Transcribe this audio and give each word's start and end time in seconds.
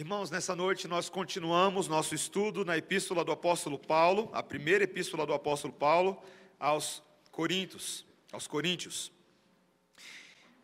Irmãos, 0.00 0.30
nessa 0.30 0.54
noite 0.54 0.86
nós 0.86 1.08
continuamos 1.08 1.88
nosso 1.88 2.14
estudo 2.14 2.64
na 2.64 2.78
epístola 2.78 3.24
do 3.24 3.32
apóstolo 3.32 3.76
Paulo, 3.76 4.30
a 4.32 4.40
primeira 4.40 4.84
epístola 4.84 5.26
do 5.26 5.34
apóstolo 5.34 5.72
Paulo 5.72 6.22
aos 6.56 7.02
Coríntios, 7.32 8.06
aos 8.30 8.46
Coríntios. 8.46 9.10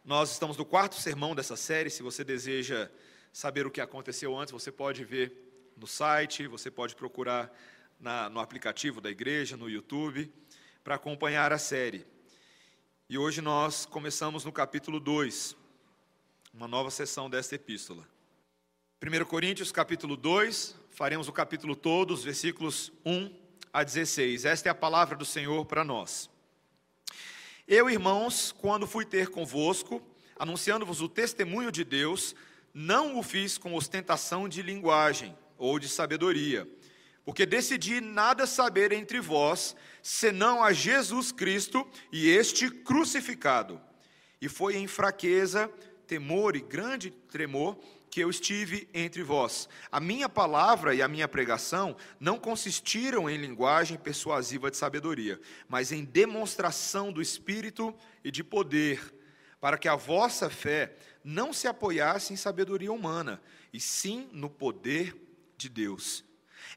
Nós 0.05 0.31
estamos 0.31 0.57
no 0.57 0.65
quarto 0.65 0.95
sermão 0.95 1.35
dessa 1.35 1.57
série, 1.57 1.91
se 1.91 2.01
você 2.01 2.23
deseja 2.23 2.89
saber 3.33 3.67
o 3.67 3.73
que 3.73 3.81
aconteceu 3.81 4.39
antes, 4.39 4.53
você 4.53 4.71
pode 4.71 5.05
ver 5.05 5.73
no 5.77 5.89
site, 5.89 6.47
você 6.47 6.71
pode 6.71 6.95
procurar 6.95 7.53
na, 7.99 8.31
no 8.31 8.39
aplicativo 8.39 9.01
da 9.01 9.11
igreja, 9.11 9.57
no 9.57 9.69
YouTube, 9.69 10.33
para 10.85 10.95
acompanhar 10.95 11.53
a 11.53 11.59
série. 11.59 12.07
E 13.09 13.19
hoje 13.19 13.41
nós 13.41 13.85
começamos 13.85 14.45
no 14.45 14.53
capítulo 14.53 15.01
2, 15.01 15.57
uma 16.53 16.69
nova 16.69 16.89
sessão 16.89 17.29
desta 17.29 17.57
epístola. 17.57 18.14
1 19.03 19.25
Coríntios 19.27 19.71
capítulo 19.71 20.17
2, 20.17 20.75
faremos 20.91 21.29
o 21.29 21.33
capítulo 21.33 21.77
todo, 21.77 22.15
os 22.15 22.25
versículos 22.25 22.91
1 23.05 23.31
a 23.71 23.85
16. 23.85 24.47
Esta 24.47 24.69
é 24.69 24.73
a 24.73 24.75
palavra 24.75 25.15
do 25.15 25.27
Senhor 25.27 25.67
para 25.67 25.85
nós. 25.85 26.31
Eu, 27.69 27.91
irmãos, 27.91 28.51
quando 28.53 28.87
fui 28.87 29.05
ter 29.05 29.29
convosco, 29.29 30.01
anunciando-vos 30.39 31.03
o 31.03 31.09
testemunho 31.09 31.71
de 31.71 31.85
Deus, 31.85 32.35
não 32.73 33.19
o 33.19 33.23
fiz 33.23 33.59
com 33.59 33.75
ostentação 33.75 34.49
de 34.49 34.63
linguagem 34.63 35.37
ou 35.59 35.79
de 35.79 35.89
sabedoria, 35.89 36.67
porque 37.27 37.45
decidi 37.45 38.01
nada 38.01 38.47
saber 38.47 38.91
entre 38.93 39.21
vós, 39.21 39.77
senão 40.03 40.63
a 40.63 40.73
Jesus 40.73 41.31
Cristo 41.31 41.87
e 42.11 42.31
este 42.31 42.71
crucificado. 42.71 43.79
E 44.41 44.49
foi 44.49 44.77
em 44.77 44.87
fraqueza, 44.87 45.71
temor 46.07 46.57
e 46.57 46.61
grande 46.61 47.11
tremor 47.11 47.79
que 48.15 48.21
eu 48.21 48.31
estive 48.31 48.89
entre 48.95 49.25
vós. 49.25 49.69
A 49.91 49.99
minha 49.99 50.29
palavra 50.29 50.95
e 50.95 51.03
a 51.03 51.09
minha 51.09 51.27
pregação 51.27 51.97
não 52.21 52.39
consistiram 52.39 53.29
em 53.29 53.37
linguagem 53.37 53.99
persuasiva 53.99 54.71
de 54.71 54.77
sabedoria, 54.77 55.41
mas 55.69 55.91
em 55.91 56.05
demonstração 56.05 57.11
do 57.11 57.21
Espírito 57.21 57.93
e 58.23 58.31
de 58.31 58.45
poder, 58.45 59.01
para 59.61 59.77
que 59.77 59.89
a 59.89 59.97
vossa 59.97 60.49
fé 60.49 60.95
não 61.25 61.53
se 61.53 61.67
apoiasse 61.67 62.33
em 62.33 62.37
sabedoria 62.37 62.93
humana, 62.93 63.43
e 63.73 63.81
sim 63.81 64.29
no 64.31 64.49
poder 64.49 65.21
de 65.57 65.69
Deus. 65.69 66.25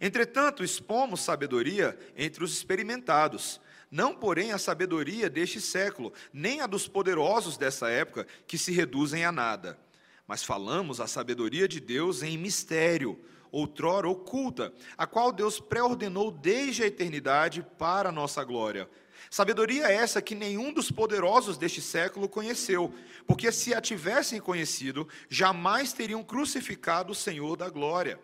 Entretanto, 0.02 0.64
expomos 0.64 1.22
sabedoria 1.22 1.96
entre 2.16 2.44
os 2.44 2.52
experimentados, 2.52 3.62
não, 3.92 4.16
porém, 4.16 4.54
a 4.54 4.58
sabedoria 4.58 5.30
deste 5.30 5.62
século, 5.62 6.12
nem 6.34 6.62
a 6.62 6.66
dos 6.66 6.88
poderosos 6.88 7.58
dessa 7.60 7.92
época, 7.92 8.26
que 8.48 8.58
se 8.58 8.72
reduzem 8.72 9.24
a 9.24 9.32
nada 9.32 9.78
mas 10.28 10.44
falamos 10.44 11.00
a 11.00 11.08
sabedoria 11.08 11.68
de 11.68 11.80
Deus 11.80 12.22
em 12.22 12.38
mistério, 12.38 13.18
outrora 13.50 14.10
oculta, 14.10 14.74
a 14.98 15.08
qual 15.08 15.32
Deus 15.32 15.58
pré-ordenou 15.58 16.30
desde 16.30 16.84
a 16.84 16.88
eternidade 16.88 17.66
para 17.80 18.10
a 18.10 18.12
nossa 18.12 18.44
glória. 18.44 18.90
Sabedoria 19.30 19.88
essa 19.88 20.22
que 20.22 20.36
nenhum 20.36 20.74
dos 20.74 20.92
poderosos 20.92 21.58
deste 21.58 21.82
século 21.82 22.28
conheceu, 22.28 22.94
porque 23.26 23.52
se 23.52 23.74
a 23.74 23.82
tivessem 23.82 24.40
conhecido, 24.40 25.08
jamais 25.30 25.94
teriam 25.94 26.24
crucificado 26.24 27.14
o 27.14 27.16
Senhor 27.16 27.56
da 27.56 27.70
glória. 27.70 28.20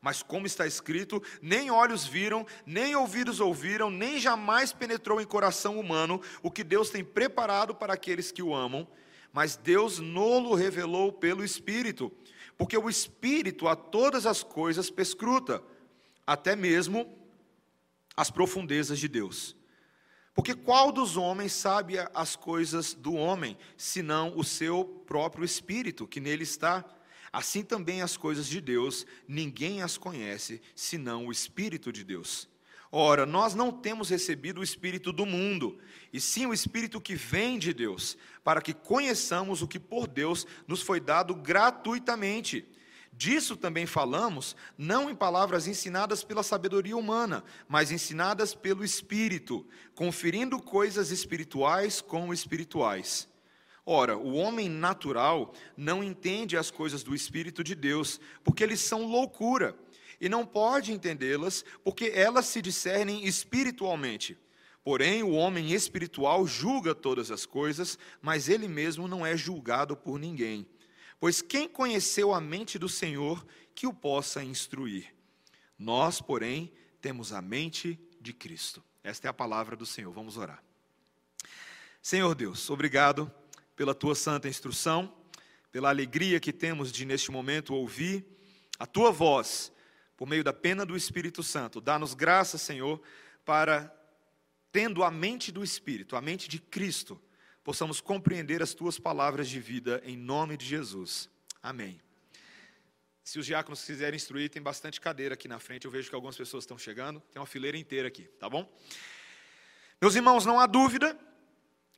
Mas 0.00 0.22
como 0.22 0.46
está 0.46 0.64
escrito, 0.64 1.20
nem 1.42 1.72
olhos 1.72 2.06
viram, 2.06 2.46
nem 2.64 2.94
ouvidos 2.94 3.40
ouviram, 3.40 3.90
nem 3.90 4.20
jamais 4.20 4.72
penetrou 4.72 5.20
em 5.20 5.24
coração 5.24 5.78
humano 5.78 6.20
o 6.40 6.52
que 6.52 6.62
Deus 6.62 6.88
tem 6.88 7.04
preparado 7.04 7.74
para 7.74 7.94
aqueles 7.94 8.30
que 8.30 8.42
o 8.42 8.54
amam 8.54 8.86
mas 9.32 9.56
Deus 9.56 9.98
nolo 9.98 10.54
revelou 10.54 11.12
pelo 11.12 11.44
Espírito, 11.44 12.12
porque 12.56 12.76
o 12.76 12.88
Espírito 12.88 13.68
a 13.68 13.76
todas 13.76 14.26
as 14.26 14.42
coisas 14.42 14.90
perscruta, 14.90 15.62
até 16.26 16.56
mesmo 16.56 17.16
as 18.16 18.30
profundezas 18.30 18.98
de 18.98 19.08
Deus. 19.08 19.56
Porque 20.34 20.54
qual 20.54 20.92
dos 20.92 21.16
homens 21.16 21.52
sabe 21.52 21.94
as 22.14 22.36
coisas 22.36 22.94
do 22.94 23.14
homem, 23.14 23.56
senão 23.76 24.36
o 24.36 24.44
seu 24.44 24.84
próprio 24.84 25.44
espírito 25.44 26.06
que 26.06 26.20
nele 26.20 26.44
está? 26.44 26.84
Assim 27.32 27.62
também 27.62 28.02
as 28.02 28.16
coisas 28.16 28.46
de 28.46 28.60
Deus, 28.60 29.04
ninguém 29.26 29.82
as 29.82 29.98
conhece, 29.98 30.62
senão 30.74 31.26
o 31.26 31.32
espírito 31.32 31.92
de 31.92 32.04
Deus. 32.04 32.48
Ora, 32.90 33.26
nós 33.26 33.54
não 33.54 33.70
temos 33.70 34.08
recebido 34.08 34.60
o 34.60 34.64
Espírito 34.64 35.12
do 35.12 35.26
mundo, 35.26 35.78
e 36.10 36.18
sim 36.18 36.46
o 36.46 36.54
Espírito 36.54 37.00
que 37.00 37.14
vem 37.14 37.58
de 37.58 37.74
Deus, 37.74 38.16
para 38.42 38.62
que 38.62 38.72
conheçamos 38.72 39.60
o 39.60 39.68
que 39.68 39.78
por 39.78 40.06
Deus 40.06 40.46
nos 40.66 40.80
foi 40.80 40.98
dado 40.98 41.34
gratuitamente. 41.34 42.66
Disso 43.12 43.56
também 43.56 43.84
falamos, 43.84 44.56
não 44.76 45.10
em 45.10 45.14
palavras 45.14 45.66
ensinadas 45.66 46.22
pela 46.22 46.42
sabedoria 46.42 46.96
humana, 46.96 47.44
mas 47.68 47.90
ensinadas 47.90 48.54
pelo 48.54 48.84
Espírito, 48.84 49.66
conferindo 49.94 50.62
coisas 50.62 51.10
espirituais 51.10 52.00
com 52.00 52.32
espirituais. 52.32 53.28
Ora, 53.84 54.16
o 54.16 54.34
homem 54.34 54.68
natural 54.68 55.52
não 55.76 56.04
entende 56.04 56.56
as 56.56 56.70
coisas 56.70 57.02
do 57.02 57.14
Espírito 57.14 57.64
de 57.64 57.74
Deus, 57.74 58.20
porque 58.44 58.62
eles 58.62 58.80
são 58.80 59.06
loucura 59.06 59.76
e 60.20 60.28
não 60.28 60.44
pode 60.44 60.92
entendê-las, 60.92 61.64
porque 61.84 62.12
elas 62.14 62.46
se 62.46 62.60
discernem 62.60 63.24
espiritualmente. 63.24 64.36
Porém, 64.82 65.22
o 65.22 65.32
homem 65.32 65.72
espiritual 65.72 66.46
julga 66.46 66.94
todas 66.94 67.30
as 67.30 67.44
coisas, 67.44 67.98
mas 68.22 68.48
ele 68.48 68.66
mesmo 68.66 69.06
não 69.06 69.24
é 69.24 69.36
julgado 69.36 69.96
por 69.96 70.18
ninguém. 70.18 70.66
Pois 71.20 71.42
quem 71.42 71.68
conheceu 71.68 72.32
a 72.32 72.40
mente 72.40 72.78
do 72.78 72.88
Senhor 72.88 73.44
que 73.74 73.86
o 73.86 73.92
possa 73.92 74.42
instruir? 74.42 75.14
Nós, 75.78 76.20
porém, 76.20 76.72
temos 77.00 77.32
a 77.32 77.42
mente 77.42 77.98
de 78.20 78.32
Cristo. 78.32 78.82
Esta 79.02 79.28
é 79.28 79.30
a 79.30 79.34
palavra 79.34 79.76
do 79.76 79.86
Senhor. 79.86 80.12
Vamos 80.12 80.36
orar. 80.36 80.62
Senhor 82.00 82.34
Deus, 82.34 82.70
obrigado 82.70 83.30
pela 83.76 83.94
tua 83.94 84.14
santa 84.14 84.48
instrução, 84.48 85.12
pela 85.70 85.88
alegria 85.88 86.40
que 86.40 86.52
temos 86.52 86.90
de 86.90 87.04
neste 87.04 87.30
momento 87.30 87.74
ouvir 87.74 88.24
a 88.78 88.86
tua 88.86 89.10
voz 89.10 89.72
por 90.18 90.28
meio 90.28 90.42
da 90.42 90.52
pena 90.52 90.84
do 90.84 90.96
Espírito 90.96 91.44
Santo. 91.44 91.80
Dá-nos 91.80 92.12
graça, 92.12 92.58
Senhor, 92.58 93.00
para, 93.44 93.94
tendo 94.72 95.04
a 95.04 95.12
mente 95.12 95.52
do 95.52 95.62
Espírito, 95.62 96.16
a 96.16 96.20
mente 96.20 96.48
de 96.48 96.58
Cristo, 96.58 97.22
possamos 97.62 98.00
compreender 98.00 98.60
as 98.60 98.74
tuas 98.74 98.98
palavras 98.98 99.48
de 99.48 99.60
vida 99.60 100.02
em 100.04 100.16
nome 100.16 100.56
de 100.56 100.66
Jesus. 100.66 101.30
Amém. 101.62 102.00
Se 103.22 103.38
os 103.38 103.46
diáconos 103.46 103.84
quiserem 103.84 104.16
instruir, 104.16 104.50
tem 104.50 104.60
bastante 104.60 105.00
cadeira 105.00 105.34
aqui 105.34 105.46
na 105.46 105.60
frente. 105.60 105.84
Eu 105.84 105.90
vejo 105.90 106.08
que 106.08 106.14
algumas 106.16 106.36
pessoas 106.36 106.64
estão 106.64 106.76
chegando. 106.76 107.20
Tem 107.30 107.40
uma 107.40 107.46
fileira 107.46 107.78
inteira 107.78 108.08
aqui, 108.08 108.24
tá 108.40 108.50
bom? 108.50 108.68
Meus 110.00 110.16
irmãos, 110.16 110.44
não 110.44 110.58
há 110.58 110.66
dúvida 110.66 111.16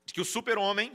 de 0.04 0.12
que 0.12 0.20
o 0.20 0.26
super-homem 0.26 0.92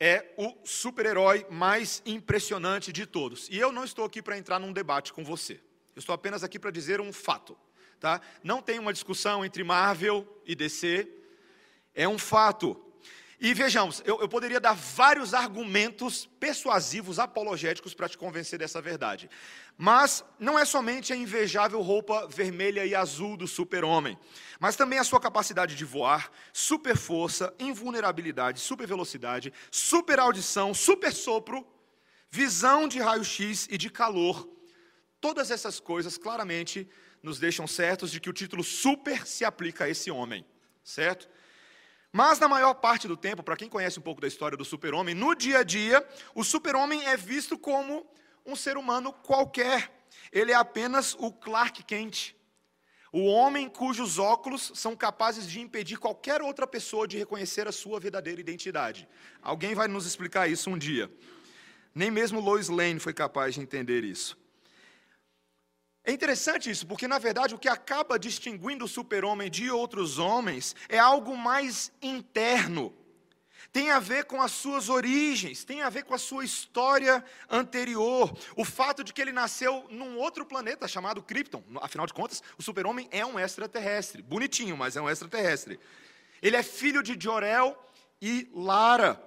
é 0.00 0.34
o 0.36 0.56
super-herói 0.64 1.46
mais 1.48 2.02
impressionante 2.04 2.92
de 2.92 3.06
todos. 3.06 3.48
E 3.50 3.56
eu 3.56 3.70
não 3.70 3.84
estou 3.84 4.04
aqui 4.04 4.20
para 4.20 4.36
entrar 4.36 4.58
num 4.58 4.72
debate 4.72 5.12
com 5.12 5.22
você. 5.22 5.60
Eu 5.96 6.00
estou 6.00 6.14
apenas 6.14 6.44
aqui 6.44 6.58
para 6.58 6.70
dizer 6.70 7.00
um 7.00 7.10
fato. 7.10 7.56
Tá? 7.98 8.20
Não 8.44 8.60
tem 8.60 8.78
uma 8.78 8.92
discussão 8.92 9.42
entre 9.42 9.64
Marvel 9.64 10.28
e 10.44 10.54
DC. 10.54 11.08
É 11.94 12.06
um 12.06 12.18
fato. 12.18 12.82
E 13.40 13.54
vejamos, 13.54 14.02
eu, 14.04 14.20
eu, 14.20 14.28
poderia 14.28 14.60
dar 14.60 14.74
vários 14.74 15.32
argumentos 15.32 16.26
persuasivos, 16.38 17.18
apologéticos, 17.18 17.94
para 17.94 18.08
te 18.08 18.16
convencer 18.16 18.58
dessa 18.58 18.80
verdade. 18.80 19.30
Mas 19.76 20.22
não 20.38 20.58
é 20.58 20.64
somente 20.66 21.14
a 21.14 21.16
invejável 21.16 21.80
roupa 21.80 22.26
vermelha 22.28 22.84
e 22.84 22.94
azul 22.94 23.36
do 23.36 23.46
super-homem, 23.46 24.18
mas 24.58 24.76
também 24.76 24.98
a 24.98 25.04
sua 25.04 25.20
capacidade 25.20 25.74
de 25.74 25.84
voar, 25.84 26.30
super 26.50 26.96
força, 26.96 27.54
invulnerabilidade, 27.58 28.60
super 28.60 28.86
velocidade, 28.86 29.52
super 29.70 30.18
audição, 30.18 30.72
super 30.72 31.12
sopro, 31.12 31.66
visão 32.30 32.88
de 32.88 33.00
raio-x 33.00 33.68
e 33.70 33.76
de 33.76 33.90
calor, 33.90 34.48
Todas 35.26 35.50
essas 35.50 35.80
coisas 35.80 36.16
claramente 36.16 36.88
nos 37.20 37.40
deixam 37.40 37.66
certos 37.66 38.12
de 38.12 38.20
que 38.20 38.30
o 38.30 38.32
título 38.32 38.62
super 38.62 39.26
se 39.26 39.44
aplica 39.44 39.82
a 39.82 39.88
esse 39.88 40.08
homem, 40.08 40.46
certo? 40.84 41.28
Mas 42.12 42.38
na 42.38 42.46
maior 42.46 42.74
parte 42.74 43.08
do 43.08 43.16
tempo, 43.16 43.42
para 43.42 43.56
quem 43.56 43.68
conhece 43.68 43.98
um 43.98 44.02
pouco 44.02 44.20
da 44.20 44.28
história 44.28 44.56
do 44.56 44.64
super-homem, 44.64 45.16
no 45.16 45.34
dia 45.34 45.58
a 45.58 45.62
dia, 45.64 46.06
o 46.32 46.44
super-homem 46.44 47.04
é 47.06 47.16
visto 47.16 47.58
como 47.58 48.08
um 48.46 48.54
ser 48.54 48.76
humano 48.76 49.12
qualquer. 49.12 50.06
Ele 50.30 50.52
é 50.52 50.54
apenas 50.54 51.16
o 51.18 51.32
Clark 51.32 51.82
Kent, 51.82 52.36
o 53.12 53.24
homem 53.24 53.68
cujos 53.68 54.20
óculos 54.20 54.70
são 54.76 54.94
capazes 54.94 55.50
de 55.50 55.58
impedir 55.58 55.98
qualquer 55.98 56.40
outra 56.40 56.68
pessoa 56.68 57.08
de 57.08 57.18
reconhecer 57.18 57.66
a 57.66 57.72
sua 57.72 57.98
verdadeira 57.98 58.40
identidade. 58.40 59.08
Alguém 59.42 59.74
vai 59.74 59.88
nos 59.88 60.06
explicar 60.06 60.48
isso 60.48 60.70
um 60.70 60.78
dia. 60.78 61.12
Nem 61.92 62.12
mesmo 62.12 62.38
Lois 62.38 62.68
Lane 62.68 63.00
foi 63.00 63.12
capaz 63.12 63.56
de 63.56 63.60
entender 63.60 64.04
isso. 64.04 64.45
É 66.08 66.12
interessante 66.12 66.70
isso, 66.70 66.86
porque 66.86 67.08
na 67.08 67.18
verdade 67.18 67.52
o 67.52 67.58
que 67.58 67.68
acaba 67.68 68.16
distinguindo 68.16 68.84
o 68.84 68.88
super-homem 68.88 69.50
de 69.50 69.72
outros 69.72 70.20
homens 70.20 70.76
é 70.88 71.00
algo 71.00 71.36
mais 71.36 71.90
interno. 72.00 72.94
tem 73.72 73.90
a 73.90 73.98
ver 73.98 74.24
com 74.24 74.40
as 74.40 74.52
suas 74.52 74.88
origens, 74.88 75.64
tem 75.64 75.82
a 75.82 75.90
ver 75.90 76.04
com 76.04 76.14
a 76.14 76.18
sua 76.18 76.44
história 76.44 77.22
anterior. 77.50 78.32
O 78.54 78.64
fato 78.64 79.02
de 79.02 79.12
que 79.12 79.20
ele 79.20 79.32
nasceu 79.32 79.84
num 79.90 80.16
outro 80.16 80.46
planeta 80.46 80.86
chamado 80.86 81.20
Krypton. 81.20 81.62
Afinal 81.82 82.06
de 82.06 82.14
contas, 82.14 82.40
o 82.56 82.62
super-homem 82.62 83.08
é 83.10 83.26
um 83.26 83.38
extraterrestre. 83.38 84.22
Bonitinho, 84.22 84.76
mas 84.76 84.96
é 84.96 85.00
um 85.02 85.10
extraterrestre. 85.10 85.78
Ele 86.40 86.56
é 86.56 86.62
filho 86.62 87.02
de 87.02 87.16
Jorel 87.20 87.76
e 88.22 88.48
Lara. 88.54 89.20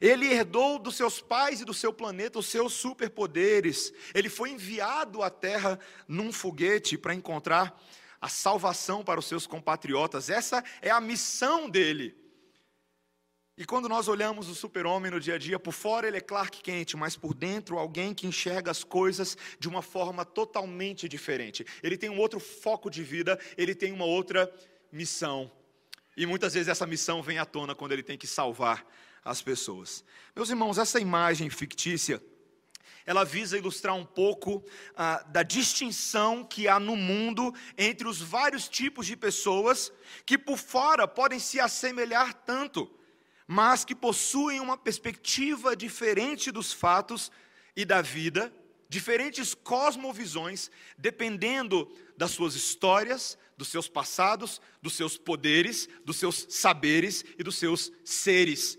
Ele 0.00 0.26
herdou 0.26 0.78
dos 0.78 0.96
seus 0.96 1.20
pais 1.20 1.60
e 1.60 1.64
do 1.64 1.74
seu 1.74 1.92
planeta 1.92 2.38
os 2.38 2.46
seus 2.46 2.72
superpoderes. 2.72 3.92
Ele 4.14 4.28
foi 4.28 4.50
enviado 4.50 5.22
à 5.22 5.30
Terra 5.30 5.78
num 6.08 6.32
foguete 6.32 6.96
para 6.96 7.14
encontrar 7.14 7.80
a 8.20 8.28
salvação 8.28 9.04
para 9.04 9.18
os 9.18 9.26
seus 9.26 9.46
compatriotas. 9.46 10.30
Essa 10.30 10.62
é 10.80 10.90
a 10.90 11.00
missão 11.00 11.68
dele. 11.68 12.16
E 13.58 13.66
quando 13.66 13.88
nós 13.88 14.08
olhamos 14.08 14.48
o 14.48 14.54
super-homem 14.54 15.10
no 15.10 15.20
dia 15.20 15.34
a 15.34 15.38
dia, 15.38 15.58
por 15.58 15.72
fora 15.72 16.08
ele 16.08 16.16
é 16.16 16.20
Clark 16.20 16.62
Kent, 16.62 16.94
mas 16.94 17.16
por 17.16 17.34
dentro 17.34 17.78
alguém 17.78 18.14
que 18.14 18.26
enxerga 18.26 18.70
as 18.70 18.82
coisas 18.82 19.36
de 19.58 19.68
uma 19.68 19.82
forma 19.82 20.24
totalmente 20.24 21.06
diferente. 21.08 21.66
Ele 21.82 21.98
tem 21.98 22.08
um 22.08 22.18
outro 22.18 22.40
foco 22.40 22.88
de 22.88 23.02
vida, 23.02 23.38
ele 23.56 23.74
tem 23.74 23.92
uma 23.92 24.06
outra 24.06 24.50
missão. 24.90 25.52
E 26.16 26.24
muitas 26.24 26.54
vezes 26.54 26.68
essa 26.68 26.86
missão 26.86 27.22
vem 27.22 27.38
à 27.38 27.44
tona 27.44 27.74
quando 27.74 27.92
ele 27.92 28.02
tem 28.02 28.16
que 28.16 28.26
salvar 28.26 28.86
as 29.24 29.42
pessoas. 29.42 30.04
Meus 30.34 30.50
irmãos, 30.50 30.78
essa 30.78 31.00
imagem 31.00 31.48
fictícia, 31.50 32.22
ela 33.04 33.24
visa 33.24 33.58
ilustrar 33.58 33.94
um 33.94 34.04
pouco 34.04 34.64
ah, 34.96 35.24
da 35.28 35.42
distinção 35.42 36.44
que 36.44 36.68
há 36.68 36.78
no 36.78 36.96
mundo 36.96 37.54
entre 37.76 38.06
os 38.06 38.20
vários 38.20 38.68
tipos 38.68 39.06
de 39.06 39.16
pessoas 39.16 39.92
que 40.24 40.38
por 40.38 40.56
fora 40.56 41.06
podem 41.08 41.38
se 41.38 41.58
assemelhar 41.58 42.32
tanto 42.32 42.90
mas 43.46 43.84
que 43.84 43.94
possuem 43.94 44.60
uma 44.60 44.78
perspectiva 44.78 45.76
diferente 45.76 46.50
dos 46.50 46.72
fatos 46.72 47.30
e 47.76 47.84
da 47.84 48.00
vida, 48.00 48.50
diferentes 48.88 49.52
cosmovisões, 49.52 50.70
dependendo 50.96 51.90
das 52.16 52.30
suas 52.30 52.54
histórias, 52.54 53.36
dos 53.56 53.68
seus 53.68 53.88
passados, 53.88 54.60
dos 54.80 54.94
seus 54.94 55.18
poderes, 55.18 55.88
dos 56.04 56.16
seus 56.16 56.46
saberes 56.48 57.24
e 57.38 57.42
dos 57.42 57.56
seus 57.56 57.92
seres. 58.04 58.78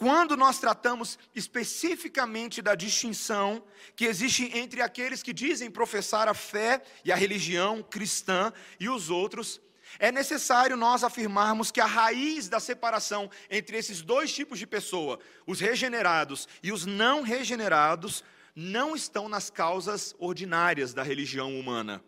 Quando 0.00 0.34
nós 0.34 0.58
tratamos 0.58 1.18
especificamente 1.34 2.62
da 2.62 2.74
distinção 2.74 3.62
que 3.94 4.06
existe 4.06 4.50
entre 4.56 4.80
aqueles 4.80 5.22
que 5.22 5.30
dizem 5.30 5.70
professar 5.70 6.26
a 6.26 6.32
fé 6.32 6.82
e 7.04 7.12
a 7.12 7.16
religião 7.16 7.82
cristã 7.82 8.50
e 8.80 8.88
os 8.88 9.10
outros, 9.10 9.60
é 9.98 10.10
necessário 10.10 10.74
nós 10.74 11.04
afirmarmos 11.04 11.70
que 11.70 11.82
a 11.82 11.84
raiz 11.84 12.48
da 12.48 12.58
separação 12.58 13.30
entre 13.50 13.76
esses 13.76 14.00
dois 14.00 14.32
tipos 14.32 14.58
de 14.58 14.66
pessoa, 14.66 15.20
os 15.46 15.60
regenerados 15.60 16.48
e 16.62 16.72
os 16.72 16.86
não 16.86 17.20
regenerados, 17.20 18.24
não 18.56 18.96
estão 18.96 19.28
nas 19.28 19.50
causas 19.50 20.16
ordinárias 20.18 20.94
da 20.94 21.02
religião 21.02 21.60
humana, 21.60 22.02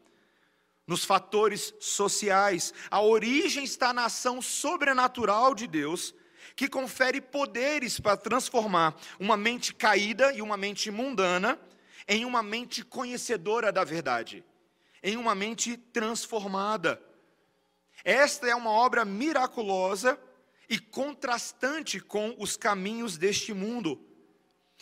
nos 0.86 1.04
fatores 1.04 1.74
sociais. 1.78 2.72
A 2.90 3.02
origem 3.02 3.64
está 3.64 3.92
na 3.92 4.06
ação 4.06 4.40
sobrenatural 4.40 5.54
de 5.54 5.66
Deus, 5.66 6.14
que 6.54 6.68
confere 6.68 7.20
poderes 7.20 7.98
para 7.98 8.16
transformar 8.16 8.96
uma 9.18 9.36
mente 9.36 9.74
caída 9.74 10.32
e 10.32 10.42
uma 10.42 10.56
mente 10.56 10.90
mundana 10.90 11.58
em 12.06 12.24
uma 12.24 12.42
mente 12.42 12.84
conhecedora 12.84 13.70
da 13.70 13.84
verdade, 13.84 14.44
em 15.02 15.16
uma 15.16 15.34
mente 15.34 15.76
transformada. 15.76 17.00
Esta 18.04 18.48
é 18.48 18.54
uma 18.54 18.70
obra 18.70 19.04
miraculosa 19.04 20.18
e 20.68 20.78
contrastante 20.78 22.00
com 22.00 22.34
os 22.38 22.56
caminhos 22.56 23.16
deste 23.16 23.52
mundo. 23.52 24.00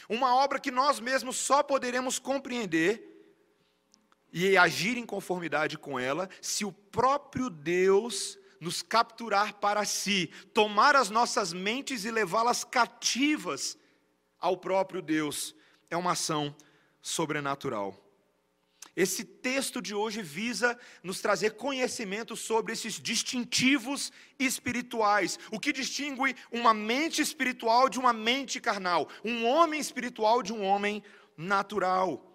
Uma 0.08 0.34
obra 0.34 0.58
que 0.58 0.70
nós 0.70 1.00
mesmos 1.00 1.36
só 1.36 1.62
poderemos 1.62 2.18
compreender 2.18 3.06
e 4.32 4.56
agir 4.56 4.96
em 4.96 5.04
conformidade 5.04 5.76
com 5.76 5.98
ela 5.98 6.28
se 6.40 6.64
o 6.64 6.72
próprio 6.72 7.50
Deus 7.50 8.38
nos 8.60 8.82
capturar 8.82 9.54
para 9.54 9.84
si, 9.86 10.30
tomar 10.52 10.94
as 10.94 11.08
nossas 11.08 11.52
mentes 11.52 12.04
e 12.04 12.10
levá-las 12.10 12.62
cativas 12.62 13.78
ao 14.38 14.56
próprio 14.56 15.00
Deus. 15.00 15.54
É 15.88 15.96
uma 15.96 16.12
ação 16.12 16.54
sobrenatural. 17.00 17.98
Esse 18.94 19.24
texto 19.24 19.80
de 19.80 19.94
hoje 19.94 20.20
visa 20.20 20.78
nos 21.02 21.20
trazer 21.20 21.52
conhecimento 21.52 22.36
sobre 22.36 22.72
esses 22.72 22.94
distintivos 23.00 24.12
espirituais, 24.38 25.38
o 25.50 25.60
que 25.60 25.72
distingue 25.72 26.36
uma 26.50 26.74
mente 26.74 27.22
espiritual 27.22 27.88
de 27.88 27.98
uma 27.98 28.12
mente 28.12 28.60
carnal, 28.60 29.08
um 29.24 29.46
homem 29.46 29.80
espiritual 29.80 30.42
de 30.42 30.52
um 30.52 30.62
homem 30.62 31.02
natural. 31.36 32.26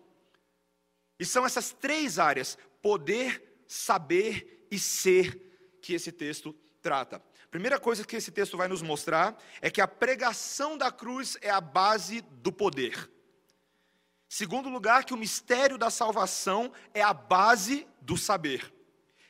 E 1.19 1.25
são 1.25 1.45
essas 1.45 1.71
três 1.71 2.17
áreas: 2.17 2.57
poder, 2.81 3.63
saber 3.67 4.65
e 4.71 4.79
ser, 4.79 5.44
que 5.85 5.93
esse 5.93 6.11
texto 6.11 6.51
trata. 6.81 7.21
Primeira 7.51 7.79
coisa 7.79 8.03
que 8.03 8.15
esse 8.15 8.31
texto 8.31 8.57
vai 8.57 8.67
nos 8.67 8.81
mostrar 8.81 9.39
é 9.61 9.69
que 9.69 9.79
a 9.79 9.87
pregação 9.87 10.75
da 10.75 10.91
cruz 10.91 11.37
é 11.41 11.51
a 11.51 11.61
base 11.61 12.21
do 12.21 12.51
poder. 12.51 13.07
Segundo 14.27 14.67
lugar, 14.67 15.05
que 15.05 15.13
o 15.13 15.17
mistério 15.17 15.77
da 15.77 15.91
salvação 15.91 16.73
é 16.91 17.03
a 17.03 17.13
base 17.13 17.87
do 18.01 18.17
saber. 18.17 18.73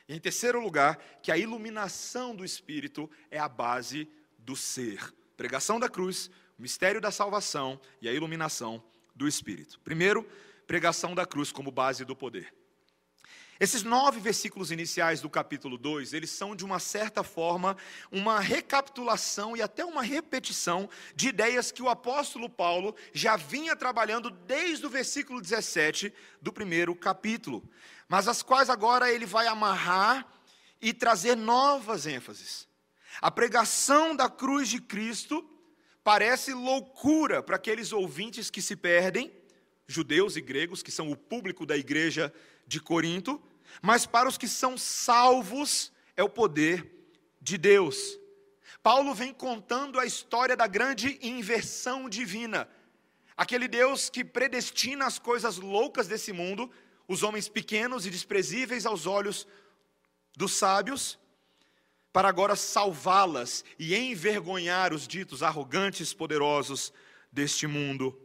E 0.08 0.14
em 0.14 0.18
terceiro 0.18 0.58
lugar, 0.58 0.96
que 1.22 1.30
a 1.30 1.36
iluminação 1.36 2.34
do 2.34 2.42
Espírito 2.42 3.10
é 3.30 3.38
a 3.38 3.48
base 3.48 4.08
do 4.38 4.56
ser. 4.56 5.14
Pregação 5.36 5.78
da 5.78 5.90
cruz, 5.90 6.30
mistério 6.58 7.02
da 7.02 7.10
salvação 7.10 7.78
e 8.00 8.08
a 8.08 8.12
iluminação 8.14 8.82
do 9.14 9.28
Espírito. 9.28 9.78
Primeiro, 9.80 10.26
pregação 10.66 11.14
da 11.14 11.26
cruz 11.26 11.52
como 11.52 11.70
base 11.70 12.02
do 12.02 12.16
poder. 12.16 12.54
Esses 13.58 13.82
nove 13.82 14.20
versículos 14.20 14.70
iniciais 14.70 15.22
do 15.22 15.30
capítulo 15.30 15.78
2, 15.78 16.12
eles 16.12 16.30
são 16.30 16.54
de 16.54 16.64
uma 16.64 16.78
certa 16.78 17.22
forma 17.22 17.74
uma 18.12 18.38
recapitulação 18.38 19.56
e 19.56 19.62
até 19.62 19.82
uma 19.82 20.02
repetição 20.02 20.90
de 21.14 21.28
ideias 21.28 21.72
que 21.72 21.82
o 21.82 21.88
apóstolo 21.88 22.50
Paulo 22.50 22.94
já 23.14 23.36
vinha 23.36 23.74
trabalhando 23.74 24.28
desde 24.28 24.84
o 24.84 24.90
versículo 24.90 25.40
17 25.40 26.12
do 26.40 26.52
primeiro 26.52 26.94
capítulo, 26.94 27.62
mas 28.06 28.28
as 28.28 28.42
quais 28.42 28.68
agora 28.68 29.10
ele 29.10 29.24
vai 29.24 29.46
amarrar 29.46 30.26
e 30.80 30.92
trazer 30.92 31.34
novas 31.34 32.06
ênfases. 32.06 32.68
A 33.22 33.30
pregação 33.30 34.14
da 34.14 34.28
cruz 34.28 34.68
de 34.68 34.82
Cristo 34.82 35.48
parece 36.04 36.52
loucura 36.52 37.42
para 37.42 37.56
aqueles 37.56 37.90
ouvintes 37.90 38.50
que 38.50 38.60
se 38.60 38.76
perdem, 38.76 39.32
judeus 39.86 40.36
e 40.36 40.42
gregos, 40.42 40.82
que 40.82 40.90
são 40.90 41.10
o 41.10 41.16
público 41.16 41.64
da 41.64 41.76
igreja 41.76 42.32
de 42.66 42.80
Corinto, 42.80 43.42
mas 43.82 44.06
para 44.06 44.28
os 44.28 44.38
que 44.38 44.48
são 44.48 44.76
salvos 44.76 45.92
é 46.16 46.22
o 46.22 46.28
poder 46.28 46.90
de 47.40 47.56
Deus. 47.56 48.18
Paulo 48.82 49.14
vem 49.14 49.32
contando 49.32 49.98
a 49.98 50.06
história 50.06 50.56
da 50.56 50.66
grande 50.66 51.18
inversão 51.20 52.08
divina. 52.08 52.68
Aquele 53.36 53.68
Deus 53.68 54.08
que 54.08 54.24
predestina 54.24 55.06
as 55.06 55.18
coisas 55.18 55.58
loucas 55.58 56.08
desse 56.08 56.32
mundo, 56.32 56.70
os 57.06 57.22
homens 57.22 57.48
pequenos 57.48 58.06
e 58.06 58.10
desprezíveis 58.10 58.86
aos 58.86 59.06
olhos 59.06 59.46
dos 60.36 60.54
sábios, 60.54 61.18
para 62.12 62.28
agora 62.28 62.56
salvá-las 62.56 63.64
e 63.78 63.94
envergonhar 63.94 64.94
os 64.94 65.06
ditos 65.06 65.42
arrogantes, 65.42 66.14
poderosos 66.14 66.92
deste 67.30 67.66
mundo. 67.66 68.18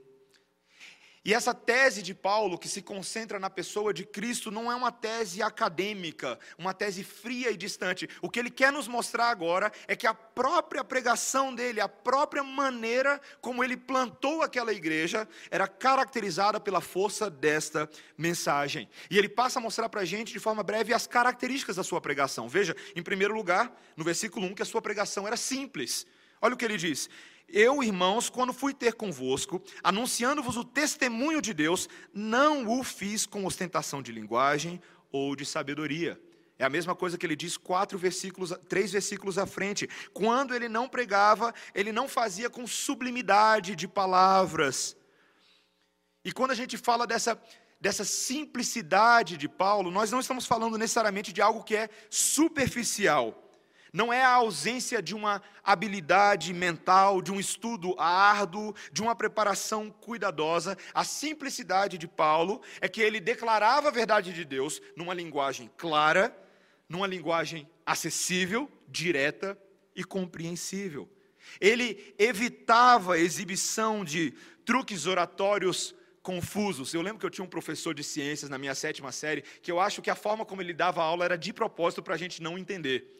E 1.23 1.35
essa 1.35 1.53
tese 1.53 2.01
de 2.01 2.15
Paulo, 2.15 2.57
que 2.57 2.67
se 2.67 2.81
concentra 2.81 3.39
na 3.39 3.49
pessoa 3.49 3.93
de 3.93 4.03
Cristo, 4.03 4.49
não 4.49 4.71
é 4.71 4.75
uma 4.75 4.91
tese 4.91 5.43
acadêmica, 5.43 6.39
uma 6.57 6.73
tese 6.73 7.03
fria 7.03 7.51
e 7.51 7.57
distante. 7.57 8.09
O 8.23 8.29
que 8.29 8.39
ele 8.39 8.49
quer 8.49 8.71
nos 8.71 8.87
mostrar 8.87 9.29
agora 9.29 9.71
é 9.87 9.95
que 9.95 10.07
a 10.07 10.15
própria 10.15 10.83
pregação 10.83 11.53
dele, 11.53 11.79
a 11.79 11.87
própria 11.87 12.43
maneira 12.43 13.21
como 13.39 13.63
ele 13.63 13.77
plantou 13.77 14.41
aquela 14.41 14.73
igreja, 14.73 15.27
era 15.51 15.67
caracterizada 15.67 16.59
pela 16.59 16.81
força 16.81 17.29
desta 17.29 17.87
mensagem. 18.17 18.89
E 19.07 19.19
ele 19.19 19.29
passa 19.29 19.59
a 19.59 19.61
mostrar 19.61 19.89
para 19.89 20.01
a 20.01 20.05
gente, 20.05 20.33
de 20.33 20.39
forma 20.39 20.63
breve, 20.63 20.91
as 20.91 21.05
características 21.05 21.75
da 21.75 21.83
sua 21.83 22.01
pregação. 22.01 22.49
Veja, 22.49 22.75
em 22.95 23.03
primeiro 23.03 23.35
lugar, 23.35 23.71
no 23.95 24.03
versículo 24.03 24.47
1, 24.47 24.55
que 24.55 24.63
a 24.63 24.65
sua 24.65 24.81
pregação 24.81 25.27
era 25.27 25.37
simples. 25.37 26.07
Olha 26.41 26.55
o 26.55 26.57
que 26.57 26.65
ele 26.65 26.77
diz: 26.77 27.07
eu, 27.53 27.83
irmãos, 27.83 28.29
quando 28.29 28.53
fui 28.53 28.73
ter 28.73 28.93
convosco, 28.93 29.61
anunciando-vos 29.83 30.57
o 30.57 30.63
testemunho 30.63 31.41
de 31.41 31.53
Deus, 31.53 31.87
não 32.13 32.67
o 32.67 32.83
fiz 32.83 33.25
com 33.25 33.45
ostentação 33.45 34.01
de 34.01 34.11
linguagem 34.11 34.81
ou 35.11 35.35
de 35.35 35.45
sabedoria. 35.45 36.19
É 36.57 36.63
a 36.63 36.69
mesma 36.69 36.95
coisa 36.95 37.17
que 37.17 37.25
ele 37.25 37.35
diz 37.35 37.57
quatro 37.57 37.97
versículos, 37.97 38.53
três 38.69 38.91
versículos 38.91 39.37
à 39.39 39.47
frente. 39.47 39.89
Quando 40.13 40.53
ele 40.53 40.69
não 40.69 40.87
pregava, 40.87 41.53
ele 41.73 41.91
não 41.91 42.07
fazia 42.07 42.49
com 42.51 42.67
sublimidade 42.67 43.75
de 43.75 43.87
palavras. 43.87 44.95
E 46.23 46.31
quando 46.31 46.51
a 46.51 46.55
gente 46.55 46.77
fala 46.77 47.07
dessa, 47.07 47.41
dessa 47.79 48.05
simplicidade 48.05 49.37
de 49.37 49.49
Paulo, 49.49 49.89
nós 49.89 50.11
não 50.11 50.19
estamos 50.19 50.45
falando 50.45 50.77
necessariamente 50.77 51.33
de 51.33 51.41
algo 51.41 51.63
que 51.63 51.75
é 51.75 51.89
superficial. 52.11 53.50
Não 53.93 54.11
é 54.11 54.23
a 54.23 54.35
ausência 54.35 55.01
de 55.01 55.13
uma 55.13 55.41
habilidade 55.63 56.53
mental, 56.53 57.21
de 57.21 57.31
um 57.31 57.39
estudo 57.39 57.93
árduo, 57.99 58.73
de 58.91 59.01
uma 59.01 59.13
preparação 59.13 59.89
cuidadosa. 59.89 60.77
A 60.93 61.03
simplicidade 61.03 61.97
de 61.97 62.07
Paulo 62.07 62.61
é 62.79 62.87
que 62.87 63.01
ele 63.01 63.19
declarava 63.19 63.89
a 63.89 63.91
verdade 63.91 64.31
de 64.31 64.45
Deus 64.45 64.81
numa 64.95 65.13
linguagem 65.13 65.69
clara, 65.75 66.33
numa 66.87 67.05
linguagem 67.05 67.69
acessível, 67.85 68.71
direta 68.87 69.57
e 69.93 70.05
compreensível. 70.05 71.09
Ele 71.59 72.15
evitava 72.17 73.15
a 73.15 73.19
exibição 73.19 74.05
de 74.05 74.31
truques 74.65 75.05
oratórios 75.05 75.93
confusos. 76.21 76.93
Eu 76.93 77.01
lembro 77.01 77.19
que 77.19 77.25
eu 77.25 77.29
tinha 77.29 77.43
um 77.43 77.49
professor 77.49 77.93
de 77.93 78.03
ciências 78.03 78.49
na 78.49 78.57
minha 78.57 78.75
sétima 78.75 79.11
série, 79.11 79.41
que 79.61 79.71
eu 79.71 79.81
acho 79.81 80.01
que 80.01 80.09
a 80.09 80.15
forma 80.15 80.45
como 80.45 80.61
ele 80.61 80.73
dava 80.73 81.03
aula 81.03 81.25
era 81.25 81.37
de 81.37 81.51
propósito 81.51 82.01
para 82.01 82.15
a 82.15 82.17
gente 82.17 82.41
não 82.41 82.57
entender. 82.57 83.19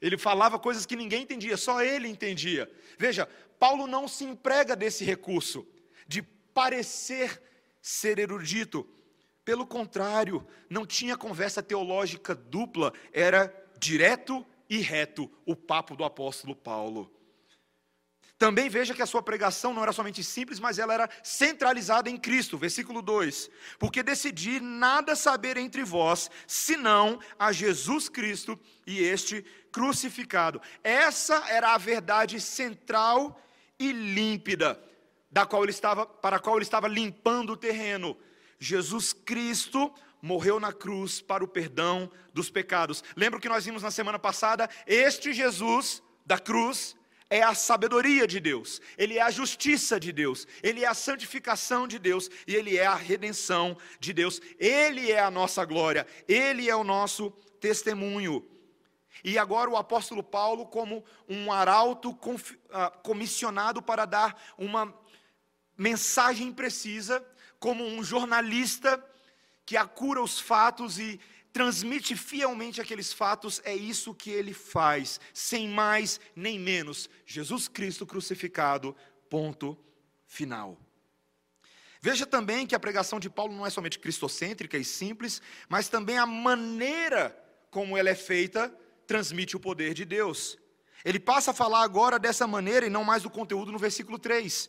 Ele 0.00 0.18
falava 0.18 0.58
coisas 0.58 0.84
que 0.84 0.96
ninguém 0.96 1.22
entendia, 1.22 1.56
só 1.56 1.82
ele 1.82 2.08
entendia. 2.08 2.70
Veja, 2.98 3.28
Paulo 3.58 3.86
não 3.86 4.06
se 4.06 4.24
emprega 4.24 4.76
desse 4.76 5.04
recurso 5.04 5.66
de 6.06 6.22
parecer 6.22 7.42
ser 7.80 8.18
erudito. 8.18 8.88
Pelo 9.44 9.66
contrário, 9.66 10.46
não 10.70 10.86
tinha 10.86 11.16
conversa 11.16 11.62
teológica 11.62 12.34
dupla, 12.34 12.92
era 13.12 13.52
direto 13.78 14.44
e 14.68 14.78
reto 14.78 15.30
o 15.44 15.54
papo 15.54 15.94
do 15.94 16.04
apóstolo 16.04 16.56
Paulo. 16.56 17.12
Também 18.38 18.68
veja 18.68 18.94
que 18.94 19.02
a 19.02 19.06
sua 19.06 19.22
pregação 19.22 19.72
não 19.72 19.82
era 19.82 19.92
somente 19.92 20.22
simples, 20.24 20.58
mas 20.58 20.78
ela 20.78 20.92
era 20.92 21.08
centralizada 21.22 22.10
em 22.10 22.16
Cristo. 22.16 22.58
Versículo 22.58 23.00
2: 23.00 23.48
Porque 23.78 24.02
decidi 24.02 24.58
nada 24.58 25.14
saber 25.14 25.56
entre 25.56 25.84
vós, 25.84 26.30
senão 26.46 27.20
a 27.38 27.52
Jesus 27.52 28.08
Cristo 28.08 28.58
e 28.86 29.00
este 29.00 29.44
crucificado. 29.70 30.60
Essa 30.82 31.44
era 31.48 31.74
a 31.74 31.78
verdade 31.78 32.40
central 32.40 33.40
e 33.78 33.92
límpida, 33.92 34.82
da 35.30 35.46
qual 35.46 35.62
ele 35.62 35.70
estava, 35.70 36.04
para 36.04 36.36
a 36.36 36.40
qual 36.40 36.56
ele 36.56 36.64
estava 36.64 36.88
limpando 36.88 37.52
o 37.52 37.56
terreno. 37.56 38.16
Jesus 38.58 39.12
Cristo 39.12 39.92
morreu 40.20 40.58
na 40.58 40.72
cruz 40.72 41.20
para 41.20 41.44
o 41.44 41.48
perdão 41.48 42.10
dos 42.32 42.50
pecados. 42.50 43.04
Lembra 43.14 43.38
que 43.38 43.48
nós 43.48 43.64
vimos 43.64 43.82
na 43.82 43.90
semana 43.90 44.18
passada? 44.18 44.68
Este 44.86 45.32
Jesus 45.32 46.02
da 46.26 46.38
cruz 46.38 46.96
é 47.30 47.42
a 47.42 47.54
sabedoria 47.54 48.26
de 48.26 48.38
Deus, 48.38 48.80
ele 48.98 49.18
é 49.18 49.22
a 49.22 49.30
justiça 49.30 49.98
de 49.98 50.12
Deus, 50.12 50.46
ele 50.62 50.84
é 50.84 50.86
a 50.86 50.94
santificação 50.94 51.88
de 51.88 51.98
Deus 51.98 52.30
e 52.46 52.54
ele 52.54 52.76
é 52.76 52.86
a 52.86 52.94
redenção 52.94 53.76
de 53.98 54.12
Deus. 54.12 54.40
Ele 54.58 55.10
é 55.10 55.20
a 55.20 55.30
nossa 55.30 55.64
glória, 55.64 56.06
ele 56.28 56.68
é 56.68 56.76
o 56.76 56.84
nosso 56.84 57.30
testemunho. 57.60 58.46
E 59.22 59.38
agora 59.38 59.70
o 59.70 59.76
apóstolo 59.76 60.22
Paulo, 60.22 60.66
como 60.66 61.04
um 61.28 61.50
arauto 61.50 62.18
ah, 62.70 62.90
comissionado 62.90 63.80
para 63.80 64.04
dar 64.04 64.38
uma 64.58 64.94
mensagem 65.76 66.52
precisa, 66.52 67.24
como 67.58 67.84
um 67.84 68.04
jornalista 68.04 69.02
que 69.64 69.76
acura 69.76 70.22
os 70.22 70.38
fatos 70.38 70.98
e 70.98 71.18
transmite 71.54 72.16
fielmente 72.16 72.80
aqueles 72.80 73.12
fatos, 73.12 73.62
é 73.64 73.72
isso 73.72 74.12
que 74.12 74.28
ele 74.28 74.52
faz, 74.52 75.20
sem 75.32 75.68
mais 75.68 76.18
nem 76.34 76.58
menos. 76.58 77.08
Jesus 77.24 77.68
Cristo 77.68 78.04
crucificado, 78.04 78.94
ponto 79.30 79.78
final. 80.26 80.76
Veja 82.00 82.26
também 82.26 82.66
que 82.66 82.74
a 82.74 82.80
pregação 82.80 83.20
de 83.20 83.30
Paulo 83.30 83.54
não 83.54 83.64
é 83.64 83.70
somente 83.70 84.00
cristocêntrica 84.00 84.76
e 84.76 84.84
simples, 84.84 85.40
mas 85.68 85.88
também 85.88 86.18
a 86.18 86.26
maneira 86.26 87.40
como 87.70 87.96
ela 87.96 88.10
é 88.10 88.16
feita 88.16 88.76
transmite 89.06 89.56
o 89.56 89.60
poder 89.60 89.94
de 89.94 90.04
Deus. 90.04 90.58
Ele 91.04 91.20
passa 91.20 91.52
a 91.52 91.54
falar 91.54 91.84
agora 91.84 92.18
dessa 92.18 92.48
maneira 92.48 92.84
e 92.84 92.90
não 92.90 93.04
mais 93.04 93.22
do 93.22 93.30
conteúdo 93.30 93.70
no 93.70 93.78
versículo 93.78 94.18
3. 94.18 94.68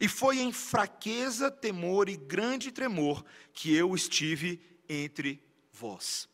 E 0.00 0.08
foi 0.08 0.40
em 0.40 0.52
fraqueza, 0.52 1.48
temor 1.48 2.08
e 2.08 2.16
grande 2.16 2.72
tremor 2.72 3.24
que 3.52 3.72
eu 3.72 3.94
estive 3.94 4.60
entre 4.88 5.43
vós. 5.74 6.28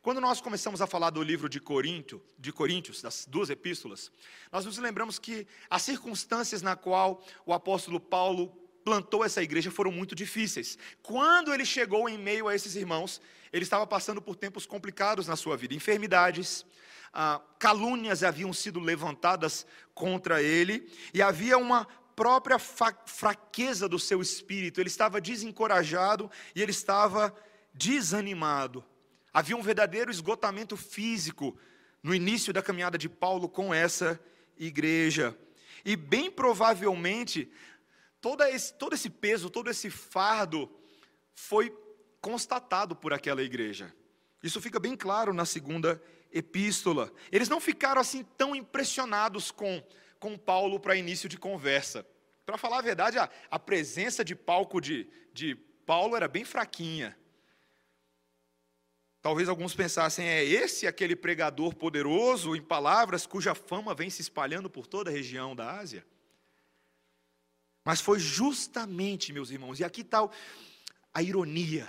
Quando 0.00 0.20
nós 0.20 0.40
começamos 0.40 0.80
a 0.80 0.86
falar 0.86 1.10
do 1.10 1.22
livro 1.22 1.48
de 1.48 1.60
de 2.38 2.52
Coríntios, 2.52 3.02
das 3.02 3.26
duas 3.26 3.50
epístolas, 3.50 4.12
nós 4.52 4.64
nos 4.64 4.78
lembramos 4.78 5.18
que 5.18 5.46
as 5.68 5.82
circunstâncias 5.82 6.62
na 6.62 6.76
qual 6.76 7.24
o 7.44 7.52
apóstolo 7.52 7.98
Paulo 7.98 8.48
plantou 8.84 9.24
essa 9.24 9.42
igreja 9.42 9.70
foram 9.70 9.90
muito 9.90 10.14
difíceis. 10.14 10.78
Quando 11.02 11.52
ele 11.52 11.64
chegou 11.64 12.08
em 12.08 12.16
meio 12.16 12.46
a 12.46 12.54
esses 12.54 12.76
irmãos, 12.76 13.20
ele 13.52 13.64
estava 13.64 13.84
passando 13.86 14.22
por 14.22 14.36
tempos 14.36 14.64
complicados 14.64 15.26
na 15.26 15.34
sua 15.34 15.56
vida, 15.56 15.74
enfermidades, 15.74 16.64
ah, 17.12 17.40
calúnias 17.58 18.22
haviam 18.22 18.52
sido 18.52 18.78
levantadas 18.78 19.66
contra 19.92 20.40
ele 20.40 20.88
e 21.12 21.20
havia 21.20 21.58
uma 21.58 21.84
própria 22.14 22.58
fraqueza 22.58 23.88
do 23.88 23.98
seu 23.98 24.22
espírito. 24.22 24.80
Ele 24.80 24.88
estava 24.88 25.20
desencorajado 25.20 26.30
e 26.54 26.62
ele 26.62 26.70
estava 26.70 27.34
desanimado. 27.76 28.84
Havia 29.32 29.56
um 29.56 29.62
verdadeiro 29.62 30.10
esgotamento 30.10 30.76
físico 30.76 31.56
no 32.02 32.14
início 32.14 32.52
da 32.52 32.62
caminhada 32.62 32.96
de 32.96 33.08
Paulo 33.08 33.48
com 33.48 33.74
essa 33.74 34.18
igreja. 34.56 35.36
E 35.84 35.94
bem 35.94 36.30
provavelmente, 36.30 37.50
todo 38.20 38.42
esse, 38.44 38.72
todo 38.74 38.94
esse 38.94 39.10
peso, 39.10 39.50
todo 39.50 39.70
esse 39.70 39.90
fardo 39.90 40.70
foi 41.34 41.76
constatado 42.20 42.96
por 42.96 43.12
aquela 43.12 43.42
igreja. 43.42 43.94
Isso 44.42 44.60
fica 44.60 44.80
bem 44.80 44.96
claro 44.96 45.34
na 45.34 45.44
segunda 45.44 46.02
epístola. 46.32 47.12
Eles 47.30 47.48
não 47.48 47.60
ficaram 47.60 48.00
assim 48.00 48.24
tão 48.36 48.54
impressionados 48.54 49.50
com, 49.50 49.82
com 50.18 50.36
Paulo 50.36 50.80
para 50.80 50.96
início 50.96 51.28
de 51.28 51.38
conversa. 51.38 52.06
Para 52.44 52.56
falar 52.56 52.78
a 52.78 52.82
verdade, 52.82 53.18
a, 53.18 53.28
a 53.50 53.58
presença 53.58 54.24
de 54.24 54.34
palco 54.34 54.80
de, 54.80 55.08
de 55.32 55.54
Paulo 55.84 56.16
era 56.16 56.28
bem 56.28 56.44
fraquinha. 56.44 57.16
Talvez 59.26 59.48
alguns 59.48 59.74
pensassem, 59.74 60.24
é 60.24 60.44
esse 60.44 60.86
aquele 60.86 61.16
pregador 61.16 61.74
poderoso 61.74 62.54
em 62.54 62.62
palavras 62.62 63.26
cuja 63.26 63.56
fama 63.56 63.92
vem 63.92 64.08
se 64.08 64.22
espalhando 64.22 64.70
por 64.70 64.86
toda 64.86 65.10
a 65.10 65.12
região 65.12 65.56
da 65.56 65.72
Ásia? 65.80 66.06
Mas 67.84 68.00
foi 68.00 68.20
justamente, 68.20 69.32
meus 69.32 69.50
irmãos, 69.50 69.80
e 69.80 69.84
aqui 69.84 70.02
está 70.02 70.30
a 71.12 71.22
ironia, 71.24 71.88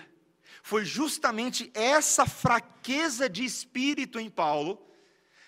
foi 0.63 0.84
justamente 0.84 1.70
essa 1.75 2.25
fraqueza 2.25 3.29
de 3.29 3.46
espírito 3.46 4.20
em 4.20 4.32
Paulo, 4.32 4.84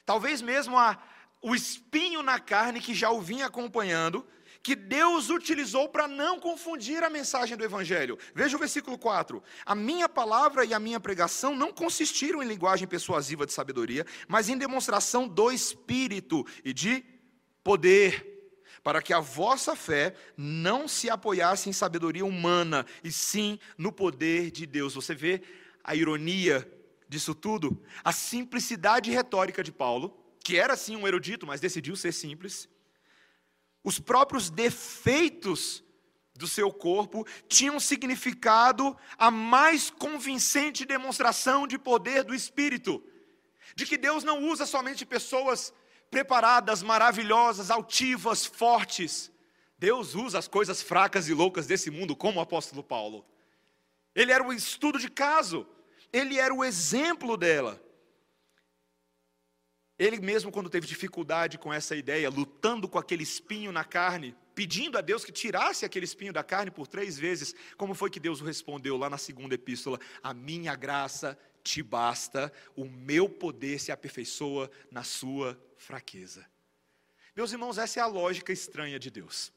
talvez 0.05 0.43
mesmo 0.43 0.77
a, 0.77 0.95
o 1.41 1.55
espinho 1.55 2.21
na 2.21 2.39
carne 2.39 2.81
que 2.81 2.93
já 2.93 3.09
o 3.09 3.19
vinha 3.19 3.47
acompanhando, 3.47 4.27
que 4.61 4.75
Deus 4.75 5.29
utilizou 5.29 5.87
para 5.87 6.07
não 6.07 6.39
confundir 6.39 7.03
a 7.03 7.09
mensagem 7.09 7.55
do 7.55 7.63
Evangelho. 7.63 8.17
Veja 8.33 8.55
o 8.55 8.59
versículo 8.59 8.97
4. 8.97 9.41
A 9.65 9.73
minha 9.73 10.09
palavra 10.09 10.65
e 10.65 10.73
a 10.73 10.79
minha 10.79 10.99
pregação 10.99 11.55
não 11.55 11.71
consistiram 11.71 12.43
em 12.43 12.47
linguagem 12.47 12.87
persuasiva 12.87 13.45
de 13.45 13.53
sabedoria, 13.53 14.05
mas 14.27 14.49
em 14.49 14.57
demonstração 14.57 15.27
do 15.27 15.51
Espírito 15.51 16.45
e 16.63 16.73
de 16.73 17.03
poder, 17.63 18.25
para 18.83 19.01
que 19.01 19.13
a 19.13 19.19
vossa 19.19 19.75
fé 19.75 20.13
não 20.35 20.87
se 20.87 21.09
apoiasse 21.09 21.69
em 21.69 21.73
sabedoria 21.73 22.25
humana, 22.25 22.85
e 23.03 23.11
sim 23.11 23.59
no 23.77 23.91
poder 23.91 24.51
de 24.51 24.65
Deus. 24.65 24.93
Você 24.93 25.15
vê 25.15 25.41
a 25.83 25.95
ironia 25.95 26.69
disso 27.07 27.33
tudo? 27.33 27.81
A 28.03 28.11
simplicidade 28.11 29.09
retórica 29.09 29.63
de 29.63 29.71
Paulo, 29.71 30.17
que 30.43 30.57
era 30.57 30.75
sim 30.75 30.95
um 30.95 31.07
erudito, 31.07 31.47
mas 31.47 31.61
decidiu 31.61 31.95
ser 31.95 32.11
simples 32.11 32.67
os 33.89 33.99
próprios 33.99 34.51
defeitos 34.51 35.83
do 36.35 36.47
seu 36.47 36.71
corpo 36.71 37.25
tinham 37.47 37.79
significado 37.79 38.95
a 39.17 39.31
mais 39.31 39.89
convincente 39.89 40.85
demonstração 40.85 41.65
de 41.65 41.79
poder 41.79 42.23
do 42.23 42.35
Espírito, 42.35 43.03
de 43.75 43.87
que 43.87 43.97
Deus 43.97 44.23
não 44.23 44.43
usa 44.43 44.67
somente 44.67 45.07
pessoas 45.07 45.73
preparadas, 46.11 46.83
maravilhosas, 46.83 47.71
altivas, 47.71 48.45
fortes. 48.45 49.31
Deus 49.79 50.13
usa 50.13 50.37
as 50.37 50.47
coisas 50.47 50.83
fracas 50.83 51.27
e 51.27 51.33
loucas 51.33 51.65
desse 51.65 51.89
mundo, 51.89 52.15
como 52.15 52.37
o 52.37 52.43
apóstolo 52.43 52.83
Paulo. 52.83 53.25
Ele 54.13 54.31
era 54.31 54.45
o 54.47 54.53
estudo 54.53 54.99
de 54.99 55.09
caso, 55.09 55.65
ele 56.13 56.37
era 56.37 56.53
o 56.53 56.63
exemplo 56.63 57.35
dela. 57.35 57.81
Ele 59.99 60.17
mesmo, 60.21 60.49
quando 60.49 60.69
teve 60.69 60.87
dificuldade 60.87 61.57
com 61.57 61.73
essa 61.73 61.93
ideia, 61.93 62.29
lutando 62.29 62.87
com 62.87 62.97
aquele 62.97 63.21
espinho 63.21 63.69
na 63.69 63.83
carne, 63.83 64.33
pedindo 64.55 64.97
a 64.97 65.01
Deus 65.01 65.25
que 65.25 65.31
tirasse 65.31 65.83
aquele 65.83 66.05
espinho 66.05 66.31
da 66.31 66.41
carne 66.41 66.71
por 66.71 66.87
três 66.87 67.19
vezes, 67.19 67.53
como 67.75 67.93
foi 67.93 68.09
que 68.09 68.19
Deus 68.19 68.39
o 68.39 68.45
respondeu 68.45 68.95
lá 68.95 69.09
na 69.09 69.17
segunda 69.17 69.55
epístola? 69.55 69.99
A 70.23 70.33
minha 70.33 70.73
graça 70.73 71.37
te 71.61 71.83
basta, 71.83 72.51
o 72.77 72.85
meu 72.85 73.27
poder 73.27 73.77
se 73.77 73.91
aperfeiçoa 73.91 74.71
na 74.89 75.03
sua 75.03 75.61
fraqueza. 75.75 76.47
Meus 77.35 77.51
irmãos, 77.51 77.77
essa 77.77 77.99
é 77.99 78.03
a 78.03 78.07
lógica 78.07 78.53
estranha 78.53 78.97
de 78.97 79.11
Deus. 79.11 79.51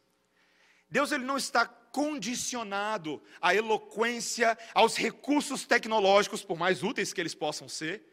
Deus 0.90 1.12
ele 1.12 1.24
não 1.24 1.36
está 1.36 1.64
condicionado 1.64 3.22
à 3.40 3.54
eloquência, 3.54 4.58
aos 4.74 4.96
recursos 4.96 5.64
tecnológicos, 5.64 6.44
por 6.44 6.58
mais 6.58 6.82
úteis 6.82 7.12
que 7.12 7.20
eles 7.20 7.34
possam 7.34 7.68
ser 7.68 8.11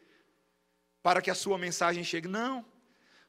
para 1.02 1.22
que 1.22 1.30
a 1.30 1.36
sua 1.36 1.58
mensagem 1.58 2.04
chegue. 2.04 2.28
Não. 2.28 2.66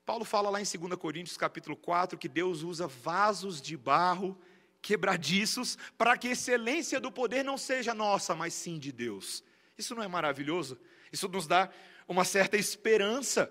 Paulo 0.05 0.25
fala 0.25 0.51
lá 0.51 0.61
em 0.61 0.65
2 0.65 0.95
Coríntios 0.97 1.37
capítulo 1.37 1.77
4 1.77 2.19
que 2.19 2.29
Deus 2.29 2.63
usa 2.63 2.87
vasos 2.87 3.61
de 3.61 3.77
barro 3.77 4.41
quebradiços 4.83 5.79
para 5.97 6.17
que 6.17 6.29
a 6.29 6.33
excelência 6.33 6.99
do 7.01 7.13
poder 7.13 7.45
não 7.45 7.59
seja 7.59 7.95
nossa, 7.95 8.35
mas 8.35 8.55
sim 8.55 8.79
de 8.79 8.91
Deus. 8.91 9.45
Isso 9.77 9.95
não 9.95 10.03
é 10.03 10.09
maravilhoso? 10.09 10.79
Isso 11.13 11.29
nos 11.29 11.47
dá 11.47 11.71
uma 12.09 12.25
certa 12.25 12.57
esperança 12.57 13.51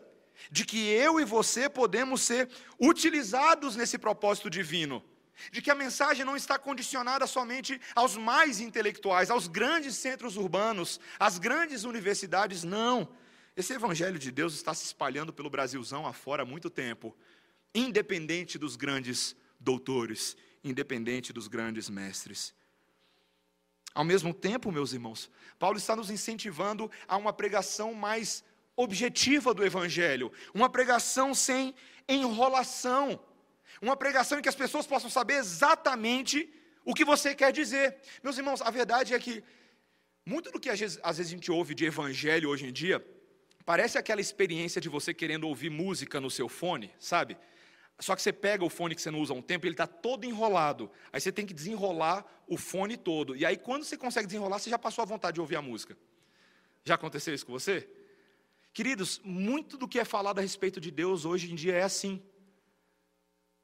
de 0.52 0.66
que 0.66 0.90
eu 0.90 1.20
e 1.20 1.26
você 1.26 1.70
podemos 1.70 2.22
ser 2.22 2.50
utilizados 2.80 3.76
nesse 3.76 3.98
propósito 3.98 4.50
divino. 4.50 5.04
De 5.52 5.62
que 5.62 5.72
a 5.72 5.76
mensagem 5.76 6.26
não 6.26 6.36
está 6.36 6.60
condicionada 6.60 7.26
somente 7.26 7.80
aos 7.96 8.18
mais 8.18 8.60
intelectuais, 8.60 9.32
aos 9.32 9.48
grandes 9.48 9.96
centros 9.96 10.36
urbanos, 10.36 11.00
às 11.18 11.40
grandes 11.40 11.86
universidades, 11.86 12.64
não. 12.64 13.08
Esse 13.56 13.74
evangelho 13.74 14.18
de 14.18 14.32
Deus 14.32 14.54
está 14.54 14.74
se 14.74 14.86
espalhando 14.86 15.34
pelo 15.34 15.50
Brasilzão 15.50 16.06
afora 16.06 16.44
há 16.44 16.46
muito 16.46 16.70
tempo, 16.70 17.16
independente 17.74 18.58
dos 18.58 18.76
grandes 18.76 19.36
doutores, 19.60 20.38
independente 20.64 21.34
dos 21.34 21.48
grandes 21.48 21.90
mestres. 21.90 22.54
Ao 23.94 24.04
mesmo 24.04 24.34
tempo, 24.34 24.72
meus 24.72 24.94
irmãos, 24.94 25.30
Paulo 25.58 25.78
está 25.78 25.96
nos 25.96 26.10
incentivando 26.10 26.90
a 27.08 27.18
uma 27.18 27.34
pregação 27.34 27.94
mais 27.94 28.44
objetiva 28.76 29.54
do 29.54 29.66
Evangelho, 29.66 30.32
uma 30.54 30.70
pregação 30.70 31.34
sem 31.34 31.76
enrolação, 32.08 33.20
uma 33.82 33.98
pregação 33.98 34.40
em 34.40 34.42
que 34.42 34.50
as 34.50 34.56
pessoas 34.56 34.88
possam 34.88 35.10
saber 35.10 35.36
exatamente 35.36 36.50
o 36.86 36.94
que 36.94 37.04
você 37.04 37.36
quer 37.36 37.52
dizer. 37.52 37.98
Meus 38.24 38.38
irmãos, 38.38 38.62
a 38.62 38.72
verdade 38.72 39.14
é 39.14 39.20
que 39.20 39.44
muito 40.26 40.52
do 40.52 40.60
que 40.60 40.70
às 40.70 40.80
vezes, 40.80 41.00
às 41.04 41.18
vezes 41.18 41.32
a 41.32 41.36
gente 41.36 41.52
ouve 41.52 41.76
de 41.76 41.86
Evangelho 41.86 42.50
hoje 42.50 42.68
em 42.68 42.72
dia, 42.72 43.06
parece 43.70 44.00
aquela 44.00 44.20
experiência 44.20 44.82
de 44.82 44.90
você 44.90 45.14
querendo 45.14 45.48
ouvir 45.48 45.70
música 45.70 46.20
no 46.20 46.32
seu 46.32 46.50
fone, 46.50 46.92
sabe? 47.00 47.38
Só 48.00 48.16
que 48.16 48.22
você 48.24 48.34
pega 48.34 48.66
o 48.66 48.70
fone 48.70 48.96
que 48.96 49.02
você 49.04 49.12
não 49.12 49.20
usa 49.20 49.32
há 49.32 49.38
um 49.38 49.44
tempo, 49.44 49.68
ele 49.68 49.76
está 49.76 49.86
todo 49.86 50.26
enrolado. 50.26 50.90
Aí 51.14 51.22
você 51.22 51.32
tem 51.32 51.46
que 51.46 51.54
desenrolar 51.54 52.26
o 52.48 52.58
fone 52.58 52.98
todo. 52.98 53.36
E 53.36 53.46
aí, 53.46 53.56
quando 53.56 53.84
você 53.84 53.96
consegue 53.96 54.26
desenrolar, 54.26 54.58
você 54.58 54.72
já 54.72 54.80
passou 54.80 55.04
a 55.04 55.06
vontade 55.06 55.36
de 55.36 55.42
ouvir 55.42 55.56
a 55.56 55.62
música. 55.62 55.96
Já 56.84 56.96
aconteceu 56.96 57.32
isso 57.32 57.46
com 57.46 57.52
você? 57.52 57.88
Queridos, 58.74 59.22
muito 59.24 59.78
do 59.78 59.88
que 59.88 60.00
é 60.00 60.04
falado 60.04 60.40
a 60.40 60.42
respeito 60.42 60.82
de 60.82 60.90
Deus 60.90 61.24
hoje 61.24 61.52
em 61.52 61.56
dia 61.56 61.76
é 61.76 61.84
assim. 61.84 62.20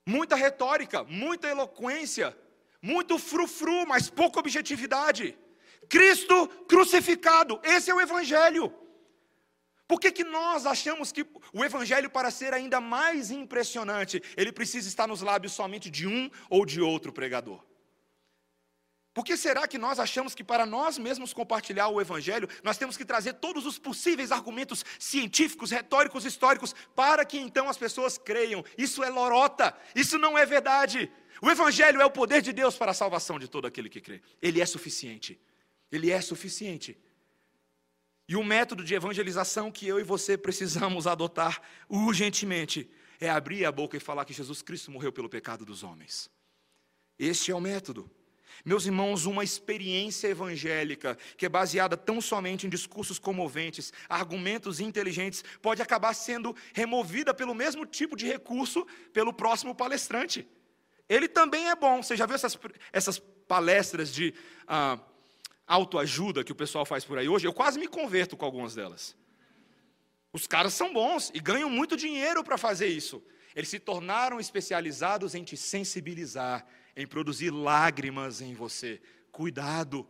Muita 0.05 0.35
retórica, 0.35 1.03
muita 1.03 1.47
eloquência, 1.47 2.37
muito 2.79 3.17
frufru, 3.17 3.87
mas 3.87 4.07
pouca 4.07 4.39
objetividade. 4.39 5.35
Cristo 5.89 6.47
crucificado, 6.67 7.59
esse 7.63 7.89
é 7.89 7.95
o 7.95 7.99
Evangelho. 7.99 8.84
Por 9.87 9.99
que, 9.99 10.11
que 10.11 10.23
nós 10.23 10.65
achamos 10.65 11.11
que 11.11 11.25
o 11.53 11.63
Evangelho, 11.63 12.09
para 12.09 12.31
ser 12.31 12.53
ainda 12.53 12.81
mais 12.81 13.29
impressionante, 13.29 14.21
ele 14.35 14.51
precisa 14.51 14.87
estar 14.87 15.07
nos 15.07 15.21
lábios 15.21 15.53
somente 15.53 15.89
de 15.89 16.07
um 16.07 16.29
ou 16.49 16.65
de 16.65 16.81
outro 16.81 17.13
pregador? 17.13 17.63
Por 19.13 19.23
que 19.23 19.37
será 19.37 19.65
que 19.65 19.77
nós 19.77 19.97
achamos 19.97 20.35
que 20.35 20.43
para 20.43 20.65
nós 20.65 20.97
mesmos 20.97 21.33
compartilhar 21.33 21.87
o 21.87 22.01
Evangelho, 22.01 22.49
nós 22.61 22.77
temos 22.77 22.97
que 22.97 23.05
trazer 23.05 23.33
todos 23.35 23.65
os 23.65 23.79
possíveis 23.79 24.29
argumentos 24.29 24.83
científicos, 24.99 25.71
retóricos, 25.71 26.25
históricos, 26.25 26.75
para 26.93 27.23
que 27.23 27.37
então 27.37 27.69
as 27.69 27.77
pessoas 27.77 28.17
creiam? 28.17 28.65
Isso 28.77 29.05
é 29.05 29.09
lorota, 29.09 29.73
isso 29.95 30.17
não 30.17 30.37
é 30.37 30.45
verdade. 30.45 31.09
O 31.41 31.49
Evangelho 31.49 32.01
é 32.01 32.05
o 32.05 32.11
poder 32.11 32.41
de 32.41 32.51
Deus 32.51 32.75
para 32.75 32.91
a 32.91 32.93
salvação 32.93 33.39
de 33.39 33.47
todo 33.47 33.65
aquele 33.65 33.87
que 33.87 34.01
crê. 34.01 34.21
Ele 34.41 34.59
é 34.59 34.65
suficiente. 34.65 35.39
Ele 35.89 36.11
é 36.11 36.19
suficiente. 36.19 36.97
E 38.27 38.35
o 38.35 38.43
método 38.43 38.83
de 38.83 38.95
evangelização 38.95 39.71
que 39.71 39.87
eu 39.87 39.99
e 39.99 40.03
você 40.03 40.37
precisamos 40.37 41.05
adotar 41.05 41.61
urgentemente 41.87 42.89
é 43.19 43.29
abrir 43.29 43.65
a 43.65 43.71
boca 43.71 43.95
e 43.95 43.99
falar 43.99 44.25
que 44.25 44.33
Jesus 44.33 44.61
Cristo 44.61 44.91
morreu 44.91 45.11
pelo 45.11 45.29
pecado 45.29 45.63
dos 45.63 45.83
homens. 45.83 46.29
Este 47.19 47.51
é 47.51 47.55
o 47.55 47.61
método. 47.61 48.09
Meus 48.63 48.85
irmãos, 48.85 49.25
uma 49.25 49.43
experiência 49.43 50.27
evangélica 50.27 51.17
que 51.37 51.45
é 51.45 51.49
baseada 51.49 51.95
tão 51.97 52.19
somente 52.19 52.65
em 52.65 52.69
discursos 52.69 53.19
comoventes, 53.19 53.93
argumentos 54.09 54.79
inteligentes, 54.79 55.43
pode 55.61 55.81
acabar 55.81 56.13
sendo 56.13 56.55
removida 56.73 57.33
pelo 57.33 57.53
mesmo 57.53 57.85
tipo 57.85 58.15
de 58.15 58.25
recurso 58.25 58.87
pelo 59.13 59.33
próximo 59.33 59.75
palestrante. 59.75 60.47
Ele 61.07 61.27
também 61.27 61.69
é 61.69 61.75
bom. 61.75 62.01
Você 62.01 62.15
já 62.15 62.25
viu 62.25 62.35
essas, 62.35 62.57
essas 62.91 63.19
palestras 63.19 64.13
de 64.13 64.33
ah, 64.67 64.99
autoajuda 65.67 66.43
que 66.43 66.51
o 66.51 66.55
pessoal 66.55 66.85
faz 66.85 67.03
por 67.03 67.17
aí 67.17 67.27
hoje? 67.27 67.47
Eu 67.47 67.53
quase 67.53 67.79
me 67.79 67.87
converto 67.87 68.37
com 68.37 68.45
algumas 68.45 68.75
delas. 68.75 69.15
Os 70.31 70.45
caras 70.47 70.73
são 70.73 70.91
bons 70.93 71.31
e 71.33 71.39
ganham 71.39 71.69
muito 71.69 71.95
dinheiro 71.95 72.43
para 72.43 72.57
fazer 72.57 72.87
isso. 72.87 73.23
Eles 73.55 73.69
se 73.69 73.79
tornaram 73.79 74.39
especializados 74.39 75.33
em 75.33 75.43
te 75.43 75.55
sensibilizar, 75.55 76.65
em 76.95 77.07
produzir 77.07 77.51
lágrimas 77.51 78.41
em 78.41 78.53
você. 78.53 79.01
Cuidado. 79.31 80.05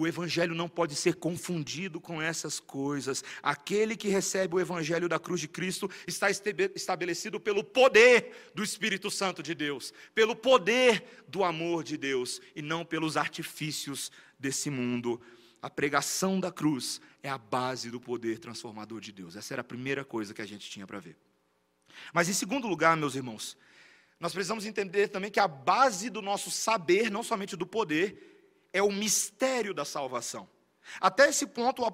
O 0.00 0.06
Evangelho 0.06 0.54
não 0.54 0.68
pode 0.68 0.94
ser 0.94 1.16
confundido 1.16 2.00
com 2.00 2.22
essas 2.22 2.60
coisas. 2.60 3.24
Aquele 3.42 3.96
que 3.96 4.06
recebe 4.06 4.54
o 4.54 4.60
Evangelho 4.60 5.08
da 5.08 5.18
cruz 5.18 5.40
de 5.40 5.48
Cristo 5.48 5.90
está 6.06 6.28
estabelecido 6.30 7.40
pelo 7.40 7.64
poder 7.64 8.52
do 8.54 8.62
Espírito 8.62 9.10
Santo 9.10 9.42
de 9.42 9.56
Deus, 9.56 9.92
pelo 10.14 10.36
poder 10.36 11.24
do 11.26 11.42
amor 11.42 11.82
de 11.82 11.96
Deus 11.96 12.40
e 12.54 12.62
não 12.62 12.84
pelos 12.84 13.16
artifícios 13.16 14.12
desse 14.38 14.70
mundo. 14.70 15.20
A 15.60 15.68
pregação 15.68 16.38
da 16.38 16.52
cruz 16.52 17.00
é 17.20 17.28
a 17.28 17.36
base 17.36 17.90
do 17.90 18.00
poder 18.00 18.38
transformador 18.38 19.00
de 19.00 19.10
Deus. 19.10 19.34
Essa 19.34 19.54
era 19.54 19.62
a 19.62 19.64
primeira 19.64 20.04
coisa 20.04 20.32
que 20.32 20.40
a 20.40 20.46
gente 20.46 20.70
tinha 20.70 20.86
para 20.86 21.00
ver. 21.00 21.16
Mas, 22.12 22.28
em 22.28 22.34
segundo 22.34 22.68
lugar, 22.68 22.96
meus 22.96 23.16
irmãos, 23.16 23.56
nós 24.20 24.32
precisamos 24.32 24.64
entender 24.64 25.08
também 25.08 25.28
que 25.28 25.40
a 25.40 25.48
base 25.48 26.08
do 26.08 26.22
nosso 26.22 26.52
saber, 26.52 27.10
não 27.10 27.24
somente 27.24 27.56
do 27.56 27.66
poder, 27.66 28.37
é 28.72 28.82
o 28.82 28.92
mistério 28.92 29.72
da 29.72 29.84
salvação. 29.84 30.48
Até 31.00 31.28
esse 31.28 31.46
ponto, 31.46 31.82
o, 31.82 31.86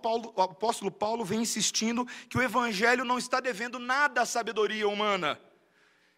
apóstolo 0.43 0.91
Paulo 0.91 1.25
vem 1.25 1.43
insistindo 1.43 2.07
que 2.29 2.39
o 2.39 2.43
evangelho 2.43 3.05
não 3.05 3.19
está 3.19 3.41
devendo 3.41 3.79
nada 3.79 4.23
à 4.23 4.27
sabedoria 4.27 4.89
humana. 4.89 5.41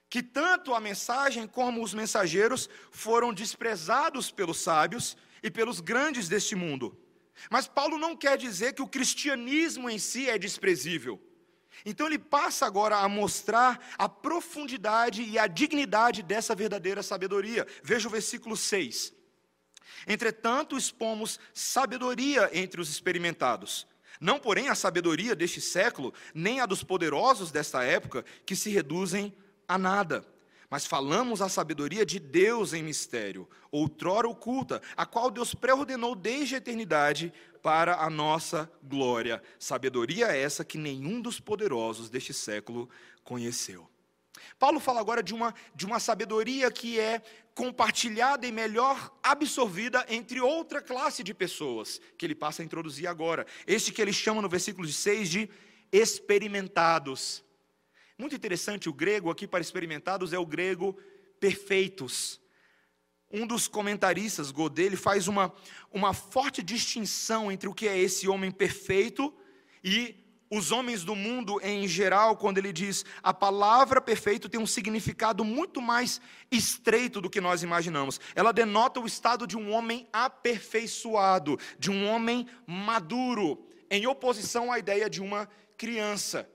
Que 0.09 0.23
tanto 0.23 0.75
a 0.75 0.81
mensagem 0.81 1.47
como 1.47 1.83
os 1.83 1.95
mensageiros 1.95 2.69
foram 2.91 3.33
desprezados 3.33 4.31
pelos 4.31 4.61
sábios 4.61 5.17
e 5.43 5.51
pelos 5.51 5.81
grandes 5.81 6.29
deste 6.29 6.55
mundo. 6.55 6.97
Mas 7.51 7.67
Paulo 7.67 7.99
não 7.99 8.17
quer 8.17 8.39
dizer 8.39 8.75
que 8.75 8.83
o 8.83 8.89
cristianismo 8.89 9.91
em 9.91 9.99
si 9.99 10.29
é 10.29 10.39
desprezível. 10.39 11.21
Então 11.85 12.07
ele 12.07 12.19
passa 12.19 12.67
agora 12.67 12.99
a 12.99 13.09
mostrar 13.09 13.95
a 13.99 14.09
profundidade 14.09 15.23
e 15.23 15.39
a 15.39 15.47
dignidade 15.47 16.23
dessa 16.23 16.55
verdadeira 16.55 17.03
sabedoria. 17.03 17.67
Veja 17.83 18.09
o 18.09 18.11
versículo 18.11 18.57
6. 18.57 19.13
Entretanto, 20.07 20.77
expomos 20.77 21.39
sabedoria 21.53 22.51
entre 22.53 22.81
os 22.81 22.91
experimentados. 22.91 23.87
Não, 24.21 24.39
porém, 24.39 24.69
a 24.69 24.75
sabedoria 24.75 25.35
deste 25.35 25.61
século, 25.61 26.13
nem 26.35 26.61
a 26.61 26.67
dos 26.67 26.83
poderosos 26.83 27.51
desta 27.51 27.85
época, 27.85 28.25
que 28.45 28.57
se 28.57 28.71
reduzem 28.71 29.35
a 29.69 29.77
nada. 29.77 30.27
Mas 30.69 30.85
falamos 30.85 31.41
a 31.41 31.49
sabedoria 31.49 32.05
de 32.05 32.19
Deus 32.19 32.73
em 32.73 32.83
mistério, 32.83 33.49
outrora 33.71 34.29
oculta, 34.29 34.83
a 34.97 35.07
qual 35.07 35.31
Deus 35.31 35.55
pré-ordenou 35.55 36.15
desde 36.15 36.57
a 36.57 36.59
eternidade 36.59 37.33
para 37.63 38.03
a 38.03 38.11
nossa 38.11 38.71
glória. 38.83 39.43
Sabedoria 39.59 40.27
essa 40.27 40.65
que 40.65 40.79
nenhum 40.79 41.21
dos 41.21 41.39
poderosos 41.39 42.11
deste 42.11 42.35
século 42.35 42.89
conheceu. 43.23 43.89
Paulo 44.59 44.81
fala 44.81 45.01
agora 45.01 45.23
de 45.23 45.35
uma, 45.35 45.55
de 45.75 45.87
uma 45.87 46.01
sabedoria 46.01 46.71
que 46.71 46.99
é 46.99 47.23
compartilhada 47.57 48.47
e 48.47 48.53
melhor 48.53 49.11
absorvida 49.23 50.05
entre 50.11 50.43
outra 50.43 50.83
classe 50.83 51.25
de 51.25 51.33
pessoas, 51.33 51.99
que 52.19 52.27
ele 52.27 52.35
passa 52.35 52.61
a 52.61 52.65
introduzir 52.65 53.07
agora. 53.07 53.47
Este 53.67 53.91
que 53.91 54.03
ele 54.03 54.13
chama 54.13 54.43
no 54.43 54.49
versículo 54.49 54.87
6 54.87 55.31
de 55.31 55.51
experimentados. 55.91 57.43
Muito 58.19 58.37
interessante, 58.37 58.91
o 58.91 58.93
grego 58.93 59.31
aqui 59.31 59.47
para 59.47 59.63
experimentados 59.63 60.35
é 60.35 60.39
o 60.39 60.45
grego 60.45 60.99
perfeitos. 61.41 62.39
Um 63.33 63.47
dos 63.47 63.67
comentaristas, 63.67 64.51
Godet, 64.51 64.95
faz 64.95 65.27
uma, 65.27 65.51
uma 65.91 66.13
forte 66.13 66.63
distinção 66.63 67.51
entre 67.51 67.71
o 67.71 67.75
que 67.75 67.89
é 67.89 67.99
esse 67.99 68.29
homem 68.29 68.51
perfeito 68.51 69.35
e 69.83 70.15
os 70.51 70.71
homens 70.71 71.03
do 71.03 71.15
mundo 71.15 71.61
em 71.63 71.87
geral, 71.89 72.37
quando 72.37 72.59
ele 72.59 72.73
diz 72.73 73.05
a 73.23 73.35
palavra 73.35 74.01
perfeito 74.01 74.49
tem 74.49 74.61
um 74.61 74.67
significado 74.67 75.45
muito 75.45 75.81
mais 75.83 76.21
estreito 76.51 77.21
do 77.21 77.31
que 77.31 77.41
nós 77.41 77.63
imaginamos. 77.63 78.21
Ela 78.35 78.53
denota 78.53 79.01
o 79.01 79.07
estado 79.07 79.47
de 79.47 79.57
um 79.57 79.73
homem 79.73 80.09
aperfeiçoado, 80.13 81.59
de 81.79 81.91
um 81.91 82.07
homem 82.09 82.47
maduro, 82.67 83.67
em 83.91 84.07
oposição 84.07 84.71
à 84.71 84.79
ideia 84.79 85.11
de 85.11 85.21
uma 85.21 85.49
criança. 85.77 86.49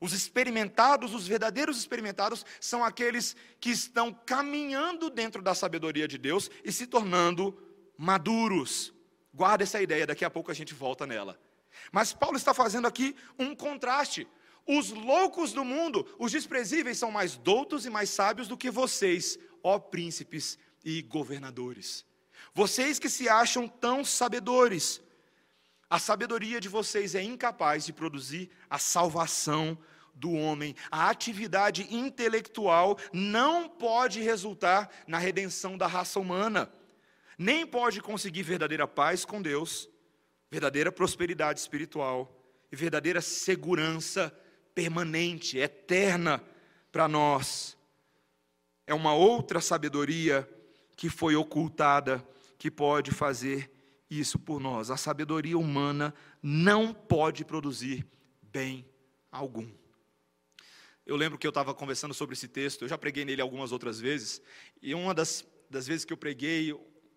Os 0.00 0.12
experimentados, 0.12 1.14
os 1.14 1.26
verdadeiros 1.26 1.78
experimentados, 1.78 2.44
são 2.58 2.82
aqueles 2.82 3.36
que 3.60 3.70
estão 3.70 4.12
caminhando 4.12 5.10
dentro 5.10 5.42
da 5.42 5.54
sabedoria 5.54 6.08
de 6.08 6.16
Deus 6.16 6.50
e 6.64 6.72
se 6.72 6.86
tornando 6.86 7.56
maduros. 7.98 8.94
Guarda 9.32 9.62
essa 9.62 9.80
ideia, 9.80 10.06
daqui 10.06 10.24
a 10.24 10.30
pouco 10.30 10.50
a 10.50 10.54
gente 10.54 10.72
volta 10.72 11.06
nela. 11.06 11.38
Mas 11.92 12.12
Paulo 12.12 12.36
está 12.36 12.54
fazendo 12.54 12.86
aqui 12.86 13.14
um 13.38 13.54
contraste. 13.54 14.26
Os 14.66 14.90
loucos 14.90 15.52
do 15.52 15.64
mundo, 15.64 16.06
os 16.18 16.32
desprezíveis, 16.32 16.98
são 16.98 17.10
mais 17.10 17.36
doutos 17.36 17.86
e 17.86 17.90
mais 17.90 18.10
sábios 18.10 18.46
do 18.46 18.56
que 18.56 18.70
vocês, 18.70 19.38
ó 19.62 19.78
príncipes 19.78 20.58
e 20.84 21.02
governadores. 21.02 22.04
Vocês 22.54 22.98
que 22.98 23.08
se 23.08 23.28
acham 23.28 23.68
tão 23.68 24.04
sabedores, 24.04 25.02
a 25.88 25.98
sabedoria 25.98 26.60
de 26.60 26.68
vocês 26.68 27.16
é 27.16 27.22
incapaz 27.22 27.84
de 27.84 27.92
produzir 27.92 28.48
a 28.70 28.78
salvação 28.78 29.76
do 30.14 30.32
homem. 30.32 30.76
A 30.88 31.10
atividade 31.10 31.92
intelectual 31.92 32.96
não 33.12 33.68
pode 33.68 34.20
resultar 34.20 34.88
na 35.04 35.18
redenção 35.18 35.76
da 35.76 35.88
raça 35.88 36.20
humana, 36.20 36.70
nem 37.36 37.66
pode 37.66 38.00
conseguir 38.00 38.44
verdadeira 38.44 38.86
paz 38.86 39.24
com 39.24 39.42
Deus, 39.42 39.89
verdadeira 40.50 40.90
prosperidade 40.90 41.60
espiritual 41.60 42.36
e 42.70 42.76
verdadeira 42.76 43.20
segurança 43.20 44.34
permanente, 44.74 45.58
eterna 45.58 46.42
para 46.90 47.06
nós. 47.06 47.76
É 48.86 48.94
uma 48.94 49.14
outra 49.14 49.60
sabedoria 49.60 50.48
que 50.96 51.08
foi 51.08 51.36
ocultada 51.36 52.26
que 52.58 52.70
pode 52.70 53.10
fazer 53.10 53.70
isso 54.10 54.38
por 54.38 54.60
nós. 54.60 54.90
A 54.90 54.96
sabedoria 54.96 55.56
humana 55.56 56.12
não 56.42 56.92
pode 56.92 57.44
produzir 57.44 58.04
bem 58.42 58.84
algum. 59.30 59.70
Eu 61.06 61.16
lembro 61.16 61.38
que 61.38 61.46
eu 61.46 61.50
estava 61.50 61.72
conversando 61.74 62.12
sobre 62.12 62.34
esse 62.34 62.48
texto, 62.48 62.82
eu 62.82 62.88
já 62.88 62.98
preguei 62.98 63.24
nele 63.24 63.40
algumas 63.40 63.72
outras 63.72 63.98
vezes, 63.98 64.42
e 64.82 64.94
uma 64.94 65.14
das, 65.14 65.44
das 65.68 65.86
vezes 65.86 66.04
que 66.04 66.12
eu 66.12 66.16
preguei, 66.16 66.72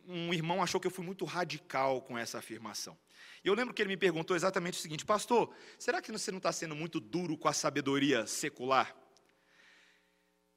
um 0.07 0.33
irmão 0.33 0.63
achou 0.63 0.79
que 0.79 0.87
eu 0.87 0.91
fui 0.91 1.05
muito 1.05 1.25
radical 1.25 2.01
com 2.01 2.17
essa 2.17 2.37
afirmação. 2.37 2.97
E 3.43 3.47
eu 3.47 3.53
lembro 3.53 3.73
que 3.73 3.81
ele 3.81 3.89
me 3.89 3.97
perguntou 3.97 4.35
exatamente 4.35 4.79
o 4.79 4.81
seguinte: 4.81 5.05
Pastor, 5.05 5.53
será 5.77 6.01
que 6.01 6.11
você 6.11 6.31
não 6.31 6.37
está 6.37 6.51
sendo 6.51 6.75
muito 6.75 6.99
duro 6.99 7.37
com 7.37 7.47
a 7.47 7.53
sabedoria 7.53 8.25
secular? 8.25 8.95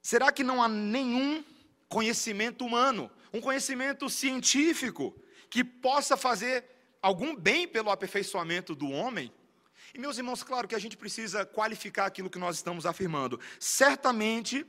Será 0.01 0.31
que 0.31 0.45
não 0.45 0.63
há 0.63 0.69
nenhum 0.69 1.45
conhecimento 1.89 2.65
humano, 2.65 3.11
um 3.33 3.41
conhecimento 3.41 4.09
científico, 4.09 5.21
que 5.51 5.65
possa 5.65 6.17
fazer 6.17 6.65
algum 7.03 7.35
bem 7.35 7.67
pelo 7.67 7.91
aperfeiçoamento 7.91 8.75
do 8.75 8.89
homem? 8.89 9.33
E, 9.93 9.99
meus 9.99 10.17
irmãos, 10.17 10.45
claro 10.45 10.69
que 10.69 10.75
a 10.75 10.79
gente 10.79 10.97
precisa 10.97 11.45
qualificar 11.45 12.07
aquilo 12.07 12.31
que 12.31 12.39
nós 12.39 12.57
estamos 12.57 12.87
afirmando. 12.87 13.41
Certamente, 13.59 14.65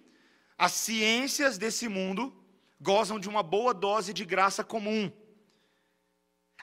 as 0.58 0.72
ciências 0.72 1.58
desse 1.58 1.88
mundo 1.88 2.34
gozam 2.82 3.20
de 3.20 3.30
uma 3.30 3.44
boa 3.44 3.74
dose 3.74 4.14
de 4.14 4.26
graça 4.26 4.64
comum 4.64 5.12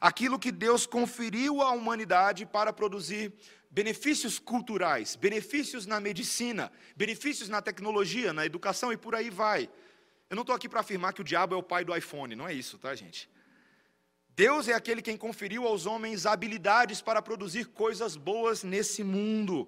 aquilo 0.04 0.38
que 0.38 0.52
Deus 0.52 0.84
conferiu 0.84 1.62
à 1.62 1.70
humanidade 1.70 2.44
para 2.44 2.74
produzir 2.74 3.32
benefícios 3.70 4.38
culturais, 4.38 5.16
benefícios 5.16 5.86
na 5.86 5.98
medicina, 5.98 6.70
benefícios 6.94 7.48
na 7.48 7.62
tecnologia, 7.62 8.30
na 8.30 8.44
educação 8.44 8.92
e 8.92 8.98
por 8.98 9.14
aí 9.14 9.30
vai. 9.30 9.66
Eu 10.28 10.36
não 10.36 10.42
estou 10.42 10.54
aqui 10.54 10.68
para 10.68 10.80
afirmar 10.80 11.14
que 11.14 11.22
o 11.22 11.24
diabo 11.24 11.54
é 11.54 11.56
o 11.56 11.62
pai 11.62 11.86
do 11.86 11.96
iPhone, 11.96 12.36
não 12.36 12.46
é 12.46 12.52
isso, 12.52 12.76
tá, 12.76 12.94
gente? 12.94 13.30
Deus 14.28 14.68
é 14.68 14.74
aquele 14.74 15.00
quem 15.00 15.16
conferiu 15.16 15.66
aos 15.66 15.86
homens 15.86 16.26
habilidades 16.26 17.00
para 17.00 17.22
produzir 17.22 17.68
coisas 17.68 18.14
boas 18.14 18.62
nesse 18.62 19.02
mundo. 19.02 19.66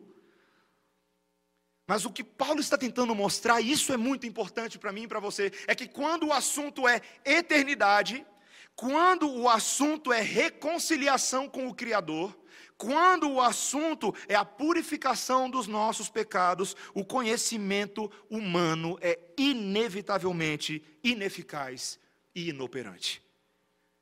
Mas 1.87 2.05
o 2.05 2.13
que 2.13 2.23
Paulo 2.23 2.61
está 2.61 2.77
tentando 2.77 3.15
mostrar, 3.15 3.63
isso 3.63 3.91
é 3.91 3.97
muito 3.97 4.27
importante 4.27 4.79
para 4.79 4.93
mim 4.93 5.05
e 5.05 5.09
para 5.09 5.19
você, 5.19 5.51
é 5.67 5.75
que 5.75 5.89
quando 5.89 6.27
o 6.27 6.33
assunto 6.35 6.87
é 6.87 7.01
eternidade, 7.25 8.27
quando 8.77 9.31
o 9.31 9.49
assunto 9.49 10.13
é 10.13 10.21
reconciliação 10.21 11.49
com 11.49 11.67
o 11.67 11.75
Criador, 11.75 12.39
quando 12.77 13.31
o 13.31 13.41
assunto 13.41 14.15
é 14.29 14.35
a 14.35 14.45
purificação 14.45 15.49
dos 15.49 15.67
nossos 15.67 16.11
pecados, 16.11 16.77
o 16.93 17.03
conhecimento 17.03 18.11
humano 18.29 18.99
é 19.01 19.19
inevitavelmente 19.39 20.85
ineficaz 21.03 21.99
e 22.35 22.51
inoperante. 22.51 23.23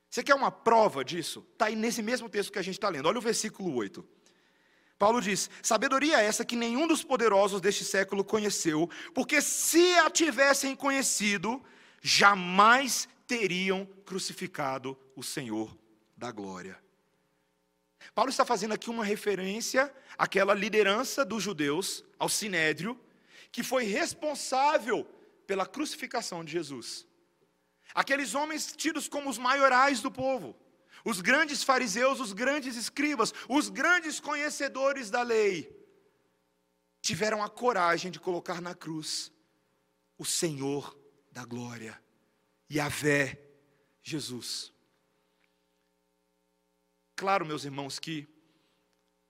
Você 0.09 0.21
quer 0.21 0.35
uma 0.35 0.51
prova 0.51 1.05
disso? 1.05 1.45
Está 1.53 1.67
aí 1.67 1.75
nesse 1.75 2.01
mesmo 2.01 2.27
texto 2.27 2.51
que 2.51 2.59
a 2.59 2.61
gente 2.61 2.75
está 2.75 2.89
lendo. 2.89 3.07
Olha 3.07 3.17
o 3.17 3.21
versículo 3.21 3.73
8. 3.75 4.05
Paulo 4.99 5.21
diz: 5.21 5.49
Sabedoria 5.61 6.21
essa 6.21 6.45
que 6.45 6.55
nenhum 6.55 6.87
dos 6.87 7.03
poderosos 7.03 7.61
deste 7.61 7.85
século 7.85 8.23
conheceu, 8.23 8.89
porque 9.13 9.41
se 9.41 9.95
a 9.99 10.09
tivessem 10.09 10.75
conhecido, 10.75 11.63
jamais 12.01 13.07
teriam 13.27 13.85
crucificado 14.05 14.97
o 15.15 15.23
Senhor 15.23 15.77
da 16.15 16.31
glória. 16.31 16.79
Paulo 18.13 18.29
está 18.29 18.45
fazendo 18.45 18.73
aqui 18.73 18.89
uma 18.89 19.03
referência 19.03 19.93
àquela 20.17 20.53
liderança 20.53 21.25
dos 21.25 21.41
judeus, 21.41 22.03
ao 22.19 22.29
sinédrio, 22.29 22.99
que 23.51 23.63
foi 23.63 23.85
responsável 23.85 25.05
pela 25.47 25.65
crucificação 25.65 26.43
de 26.43 26.51
Jesus. 26.51 27.07
Aqueles 27.93 28.35
homens 28.35 28.73
tidos 28.75 29.07
como 29.07 29.29
os 29.29 29.37
maiorais 29.37 30.01
do 30.01 30.11
povo, 30.11 30.55
os 31.03 31.21
grandes 31.21 31.63
fariseus, 31.63 32.19
os 32.19 32.33
grandes 32.33 32.75
escribas, 32.75 33.33
os 33.47 33.69
grandes 33.69 34.19
conhecedores 34.19 35.09
da 35.09 35.21
lei, 35.21 35.71
tiveram 37.01 37.43
a 37.43 37.49
coragem 37.49 38.11
de 38.11 38.19
colocar 38.19 38.59
na 38.59 38.73
cruz 38.73 39.31
o 40.17 40.25
Senhor 40.25 40.97
da 41.31 41.45
glória. 41.45 42.04
Yahvé, 42.71 43.39
Jesus. 44.01 44.71
Claro, 47.15 47.45
meus 47.45 47.63
irmãos, 47.63 47.99
que 47.99 48.27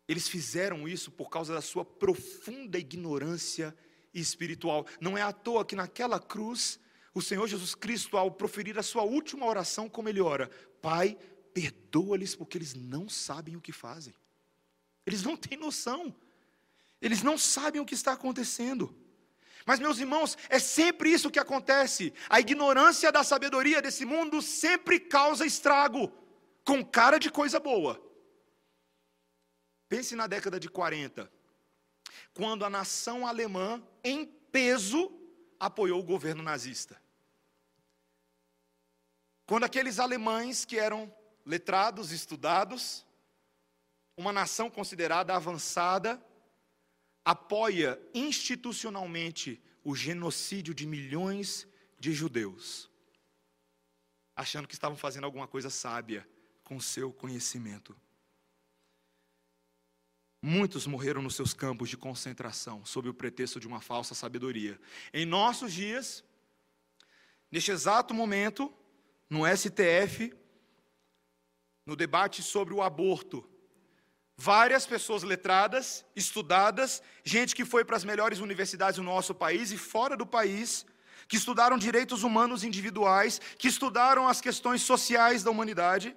eles 0.08 0.28
fizeram 0.28 0.88
isso 0.88 1.12
por 1.12 1.30
causa 1.30 1.54
da 1.54 1.62
sua 1.62 1.84
profunda 1.84 2.78
ignorância 2.78 3.76
espiritual. 4.14 4.86
Não 5.00 5.18
é 5.18 5.22
à 5.22 5.34
toa 5.34 5.66
que 5.66 5.76
naquela 5.76 6.20
cruz, 6.20 6.80
o 7.14 7.22
Senhor 7.22 7.48
Jesus 7.48 7.76
Cristo, 7.76 8.18
ao 8.18 8.32
proferir 8.32 8.78
a 8.78 8.84
sua 8.84 9.04
última 9.04 9.46
oração, 9.46 9.90
como 9.90 10.10
ele 10.10 10.22
ora: 10.22 10.50
Pai, 10.82 11.18
perdoa-lhes 11.54 12.36
porque 12.36 12.58
eles 12.58 12.74
não 12.74 13.10
sabem 13.10 13.56
o 13.56 13.62
que 13.62 13.72
fazem. 13.72 14.14
Eles 15.06 15.24
não 15.24 15.38
têm 15.38 15.58
noção. 15.58 16.16
Eles 17.02 17.22
não 17.22 17.38
sabem 17.38 17.82
o 17.82 17.86
que 17.86 17.94
está 17.94 18.14
acontecendo. 18.14 18.96
Mas, 19.66 19.80
meus 19.80 19.98
irmãos, 19.98 20.38
é 20.48 20.60
sempre 20.60 21.12
isso 21.12 21.32
que 21.32 21.40
acontece. 21.40 22.14
A 22.30 22.40
ignorância 22.40 23.12
da 23.12 23.24
sabedoria 23.24 23.82
desse 23.82 24.06
mundo 24.06 24.42
sempre 24.42 25.00
causa 25.00 25.46
estrago, 25.46 26.12
com 26.64 26.86
cara 26.86 27.18
de 27.18 27.32
coisa 27.32 27.60
boa. 27.60 28.00
Pense 29.90 30.16
na 30.16 30.28
década 30.28 30.60
de 30.60 30.70
40, 30.70 31.32
quando 32.34 32.64
a 32.64 32.70
nação 32.70 33.26
alemã, 33.26 33.84
em 34.04 34.26
peso, 34.26 35.12
apoiou 35.60 36.00
o 36.00 36.04
governo 36.04 36.44
nazista. 36.44 37.02
Quando 39.48 39.64
aqueles 39.64 40.00
alemães 40.00 40.66
que 40.66 40.78
eram 40.78 41.14
letrados, 41.46 42.12
estudados, 42.12 43.06
uma 44.18 44.32
nação 44.32 44.70
considerada 44.70 45.36
avançada, 45.36 46.24
apoia 47.26 48.00
institucionalmente 48.14 49.60
o 49.84 49.96
genocídio 49.96 50.74
de 50.74 50.86
milhões 50.86 51.68
de 52.00 52.14
judeus, 52.14 52.90
achando 54.36 54.68
que 54.68 54.76
estavam 54.76 54.96
fazendo 54.96 55.24
alguma 55.24 55.48
coisa 55.48 55.72
sábia 55.72 56.28
com 56.64 56.80
seu 56.80 57.12
conhecimento. 57.12 57.96
Muitos 60.42 60.86
morreram 60.86 61.24
nos 61.24 61.34
seus 61.34 61.56
campos 61.56 61.90
de 61.90 61.98
concentração 61.98 62.86
sob 62.86 63.10
o 63.10 63.14
pretexto 63.14 63.60
de 63.60 63.68
uma 63.68 63.82
falsa 63.82 64.14
sabedoria. 64.14 64.80
Em 65.12 65.26
nossos 65.26 65.74
dias, 65.74 66.24
neste 67.52 67.72
exato 67.72 68.14
momento, 68.14 68.72
no 69.28 69.42
STF, 69.48 70.32
no 71.84 71.96
debate 71.96 72.44
sobre 72.44 72.76
o 72.76 72.84
aborto, 72.84 73.50
Várias 74.38 74.86
pessoas 74.86 75.24
letradas, 75.24 76.06
estudadas, 76.16 77.02
gente 77.24 77.56
que 77.56 77.64
foi 77.64 77.86
para 77.86 77.96
as 77.96 78.04
melhores 78.04 78.40
universidades 78.40 78.98
do 78.98 79.04
nosso 79.04 79.34
país 79.34 79.72
e 79.72 79.78
fora 79.78 80.18
do 80.18 80.26
país, 80.26 80.86
que 81.28 81.38
estudaram 81.38 81.78
direitos 81.78 82.22
humanos 82.22 82.64
individuais, 82.64 83.40
que 83.58 83.68
estudaram 83.68 84.28
as 84.28 84.42
questões 84.42 84.82
sociais 84.82 85.42
da 85.42 85.52
humanidade, 85.52 86.16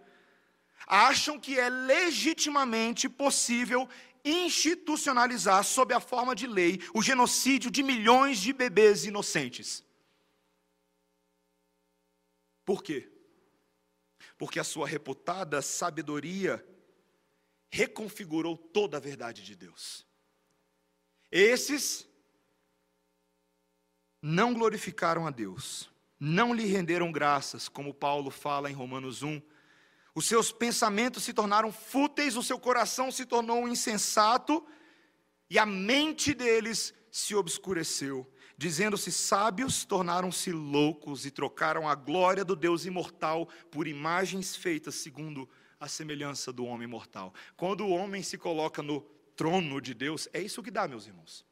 acham 0.86 1.38
que 1.38 1.58
é 1.58 1.68
legitimamente 1.68 3.08
possível 3.08 3.88
institucionalizar, 4.24 5.62
sob 5.62 5.94
a 5.94 6.00
forma 6.00 6.34
de 6.34 6.46
lei, 6.46 6.80
o 6.92 7.00
genocídio 7.00 7.70
de 7.70 7.82
milhões 7.82 8.38
de 8.38 8.52
bebês 8.52 9.04
inocentes. 9.04 9.84
Por 12.64 12.82
quê? 12.82 13.10
Porque 14.36 14.58
a 14.58 14.64
sua 14.64 14.86
reputada 14.86 15.62
sabedoria 15.62 16.64
reconfigurou 17.70 18.56
toda 18.56 18.96
a 18.96 19.00
verdade 19.00 19.42
de 19.42 19.54
Deus. 19.54 20.06
Esses 21.30 22.06
não 24.20 24.54
glorificaram 24.54 25.26
a 25.26 25.30
Deus, 25.30 25.90
não 26.18 26.52
lhe 26.52 26.64
renderam 26.64 27.12
graças, 27.12 27.68
como 27.68 27.94
Paulo 27.94 28.30
fala 28.30 28.70
em 28.70 28.74
Romanos 28.74 29.22
1. 29.22 29.40
Os 30.14 30.26
seus 30.26 30.50
pensamentos 30.50 31.22
se 31.22 31.32
tornaram 31.32 31.70
fúteis, 31.70 32.36
o 32.36 32.42
seu 32.42 32.58
coração 32.58 33.12
se 33.12 33.24
tornou 33.24 33.68
insensato, 33.68 34.66
e 35.50 35.58
a 35.58 35.64
mente 35.64 36.34
deles 36.34 36.92
se 37.10 37.34
obscureceu. 37.34 38.30
Dizendo-se 38.56 39.12
sábios, 39.12 39.84
tornaram-se 39.84 40.50
loucos 40.50 41.24
e 41.24 41.30
trocaram 41.30 41.88
a 41.88 41.94
glória 41.94 42.44
do 42.44 42.56
Deus 42.56 42.84
imortal 42.84 43.46
por 43.70 43.86
imagens 43.86 44.56
feitas 44.56 44.96
segundo 44.96 45.48
semelhança 45.86 46.52
do 46.52 46.64
homem 46.64 46.88
mortal. 46.88 47.32
Quando 47.56 47.84
o 47.84 47.90
homem 47.90 48.22
se 48.22 48.36
coloca 48.36 48.82
no 48.82 49.02
trono 49.36 49.80
de 49.80 49.94
Deus, 49.94 50.28
é 50.32 50.40
isso 50.40 50.62
que 50.62 50.70
dá, 50.70 50.88
meus 50.88 51.06
irmãos. 51.06 51.46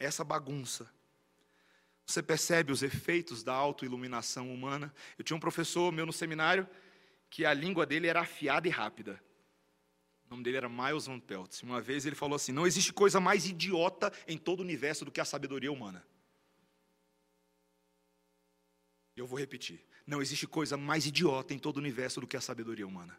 É 0.00 0.06
essa 0.06 0.24
bagunça. 0.24 0.90
Você 2.04 2.22
percebe 2.22 2.72
os 2.72 2.82
efeitos 2.82 3.44
da 3.44 3.52
autoiluminação 3.52 4.52
humana. 4.52 4.92
Eu 5.18 5.24
tinha 5.24 5.36
um 5.36 5.40
professor 5.40 5.92
meu 5.92 6.06
no 6.06 6.12
seminário 6.12 6.66
que 7.30 7.44
a 7.44 7.52
língua 7.52 7.84
dele 7.84 8.06
era 8.06 8.22
afiada 8.22 8.66
e 8.66 8.70
rápida. 8.70 9.22
O 10.26 10.30
nome 10.30 10.42
dele 10.42 10.56
era 10.56 10.68
Miles 10.68 11.06
Van 11.06 11.20
Pelt. 11.20 11.62
Uma 11.62 11.80
vez 11.80 12.06
ele 12.06 12.16
falou 12.16 12.36
assim: 12.36 12.52
Não 12.52 12.66
existe 12.66 12.92
coisa 12.92 13.20
mais 13.20 13.46
idiota 13.46 14.12
em 14.26 14.36
todo 14.36 14.60
o 14.60 14.62
universo 14.62 15.04
do 15.04 15.10
que 15.10 15.20
a 15.20 15.24
sabedoria 15.24 15.70
humana. 15.70 16.04
Eu 19.16 19.26
vou 19.26 19.38
repetir: 19.38 19.84
Não 20.08 20.20
existe 20.20 20.44
coisa 20.44 20.76
mais 20.76 21.06
idiota 21.06 21.54
em 21.54 21.58
todo 21.58 21.76
o 21.76 21.80
universo 21.80 22.20
do 22.20 22.26
que 22.26 22.36
a 22.36 22.40
sabedoria 22.40 22.84
humana. 22.84 23.16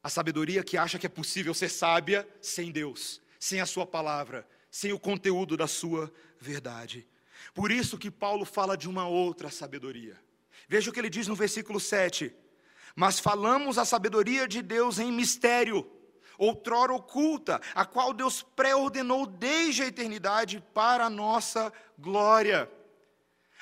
A 0.00 0.08
sabedoria 0.08 0.62
que 0.62 0.76
acha 0.76 1.00
que 1.00 1.06
é 1.06 1.08
possível 1.08 1.52
ser 1.52 1.68
sábia 1.68 2.28
sem 2.40 2.70
Deus, 2.70 3.20
sem 3.40 3.60
a 3.60 3.66
Sua 3.66 3.84
palavra, 3.84 4.48
sem 4.70 4.92
o 4.92 5.00
conteúdo 5.00 5.56
da 5.56 5.66
Sua 5.66 6.12
verdade. 6.38 7.04
Por 7.52 7.72
isso 7.72 7.98
que 7.98 8.10
Paulo 8.10 8.44
fala 8.44 8.76
de 8.76 8.88
uma 8.88 9.08
outra 9.08 9.50
sabedoria. 9.50 10.16
Veja 10.68 10.90
o 10.90 10.92
que 10.92 11.00
ele 11.00 11.10
diz 11.10 11.26
no 11.26 11.34
versículo 11.34 11.80
7 11.80 12.32
mas 12.98 13.20
falamos 13.20 13.78
a 13.78 13.84
sabedoria 13.84 14.48
de 14.48 14.60
Deus 14.60 14.98
em 14.98 15.12
mistério, 15.12 15.88
outrora 16.36 16.92
oculta, 16.92 17.60
a 17.72 17.86
qual 17.86 18.12
Deus 18.12 18.42
pré-ordenou 18.42 19.24
desde 19.24 19.84
a 19.84 19.86
eternidade 19.86 20.60
para 20.74 21.06
a 21.06 21.10
nossa 21.10 21.72
glória. 21.96 22.68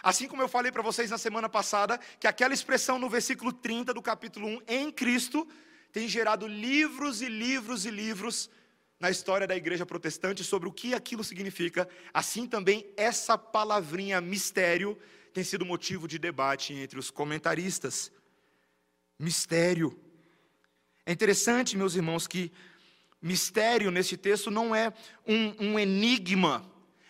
Assim 0.06 0.28
como 0.28 0.40
eu 0.40 0.46
falei 0.46 0.70
para 0.70 0.84
vocês 0.84 1.10
na 1.10 1.18
semana 1.18 1.48
passada, 1.48 1.98
que 2.20 2.28
aquela 2.28 2.54
expressão 2.54 2.96
no 2.96 3.10
versículo 3.10 3.52
30 3.52 3.92
do 3.92 4.00
capítulo 4.00 4.46
1, 4.46 4.60
em 4.68 4.92
Cristo, 4.92 5.44
tem 5.90 6.06
gerado 6.06 6.46
livros 6.46 7.22
e 7.22 7.28
livros 7.28 7.84
e 7.84 7.90
livros 7.90 8.48
na 9.00 9.10
história 9.10 9.48
da 9.48 9.56
igreja 9.56 9.84
protestante 9.84 10.44
sobre 10.44 10.68
o 10.68 10.72
que 10.72 10.94
aquilo 10.94 11.24
significa. 11.24 11.88
Assim 12.14 12.46
também 12.46 12.86
essa 12.96 13.36
palavrinha 13.36 14.20
mistério 14.20 14.96
tem 15.34 15.42
sido 15.42 15.66
motivo 15.66 16.06
de 16.06 16.20
debate 16.20 16.72
entre 16.72 17.00
os 17.00 17.10
comentaristas 17.10 18.12
mistério. 19.18 20.00
É 21.04 21.10
interessante, 21.10 21.76
meus 21.76 21.96
irmãos, 21.96 22.28
que 22.28 22.52
mistério 23.20 23.90
nesse 23.90 24.16
texto 24.16 24.52
não 24.52 24.72
é 24.72 24.92
um, 25.26 25.70
um 25.72 25.78
enigma, 25.80 26.64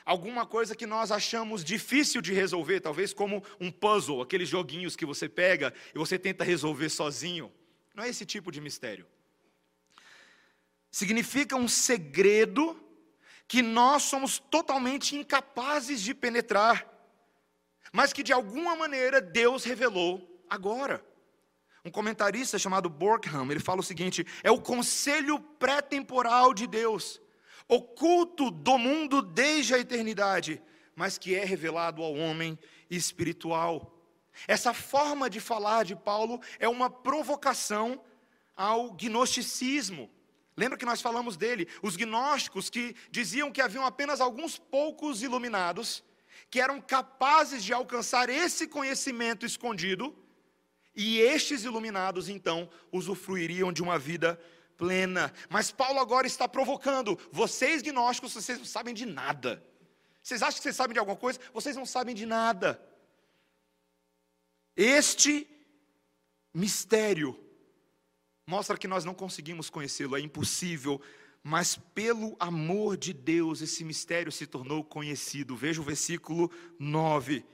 alguma 0.07 0.47
coisa 0.47 0.77
que 0.77 0.87
nós 0.87 1.11
achamos 1.11 1.65
difícil 1.65 2.23
de 2.23 2.33
resolver, 2.33 2.81
talvez 2.81 3.13
como 3.13 3.43
um 3.61 3.73
puzzle, 3.73 4.23
aqueles 4.23 4.49
joguinhos 4.49 4.95
que 4.95 5.05
você 5.05 5.29
pega 5.29 5.75
e 5.93 5.99
você 5.99 6.17
tenta 6.17 6.45
resolver 6.45 6.89
sozinho. 6.89 7.53
Não 7.93 8.05
é 8.05 8.09
esse 8.09 8.25
tipo 8.25 8.53
de 8.53 8.61
mistério. 8.61 9.05
Significa 10.93 11.57
um 11.57 11.67
segredo 11.67 12.81
que 13.49 13.61
nós 13.61 14.05
somos 14.05 14.39
totalmente 14.39 15.17
incapazes 15.17 16.01
de 16.01 16.15
penetrar, 16.15 16.89
mas 17.93 18.13
que 18.13 18.23
de 18.23 18.33
alguma 18.33 18.77
maneira 18.77 19.21
Deus 19.21 19.65
revelou 19.65 20.45
agora. 20.49 21.05
Um 21.85 21.91
comentarista 21.91 22.59
chamado 22.59 22.89
Borkham, 22.89 23.51
ele 23.51 23.61
fala 23.61 23.81
o 23.81 23.85
seguinte: 23.85 24.27
é 24.43 24.51
o 24.51 24.61
conselho 24.61 25.39
pré-temporal 25.39 26.55
de 26.55 26.67
Deus, 26.67 27.21
oculto 27.69 28.51
do 28.51 28.79
mundo 28.79 29.23
desde 29.23 29.75
a 29.75 29.79
eternidade, 29.79 30.63
mas 30.95 31.19
que 31.19 31.35
é 31.35 31.45
revelado 31.45 32.03
ao 32.03 32.15
homem 32.15 32.59
espiritual. 32.91 33.93
Essa 34.47 34.73
forma 34.73 35.29
de 35.29 35.41
falar 35.41 35.85
de 35.85 35.97
Paulo 35.97 36.41
é 36.59 36.69
uma 36.69 36.91
provocação 36.91 38.01
ao 38.57 38.93
gnosticismo. 38.93 40.11
Lembra 40.57 40.79
que 40.79 40.87
nós 40.87 41.03
falamos 41.03 41.37
dele? 41.37 41.69
Os 41.83 41.97
gnósticos 41.97 42.71
que 42.71 42.95
diziam 43.11 43.53
que 43.53 43.61
haviam 43.61 43.85
apenas 43.85 44.21
alguns 44.21 44.59
poucos 44.59 45.23
iluminados 45.23 46.03
que 46.51 46.61
eram 46.61 46.81
capazes 46.81 47.63
de 47.63 47.73
alcançar 47.73 48.29
esse 48.29 48.67
conhecimento 48.67 49.45
escondido 49.45 50.15
e 50.95 51.21
estes 51.21 51.65
iluminados, 51.65 52.29
então, 52.29 52.71
usufruiriam 52.91 53.71
de 53.71 53.83
uma 53.83 53.99
vida 53.99 54.41
plena. 54.77 55.33
Mas 55.49 55.71
Paulo 55.71 55.99
agora 55.99 56.27
está 56.27 56.49
provocando: 56.49 57.19
vocês 57.31 57.83
gnósticos, 57.83 58.33
vocês 58.35 58.59
não 58.59 58.65
sabem 58.65 58.95
de 58.95 59.07
nada. 59.07 59.63
Vocês 60.23 60.43
acham 60.43 60.57
que 60.57 60.63
vocês 60.63 60.77
sabem 60.77 60.93
de 60.93 60.99
alguma 60.99 61.17
coisa? 61.17 61.39
Vocês 61.55 61.77
não 61.77 61.87
sabem 61.87 62.15
de 62.15 62.27
nada. 62.27 62.81
Este 64.77 65.49
mistério 66.53 67.39
mostra 68.47 68.77
que 68.77 68.89
nós 68.89 69.05
não 69.05 69.15
conseguimos 69.15 69.71
conhecê-lo, 69.71 70.17
é 70.17 70.21
impossível, 70.21 71.01
mas 71.43 71.77
pelo 71.77 72.37
amor 72.39 72.97
de 72.97 73.13
Deus 73.13 73.61
esse 73.61 73.85
mistério 73.85 74.31
se 74.31 74.47
tornou 74.47 74.85
conhecido. 74.85 75.57
Veja 75.57 75.81
o 75.81 75.85
versículo 75.85 76.51
9. 76.79 77.45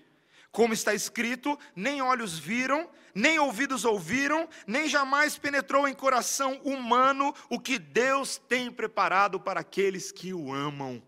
Como 0.52 0.74
está 0.74 0.94
escrito: 0.94 1.58
nem 1.74 2.02
olhos 2.02 2.38
viram, 2.38 2.88
nem 3.14 3.38
ouvidos 3.38 3.84
ouviram, 3.86 4.48
nem 4.66 4.86
jamais 4.86 5.38
penetrou 5.38 5.88
em 5.88 5.94
coração 5.94 6.60
humano 6.62 7.34
o 7.48 7.58
que 7.58 7.78
Deus 7.78 8.36
tem 8.36 8.70
preparado 8.70 9.40
para 9.40 9.60
aqueles 9.60 10.12
que 10.12 10.32
o 10.32 10.52
amam. 10.52 11.02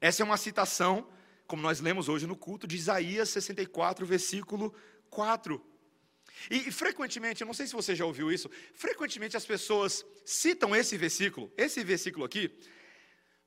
Essa 0.00 0.22
é 0.22 0.24
uma 0.24 0.36
citação, 0.36 1.08
como 1.46 1.62
nós 1.62 1.80
lemos 1.80 2.08
hoje 2.08 2.26
no 2.26 2.36
culto, 2.36 2.66
de 2.66 2.76
Isaías 2.76 3.30
64, 3.30 4.04
versículo 4.04 4.74
4. 5.08 5.64
E, 6.50 6.68
e 6.68 6.72
frequentemente, 6.72 7.40
eu 7.40 7.46
não 7.46 7.54
sei 7.54 7.66
se 7.66 7.72
você 7.72 7.94
já 7.94 8.04
ouviu 8.04 8.30
isso, 8.30 8.50
frequentemente 8.74 9.36
as 9.36 9.46
pessoas 9.46 10.04
citam 10.24 10.74
esse 10.74 10.96
versículo, 10.96 11.52
esse 11.56 11.82
versículo 11.84 12.24
aqui, 12.24 12.50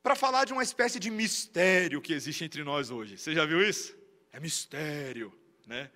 para 0.02 0.16
falar 0.16 0.46
de 0.46 0.54
uma 0.54 0.64
espécie 0.64 1.00
de 1.00 1.12
mistério 1.12 2.02
que 2.02 2.14
existe 2.14 2.44
entre 2.44 2.64
nós 2.64 2.90
hoje. 2.90 3.18
Você 3.18 3.34
já 3.34 3.46
viu 3.46 3.62
isso? 3.62 4.05
É 4.36 4.40
mistério, 4.42 5.34
né? 5.66 5.90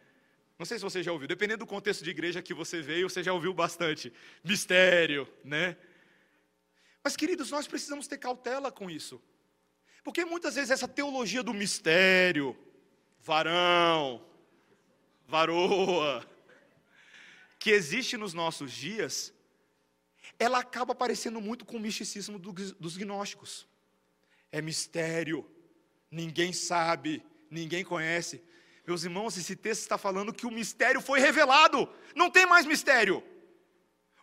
Não 0.57 0.65
sei 0.65 0.77
se 0.77 0.83
você 0.85 1.03
já 1.03 1.11
ouviu, 1.11 1.27
dependendo 1.27 1.65
do 1.65 1.67
contexto 1.67 2.05
de 2.05 2.09
igreja 2.09 2.41
que 2.41 2.53
você 2.53 2.81
veio, 2.81 3.09
você 3.09 3.21
já 3.21 3.33
ouviu 3.33 3.53
bastante. 3.53 4.13
Mistério, 4.41 5.27
né? 5.43 5.75
Mas, 7.03 7.17
queridos, 7.17 7.51
nós 7.51 7.67
precisamos 7.67 8.07
ter 8.07 8.17
cautela 8.17 8.71
com 8.71 8.89
isso. 8.89 9.21
Porque 10.05 10.23
muitas 10.23 10.55
vezes 10.55 10.71
essa 10.71 10.87
teologia 10.87 11.43
do 11.43 11.53
mistério, 11.53 12.57
varão, 13.19 14.25
varoa, 15.27 16.25
que 17.59 17.71
existe 17.71 18.15
nos 18.15 18.33
nossos 18.33 18.71
dias, 18.71 19.33
ela 20.39 20.59
acaba 20.59 20.95
parecendo 20.95 21.41
muito 21.41 21.65
com 21.65 21.75
o 21.75 21.81
misticismo 21.81 22.39
dos 22.39 22.95
gnósticos. 22.95 23.67
É 24.49 24.61
mistério, 24.61 25.45
ninguém 26.09 26.53
sabe, 26.53 27.21
ninguém 27.49 27.83
conhece. 27.83 28.41
Meus 28.85 29.03
irmãos, 29.03 29.37
esse 29.37 29.55
texto 29.55 29.81
está 29.81 29.97
falando 29.97 30.33
que 30.33 30.47
o 30.47 30.51
mistério 30.51 31.01
foi 31.01 31.19
revelado, 31.19 31.87
não 32.15 32.29
tem 32.29 32.45
mais 32.45 32.65
mistério. 32.65 33.23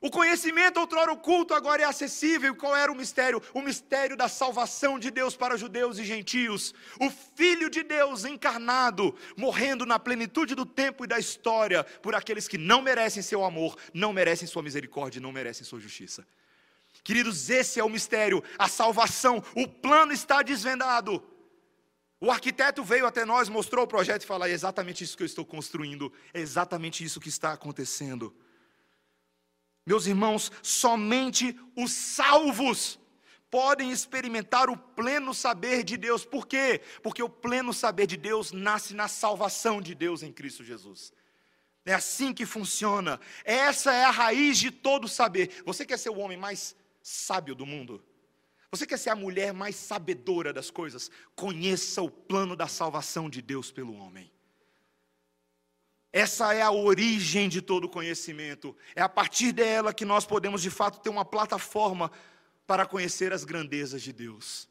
O 0.01 0.11
conhecimento 0.11 0.79
outrora 0.79 1.11
oculto 1.13 1.55
agora 1.55 1.83
é 1.83 1.85
acessível. 1.85 2.55
Qual 2.55 2.77
era 2.77 2.93
o 2.93 2.95
mistério? 2.95 3.43
O 3.55 3.63
mistério 3.63 4.17
da 4.17 4.29
salvação 4.29 4.99
de 4.99 5.11
Deus 5.11 5.35
para 5.35 5.57
judeus 5.57 5.99
e 5.99 6.05
gentios. 6.05 6.75
O 7.01 7.11
Filho 7.11 7.71
de 7.71 7.83
Deus 7.83 8.25
encarnado, 8.25 9.15
morrendo 9.37 9.87
na 9.87 9.99
plenitude 9.99 10.55
do 10.55 10.67
tempo 10.67 11.05
e 11.05 11.09
da 11.09 11.19
história 11.19 11.83
por 12.03 12.15
aqueles 12.15 12.47
que 12.47 12.59
não 12.59 12.83
merecem 12.83 13.23
seu 13.23 13.43
amor, 13.43 13.77
não 13.95 14.13
merecem 14.13 14.47
sua 14.47 14.63
misericórdia, 14.63 15.21
não 15.21 15.33
merecem 15.33 15.65
sua 15.65 15.81
justiça. 15.81 16.27
Queridos, 17.03 17.49
esse 17.49 17.81
é 17.81 17.85
o 17.85 17.89
mistério, 17.89 18.43
a 18.59 18.69
salvação, 18.69 19.43
o 19.55 19.67
plano 19.67 20.13
está 20.13 20.43
desvendado. 20.43 21.23
O 22.21 22.31
arquiteto 22.31 22.83
veio 22.83 23.07
até 23.07 23.25
nós, 23.25 23.49
mostrou 23.49 23.85
o 23.85 23.89
projeto 23.89 24.23
e 24.23 24.27
falou: 24.27 24.47
é 24.47 24.51
exatamente 24.51 25.05
isso 25.05 25.17
que 25.17 25.23
eu 25.23 25.27
estou 25.27 25.45
construindo, 25.45 26.13
é 26.33 26.41
exatamente 26.41 27.05
isso 27.05 27.21
que 27.21 27.29
está 27.29 27.53
acontecendo. 27.53 28.35
Meus 29.85 30.07
irmãos, 30.07 30.51
somente 30.63 31.57
os 31.77 31.93
salvos 31.93 32.99
podem 33.51 33.93
experimentar 33.93 34.69
o 34.69 34.77
pleno 34.77 35.33
saber 35.33 35.85
de 35.85 35.97
Deus. 35.97 36.25
Por 36.25 36.47
quê? 36.47 36.81
Porque 37.03 37.23
o 37.23 37.29
pleno 37.29 37.73
saber 37.73 38.07
de 38.07 38.17
Deus 38.17 38.51
nasce 38.51 38.95
na 38.95 39.07
salvação 39.07 39.81
de 39.81 39.95
Deus 39.95 40.23
em 40.23 40.33
Cristo 40.33 40.65
Jesus. 40.65 41.13
É 41.85 41.95
assim 41.95 42.35
que 42.35 42.45
funciona. 42.45 43.21
Essa 43.45 43.95
é 43.95 44.05
a 44.05 44.11
raiz 44.11 44.59
de 44.59 44.73
todo 44.73 45.07
saber. 45.07 45.63
Você 45.65 45.87
quer 45.87 45.99
ser 45.99 46.11
o 46.11 46.19
homem 46.19 46.37
mais 46.37 46.75
sábio 47.01 47.55
do 47.55 47.65
mundo? 47.65 48.03
Você 48.71 48.87
quer 48.87 48.99
ser 48.99 49.11
a 49.11 49.17
mulher 49.17 49.53
mais 49.53 49.77
sabedora 49.77 50.53
das 50.53 50.71
coisas? 50.71 51.11
Conheça 51.35 52.03
o 52.03 52.11
plano 52.11 52.57
da 52.57 52.67
salvação 52.67 53.31
de 53.31 53.41
Deus 53.41 53.71
pelo 53.71 53.95
homem. 53.95 54.31
Essa 56.13 56.55
é 56.55 56.63
a 56.63 56.71
origem 56.71 57.49
de 57.49 57.61
todo 57.61 57.89
conhecimento. 57.89 58.77
É 58.95 59.03
a 59.03 59.09
partir 59.09 59.53
dela 59.53 59.93
que 59.93 60.05
nós 60.05 60.25
podemos 60.25 60.63
de 60.63 60.71
fato 60.71 61.01
ter 61.01 61.11
uma 61.11 61.25
plataforma 61.25 62.11
para 62.67 62.87
conhecer 62.87 63.33
as 63.33 63.45
grandezas 63.45 64.03
de 64.03 64.13
Deus 64.13 64.69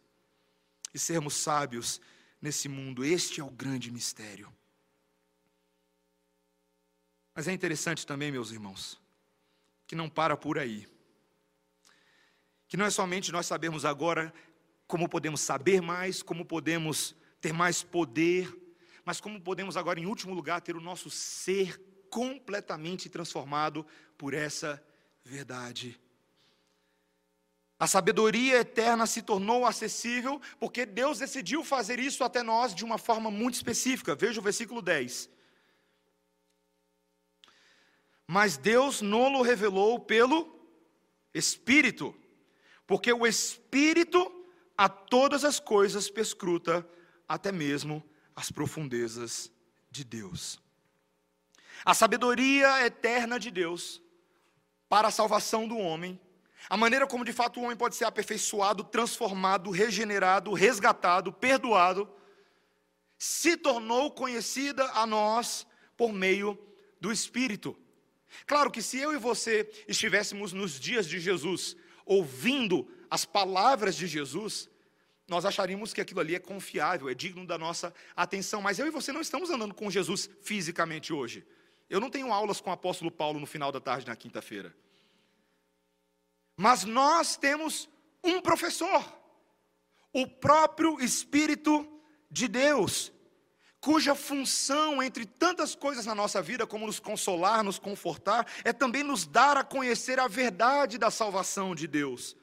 e 0.93 0.99
sermos 0.99 1.35
sábios 1.35 2.01
nesse 2.41 2.67
mundo. 2.67 3.05
Este 3.05 3.41
é 3.41 3.43
o 3.43 3.49
grande 3.49 3.91
mistério. 3.91 4.51
Mas 7.33 7.47
é 7.47 7.51
interessante 7.51 8.05
também, 8.07 8.31
meus 8.31 8.51
irmãos, 8.51 8.99
que 9.85 9.93
não 9.93 10.09
para 10.09 10.35
por 10.35 10.57
aí. 10.57 10.87
Que 12.67 12.77
não 12.77 12.85
é 12.85 12.89
somente 12.89 13.31
nós 13.31 13.45
sabermos 13.45 13.85
agora 13.85 14.33
como 14.87 15.09
podemos 15.09 15.41
saber 15.41 15.81
mais, 15.81 16.21
como 16.21 16.45
podemos 16.45 17.15
ter 17.41 17.53
mais 17.53 17.83
poder, 17.83 18.53
mas 19.03 19.19
como 19.19 19.39
podemos 19.39 19.77
agora, 19.77 19.99
em 19.99 20.05
último 20.05 20.33
lugar, 20.33 20.61
ter 20.61 20.75
o 20.75 20.81
nosso 20.81 21.09
ser 21.09 21.79
completamente 22.09 23.09
transformado 23.09 23.85
por 24.17 24.33
essa 24.33 24.83
verdade. 25.23 25.99
A 27.77 27.87
sabedoria 27.87 28.59
eterna 28.59 29.05
se 29.05 29.21
tornou 29.21 29.65
acessível 29.65 30.41
porque 30.59 30.85
Deus 30.85 31.19
decidiu 31.19 31.63
fazer 31.63 31.99
isso 31.99 32.23
até 32.23 32.41
nós 32.41 32.73
de 32.73 32.85
uma 32.85 32.97
forma 32.97 33.29
muito 33.29 33.55
específica. 33.55 34.15
Veja 34.15 34.39
o 34.39 34.43
versículo 34.43 34.81
10. 34.81 35.29
Mas 38.25 38.57
Deus 38.57 39.01
não 39.01 39.33
o 39.35 39.41
revelou 39.41 39.99
pelo 39.99 40.57
Espírito, 41.33 42.15
porque 42.87 43.11
o 43.11 43.25
Espírito 43.25 44.31
a 44.77 44.89
todas 44.89 45.45
as 45.45 45.59
coisas 45.59 46.09
perscruta, 46.09 46.87
até 47.27 47.51
mesmo 47.51 48.03
as 48.35 48.51
profundezas 48.51 49.51
de 49.89 50.03
Deus. 50.03 50.59
A 51.83 51.93
sabedoria 51.93 52.85
eterna 52.85 53.39
de 53.39 53.49
Deus 53.49 54.01
para 54.89 55.07
a 55.07 55.11
salvação 55.11 55.67
do 55.67 55.77
homem, 55.77 56.19
a 56.69 56.75
maneira 56.75 57.07
como 57.07 57.25
de 57.25 57.33
fato 57.33 57.59
o 57.59 57.63
homem 57.63 57.77
pode 57.77 57.95
ser 57.95 58.05
aperfeiçoado, 58.05 58.83
transformado, 58.83 59.69
regenerado, 59.69 60.53
resgatado, 60.53 61.31
perdoado, 61.31 62.09
se 63.17 63.55
tornou 63.55 64.11
conhecida 64.11 64.83
a 64.91 65.05
nós 65.05 65.65
por 65.95 66.11
meio 66.11 66.59
do 66.99 67.11
Espírito. 67.11 67.77
Claro 68.45 68.69
que 68.69 68.81
se 68.81 68.99
eu 68.99 69.13
e 69.13 69.17
você 69.17 69.69
estivéssemos 69.87 70.51
nos 70.51 70.79
dias 70.79 71.07
de 71.07 71.19
Jesus, 71.19 71.77
ouvindo 72.05 72.87
as 73.09 73.25
palavras 73.25 73.95
de 73.95 74.07
Jesus, 74.07 74.69
nós 75.27 75.45
acharíamos 75.45 75.93
que 75.93 76.01
aquilo 76.01 76.19
ali 76.19 76.35
é 76.35 76.39
confiável, 76.39 77.09
é 77.09 77.13
digno 77.13 77.45
da 77.45 77.57
nossa 77.57 77.93
atenção. 78.15 78.61
Mas 78.61 78.77
eu 78.77 78.87
e 78.87 78.91
você 78.91 79.11
não 79.11 79.21
estamos 79.21 79.49
andando 79.49 79.73
com 79.73 79.89
Jesus 79.89 80.29
fisicamente 80.41 81.11
hoje. 81.11 81.45
Eu 81.89 81.99
não 81.99 82.09
tenho 82.09 82.31
aulas 82.31 82.61
com 82.61 82.69
o 82.69 82.73
apóstolo 82.73 83.11
Paulo 83.11 83.39
no 83.39 83.45
final 83.45 83.71
da 83.71 83.79
tarde 83.79 84.07
na 84.07 84.15
quinta-feira. 84.15 84.75
Mas 86.55 86.83
nós 86.83 87.35
temos 87.35 87.89
um 88.23 88.39
professor, 88.39 89.03
o 90.13 90.27
próprio 90.27 90.99
Espírito 91.01 91.87
de 92.29 92.47
Deus, 92.47 93.11
cuja 93.85 94.15
função, 94.15 95.03
entre 95.03 95.27
tantas 95.27 95.75
coisas 95.75 96.07
na 96.07 96.15
nossa 96.15 96.41
vida, 96.41 96.65
como 96.65 96.87
nos 96.87 96.99
consolar, 96.99 97.63
nos 97.63 97.77
confortar, 97.77 98.51
é 98.63 98.73
também 98.73 99.03
nos 99.03 99.27
dar 99.27 99.57
a 99.57 99.63
conhecer 99.63 100.19
a 100.19 100.27
verdade 100.27 100.97
da 100.97 101.11
salvação 101.11 101.75
de 101.75 101.85
Deus. 101.85 102.35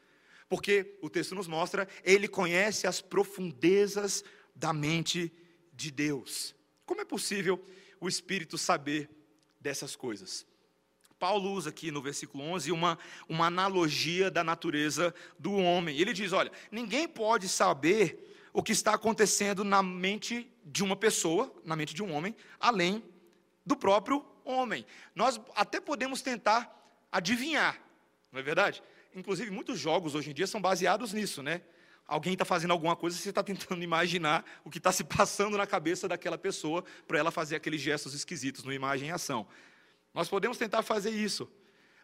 Porque 0.49 0.97
o 1.03 1.11
texto 1.11 1.35
nos 1.35 1.49
mostra, 1.49 1.89
ele 2.05 2.29
conhece 2.29 2.87
as 2.87 3.01
profundezas 3.01 4.23
da 4.55 4.73
mente 4.73 5.33
de 5.73 5.91
Deus. 5.91 6.55
Como 6.87 7.01
é 7.01 7.05
possível 7.05 7.61
o 8.01 8.09
Espírito 8.09 8.57
saber 8.57 9.11
dessas 9.61 9.97
coisas? 9.97 10.47
Paulo 11.19 11.51
usa 11.51 11.71
aqui 11.71 11.91
no 11.91 12.01
versículo 12.01 12.45
11 12.45 12.71
uma, 12.71 12.97
uma 13.29 13.47
analogia 13.47 14.31
da 14.31 14.45
natureza 14.45 15.13
do 15.41 15.55
homem. 15.55 15.99
Ele 15.99 16.13
diz: 16.13 16.33
olha, 16.33 16.53
ninguém 16.71 17.09
pode 17.09 17.49
saber 17.49 18.32
o 18.53 18.63
que 18.63 18.73
está 18.73 18.95
acontecendo 18.95 19.65
na 19.65 19.83
mente 19.83 20.51
de 20.65 20.85
uma 20.85 20.95
pessoa, 20.95 21.53
na 21.65 21.75
mente 21.75 21.95
de 21.95 22.03
um 22.03 22.13
homem, 22.13 22.37
além 22.61 23.03
do 23.65 23.77
próprio 23.77 24.25
homem. 24.45 24.85
Nós 25.15 25.41
até 25.55 25.81
podemos 25.81 26.21
tentar 26.21 26.71
adivinhar, 27.11 27.81
não 28.31 28.41
é 28.41 28.43
verdade? 28.43 28.83
Inclusive, 29.15 29.51
muitos 29.51 29.79
jogos 29.79 30.15
hoje 30.15 30.31
em 30.31 30.35
dia 30.35 30.47
são 30.47 30.61
baseados 30.61 31.13
nisso, 31.13 31.43
né? 31.43 31.63
Alguém 32.07 32.33
está 32.33 32.45
fazendo 32.45 32.73
alguma 32.73 32.97
coisa, 32.97 33.17
você 33.17 33.29
está 33.29 33.43
tentando 33.43 33.83
imaginar 33.85 34.45
o 34.65 34.71
que 34.71 34.79
está 34.79 34.93
se 34.93 35.05
passando 35.05 35.57
na 35.57 35.67
cabeça 35.67 36.09
daquela 36.09 36.37
pessoa 36.37 36.85
para 37.07 37.19
ela 37.19 37.31
fazer 37.31 37.57
aqueles 37.57 37.81
gestos 37.81 38.15
esquisitos 38.15 38.65
no 38.65 38.73
imagem 38.73 39.09
e 39.09 39.13
ação. 39.13 39.47
Nós 40.13 40.29
podemos 40.29 40.59
tentar 40.59 40.83
fazer 40.83 41.11
isso. 41.11 41.51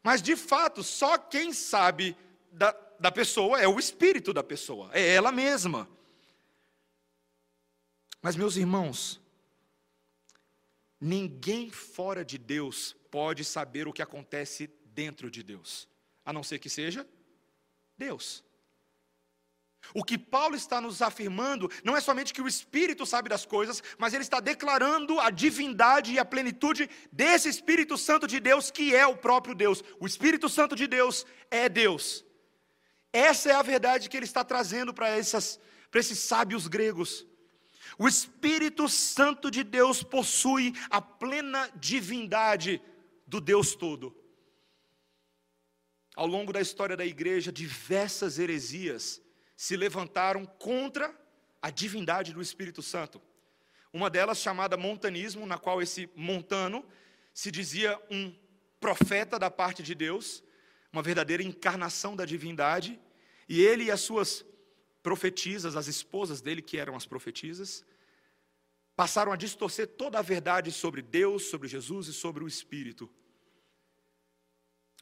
Mas, 0.02 0.22
de 0.22 0.36
fato, 0.36 0.82
só 0.82 1.18
quem 1.18 1.52
sabe 1.52 2.16
da, 2.50 2.74
da 2.98 3.10
pessoa 3.10 3.60
é 3.60 3.68
o 3.68 3.78
espírito 3.78 4.32
da 4.32 4.42
pessoa, 4.42 4.90
é 4.92 5.14
ela 5.14 5.32
mesma. 5.32 5.88
Mas, 8.20 8.36
meus 8.36 8.56
irmãos, 8.56 9.20
ninguém 11.00 11.70
fora 11.70 12.24
de 12.24 12.38
Deus 12.38 12.96
pode 13.10 13.44
saber 13.44 13.86
o 13.86 13.92
que 13.92 14.02
acontece 14.02 14.70
dentro 14.86 15.30
de 15.30 15.42
Deus, 15.42 15.88
a 16.24 16.32
não 16.32 16.42
ser 16.42 16.58
que 16.58 16.68
seja 16.68 17.08
Deus. 17.96 18.44
O 19.94 20.04
que 20.04 20.18
Paulo 20.18 20.54
está 20.54 20.80
nos 20.80 21.00
afirmando 21.00 21.70
não 21.82 21.96
é 21.96 22.00
somente 22.00 22.32
que 22.34 22.42
o 22.42 22.48
Espírito 22.48 23.06
sabe 23.06 23.28
das 23.28 23.46
coisas, 23.46 23.82
mas 23.96 24.12
ele 24.12 24.22
está 24.22 24.40
declarando 24.40 25.18
a 25.20 25.30
divindade 25.30 26.12
e 26.12 26.18
a 26.18 26.24
plenitude 26.24 26.90
desse 27.10 27.48
Espírito 27.48 27.96
Santo 27.96 28.26
de 28.26 28.38
Deus, 28.40 28.70
que 28.70 28.94
é 28.94 29.06
o 29.06 29.16
próprio 29.16 29.54
Deus. 29.54 29.82
O 29.98 30.06
Espírito 30.06 30.48
Santo 30.48 30.76
de 30.76 30.86
Deus 30.86 31.24
é 31.50 31.68
Deus. 31.68 32.24
Essa 33.12 33.50
é 33.50 33.54
a 33.54 33.62
verdade 33.62 34.08
que 34.08 34.16
ele 34.16 34.26
está 34.26 34.44
trazendo 34.44 34.92
para, 34.92 35.08
essas, 35.08 35.58
para 35.90 36.00
esses 36.00 36.18
sábios 36.18 36.66
gregos. 36.66 37.26
O 37.98 38.06
Espírito 38.06 38.88
Santo 38.88 39.50
de 39.50 39.64
Deus 39.64 40.04
possui 40.04 40.72
a 40.88 41.00
plena 41.02 41.68
divindade 41.74 42.80
do 43.26 43.40
Deus 43.40 43.74
todo. 43.74 44.16
Ao 46.14 46.26
longo 46.26 46.52
da 46.52 46.60
história 46.60 46.96
da 46.96 47.04
igreja, 47.04 47.50
diversas 47.50 48.38
heresias 48.38 49.20
se 49.56 49.76
levantaram 49.76 50.46
contra 50.46 51.12
a 51.60 51.70
divindade 51.70 52.32
do 52.32 52.40
Espírito 52.40 52.82
Santo. 52.82 53.20
Uma 53.92 54.08
delas 54.08 54.38
chamada 54.38 54.76
montanismo, 54.76 55.44
na 55.44 55.58
qual 55.58 55.82
esse 55.82 56.08
montano 56.14 56.86
se 57.34 57.50
dizia 57.50 58.00
um 58.08 58.32
profeta 58.78 59.40
da 59.40 59.50
parte 59.50 59.82
de 59.82 59.94
Deus, 59.94 60.42
uma 60.92 61.02
verdadeira 61.02 61.42
encarnação 61.42 62.14
da 62.14 62.24
divindade, 62.24 62.98
e 63.48 63.60
ele 63.60 63.84
e 63.84 63.90
as 63.90 64.00
suas 64.00 64.44
profetisas, 65.02 65.76
as 65.76 65.86
esposas 65.86 66.40
dele, 66.40 66.62
que 66.62 66.78
eram 66.78 66.96
as 66.96 67.06
profetisas, 67.06 67.84
passaram 68.96 69.32
a 69.32 69.36
distorcer 69.36 69.86
toda 69.86 70.18
a 70.18 70.22
verdade 70.22 70.72
sobre 70.72 71.02
Deus, 71.02 71.44
sobre 71.44 71.68
Jesus 71.68 72.08
e 72.08 72.12
sobre 72.12 72.42
o 72.42 72.48
Espírito. 72.48 73.08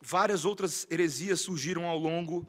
Várias 0.02 0.44
outras 0.44 0.86
heresias 0.90 1.40
surgiram 1.40 1.86
ao 1.86 1.98
longo 1.98 2.46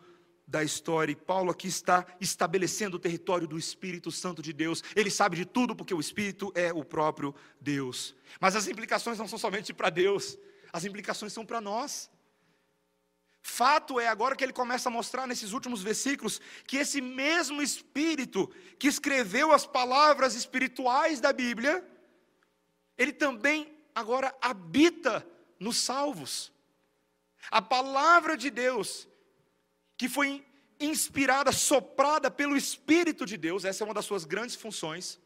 da 0.48 0.64
história, 0.64 1.12
e 1.12 1.16
Paulo 1.16 1.52
aqui 1.52 1.68
está 1.68 2.06
estabelecendo 2.22 2.96
o 2.96 3.00
território 3.00 3.48
do 3.48 3.58
Espírito 3.58 4.12
Santo 4.12 4.42
de 4.42 4.54
Deus. 4.54 4.82
Ele 4.96 5.12
sabe 5.12 5.36
de 5.36 5.46
tudo 5.46 5.76
porque 5.76 5.94
o 5.94 6.00
Espírito 6.00 6.52
é 6.56 6.72
o 6.72 6.86
próprio 6.86 7.36
Deus. 7.60 8.16
Mas 8.40 8.56
as 8.56 8.68
implicações 8.68 9.18
não 9.18 9.28
são 9.28 9.38
somente 9.38 9.74
para 9.74 9.90
Deus, 9.90 10.38
as 10.72 10.86
implicações 10.86 11.34
são 11.34 11.46
para 11.46 11.60
nós. 11.60 12.10
Fato 13.48 13.98
é 13.98 14.08
agora 14.10 14.36
que 14.36 14.44
ele 14.44 14.52
começa 14.52 14.90
a 14.90 14.92
mostrar 14.92 15.26
nesses 15.26 15.54
últimos 15.54 15.82
versículos 15.82 16.42
que 16.68 16.76
esse 16.76 17.00
mesmo 17.00 17.62
Espírito 17.62 18.52
que 18.78 18.90
escreveu 18.90 19.54
as 19.54 19.66
palavras 19.66 20.36
espirituais 20.36 21.22
da 21.22 21.32
Bíblia, 21.32 21.74
ele 22.98 23.14
também 23.14 23.74
agora 23.96 24.36
habita 24.42 25.26
nos 25.58 25.78
salvos. 25.78 26.52
A 27.50 27.62
palavra 27.62 28.36
de 28.36 28.50
Deus, 28.50 29.08
que 29.98 30.10
foi 30.10 30.46
inspirada, 30.78 31.54
soprada 31.54 32.30
pelo 32.30 32.58
Espírito 32.58 33.26
de 33.26 33.38
Deus, 33.38 33.64
essa 33.64 33.82
é 33.82 33.86
uma 33.86 33.94
das 33.94 34.06
suas 34.06 34.26
grandes 34.26 34.58
funções. 34.58 35.20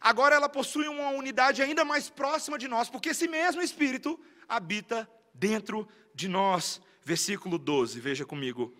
Agora 0.00 0.34
ela 0.34 0.48
possui 0.48 0.88
uma 0.88 1.10
unidade 1.10 1.62
ainda 1.62 1.84
mais 1.84 2.10
próxima 2.10 2.58
de 2.58 2.66
nós, 2.66 2.90
porque 2.90 3.10
esse 3.10 3.28
mesmo 3.28 3.62
Espírito 3.62 4.20
habita 4.48 5.08
dentro 5.32 5.88
de 6.12 6.26
nós 6.28 6.82
versículo 7.04 7.58
12, 7.58 8.00
veja 8.00 8.24
comigo. 8.24 8.74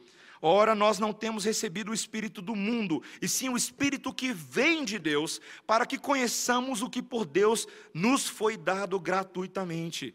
Ora, 0.45 0.75
nós 0.75 0.99
não 0.99 1.13
temos 1.13 1.45
recebido 1.45 1.93
o 1.93 1.95
Espírito 1.95 2.43
do 2.43 2.57
mundo, 2.57 3.01
e 3.21 3.29
sim 3.29 3.49
o 3.49 3.57
Espírito 3.57 4.13
que 4.13 4.33
vem 4.33 4.85
de 4.85 4.99
Deus, 4.99 5.41
para 5.67 5.87
que 5.87 5.97
conheçamos 5.97 6.83
o 6.83 6.91
que 6.91 7.01
por 7.01 7.25
Deus 7.25 7.69
nos 7.95 8.27
foi 8.27 8.57
dado 8.57 8.99
gratuitamente. 8.99 10.15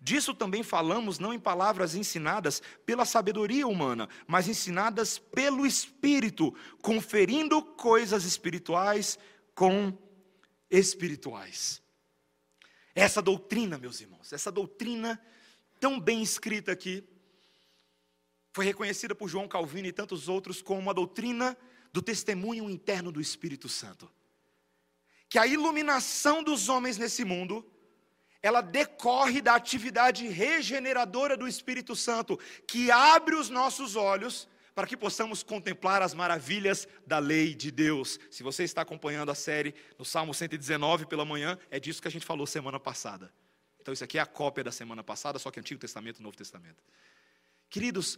Disso 0.00 0.34
também 0.34 0.62
falamos 0.62 1.18
não 1.18 1.32
em 1.32 1.40
palavras 1.40 1.94
ensinadas 1.94 2.62
pela 2.84 3.04
sabedoria 3.04 3.66
humana, 3.66 4.08
mas 4.26 4.46
ensinadas 4.46 5.18
pelo 5.18 5.66
Espírito, 5.66 6.54
conferindo 6.80 7.60
coisas 7.60 8.24
espirituais 8.24 9.18
com 9.54 9.96
espirituais. 10.70 11.82
Essa 12.94 13.20
doutrina, 13.20 13.76
meus 13.76 14.00
irmãos, 14.00 14.32
essa 14.32 14.52
doutrina 14.52 15.20
tão 15.80 15.98
bem 15.98 16.22
escrita 16.22 16.70
aqui, 16.70 17.02
foi 18.54 18.64
reconhecida 18.64 19.16
por 19.16 19.28
João 19.28 19.48
Calvino 19.48 19.88
e 19.88 19.92
tantos 19.92 20.28
outros 20.28 20.62
como 20.62 20.78
uma 20.78 20.94
doutrina 20.94 21.56
do 21.92 22.00
testemunho 22.00 22.70
interno 22.70 23.10
do 23.10 23.20
Espírito 23.20 23.68
Santo. 23.68 24.08
Que 25.28 25.40
a 25.40 25.46
iluminação 25.46 26.40
dos 26.40 26.68
homens 26.68 26.96
nesse 26.96 27.24
mundo, 27.24 27.68
ela 28.40 28.60
decorre 28.60 29.42
da 29.42 29.56
atividade 29.56 30.28
regeneradora 30.28 31.36
do 31.36 31.48
Espírito 31.48 31.96
Santo, 31.96 32.38
que 32.64 32.92
abre 32.92 33.34
os 33.34 33.50
nossos 33.50 33.96
olhos 33.96 34.48
para 34.72 34.86
que 34.86 34.96
possamos 34.96 35.42
contemplar 35.42 36.00
as 36.00 36.14
maravilhas 36.14 36.86
da 37.04 37.18
lei 37.18 37.56
de 37.56 37.72
Deus. 37.72 38.20
Se 38.30 38.44
você 38.44 38.62
está 38.62 38.82
acompanhando 38.82 39.32
a 39.32 39.34
série 39.34 39.74
no 39.98 40.04
Salmo 40.04 40.32
119 40.32 41.06
pela 41.06 41.24
manhã, 41.24 41.58
é 41.72 41.80
disso 41.80 42.00
que 42.00 42.06
a 42.06 42.10
gente 42.10 42.24
falou 42.24 42.46
semana 42.46 42.78
passada. 42.78 43.34
Então, 43.80 43.92
isso 43.92 44.04
aqui 44.04 44.16
é 44.16 44.20
a 44.20 44.26
cópia 44.26 44.62
da 44.62 44.70
semana 44.70 45.02
passada, 45.02 45.40
só 45.40 45.50
que 45.50 45.58
Antigo 45.58 45.80
Testamento 45.80 46.20
e 46.20 46.22
Novo 46.22 46.36
Testamento. 46.36 46.80
Queridos, 47.68 48.16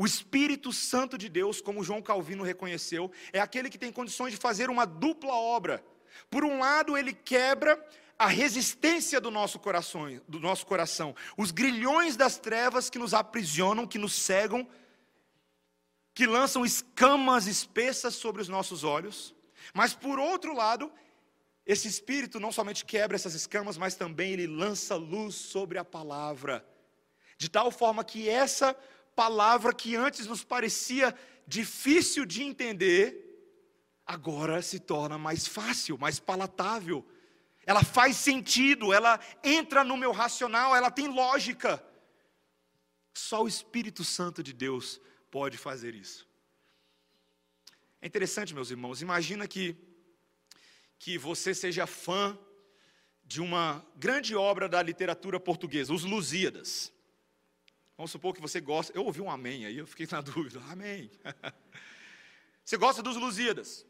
o 0.00 0.06
Espírito 0.06 0.72
Santo 0.72 1.18
de 1.18 1.28
Deus, 1.28 1.60
como 1.60 1.84
João 1.84 2.00
Calvino 2.00 2.42
reconheceu, 2.42 3.12
é 3.34 3.38
aquele 3.38 3.68
que 3.68 3.76
tem 3.76 3.92
condições 3.92 4.30
de 4.30 4.38
fazer 4.38 4.70
uma 4.70 4.86
dupla 4.86 5.34
obra. 5.34 5.84
Por 6.30 6.42
um 6.42 6.58
lado, 6.58 6.96
ele 6.96 7.12
quebra 7.12 7.78
a 8.18 8.26
resistência 8.26 9.20
do 9.20 9.30
nosso 9.30 9.58
coração, 9.58 10.18
do 10.26 10.40
nosso 10.40 10.64
coração, 10.64 11.14
os 11.36 11.50
grilhões 11.50 12.16
das 12.16 12.38
trevas 12.38 12.88
que 12.88 12.98
nos 12.98 13.12
aprisionam, 13.12 13.86
que 13.86 13.98
nos 13.98 14.14
cegam, 14.14 14.66
que 16.14 16.26
lançam 16.26 16.64
escamas 16.64 17.46
espessas 17.46 18.14
sobre 18.14 18.40
os 18.40 18.48
nossos 18.48 18.84
olhos, 18.84 19.34
mas 19.74 19.92
por 19.92 20.18
outro 20.18 20.54
lado, 20.54 20.90
esse 21.66 21.86
espírito 21.86 22.40
não 22.40 22.50
somente 22.50 22.86
quebra 22.86 23.16
essas 23.16 23.34
escamas, 23.34 23.76
mas 23.76 23.96
também 23.96 24.32
ele 24.32 24.46
lança 24.46 24.94
luz 24.94 25.34
sobre 25.34 25.76
a 25.76 25.84
palavra, 25.84 26.66
de 27.36 27.50
tal 27.50 27.70
forma 27.70 28.02
que 28.02 28.30
essa 28.30 28.74
palavra 29.14 29.74
que 29.74 29.96
antes 29.96 30.26
nos 30.26 30.42
parecia 30.44 31.14
difícil 31.46 32.24
de 32.24 32.42
entender, 32.42 33.30
agora 34.06 34.62
se 34.62 34.78
torna 34.78 35.18
mais 35.18 35.46
fácil, 35.46 35.98
mais 35.98 36.18
palatável. 36.18 37.06
Ela 37.66 37.84
faz 37.84 38.16
sentido, 38.16 38.92
ela 38.92 39.20
entra 39.42 39.84
no 39.84 39.96
meu 39.96 40.12
racional, 40.12 40.74
ela 40.74 40.90
tem 40.90 41.08
lógica. 41.08 41.84
Só 43.12 43.42
o 43.42 43.48
Espírito 43.48 44.04
Santo 44.04 44.42
de 44.42 44.52
Deus 44.52 45.00
pode 45.30 45.58
fazer 45.58 45.94
isso. 45.94 46.28
É 48.00 48.06
interessante, 48.06 48.54
meus 48.54 48.70
irmãos, 48.70 49.02
imagina 49.02 49.46
que, 49.46 49.76
que 50.98 51.18
você 51.18 51.54
seja 51.54 51.86
fã 51.86 52.38
de 53.22 53.40
uma 53.40 53.86
grande 53.94 54.34
obra 54.34 54.68
da 54.68 54.82
literatura 54.82 55.38
portuguesa, 55.38 55.92
Os 55.92 56.02
Lusíadas. 56.02 56.92
Vamos 58.00 58.12
supor 58.12 58.34
que 58.34 58.40
você 58.40 58.62
gosta. 58.62 58.96
Eu 58.96 59.04
ouvi 59.04 59.20
um 59.20 59.30
amém 59.30 59.66
aí, 59.66 59.76
eu 59.76 59.86
fiquei 59.86 60.08
na 60.10 60.22
dúvida. 60.22 60.58
Amém. 60.70 61.10
Você 62.64 62.78
gosta 62.78 63.02
dos 63.02 63.14
Lusíadas. 63.14 63.84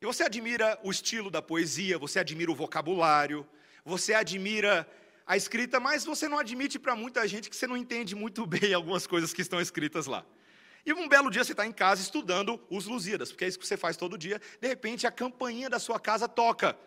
E 0.00 0.06
você 0.06 0.22
admira 0.22 0.78
o 0.84 0.90
estilo 0.92 1.28
da 1.28 1.42
poesia, 1.42 1.98
você 1.98 2.20
admira 2.20 2.50
o 2.50 2.54
vocabulário, 2.54 3.44
você 3.84 4.14
admira 4.14 4.86
a 5.26 5.36
escrita, 5.36 5.80
mas 5.80 6.04
você 6.04 6.28
não 6.28 6.38
admite 6.38 6.78
para 6.78 6.94
muita 6.94 7.26
gente 7.26 7.50
que 7.50 7.56
você 7.56 7.66
não 7.66 7.76
entende 7.76 8.14
muito 8.14 8.46
bem 8.46 8.72
algumas 8.72 9.04
coisas 9.04 9.32
que 9.32 9.42
estão 9.42 9.60
escritas 9.60 10.06
lá. 10.06 10.24
E 10.84 10.92
um 10.92 11.08
belo 11.08 11.28
dia 11.28 11.42
você 11.42 11.52
está 11.54 11.66
em 11.66 11.72
casa 11.72 12.02
estudando 12.02 12.64
os 12.70 12.86
Lusíadas, 12.86 13.32
porque 13.32 13.46
é 13.46 13.48
isso 13.48 13.58
que 13.58 13.66
você 13.66 13.76
faz 13.76 13.96
todo 13.96 14.16
dia. 14.16 14.40
De 14.60 14.68
repente 14.68 15.08
a 15.08 15.10
campainha 15.10 15.68
da 15.68 15.80
sua 15.80 15.98
casa 15.98 16.28
toca. 16.28 16.78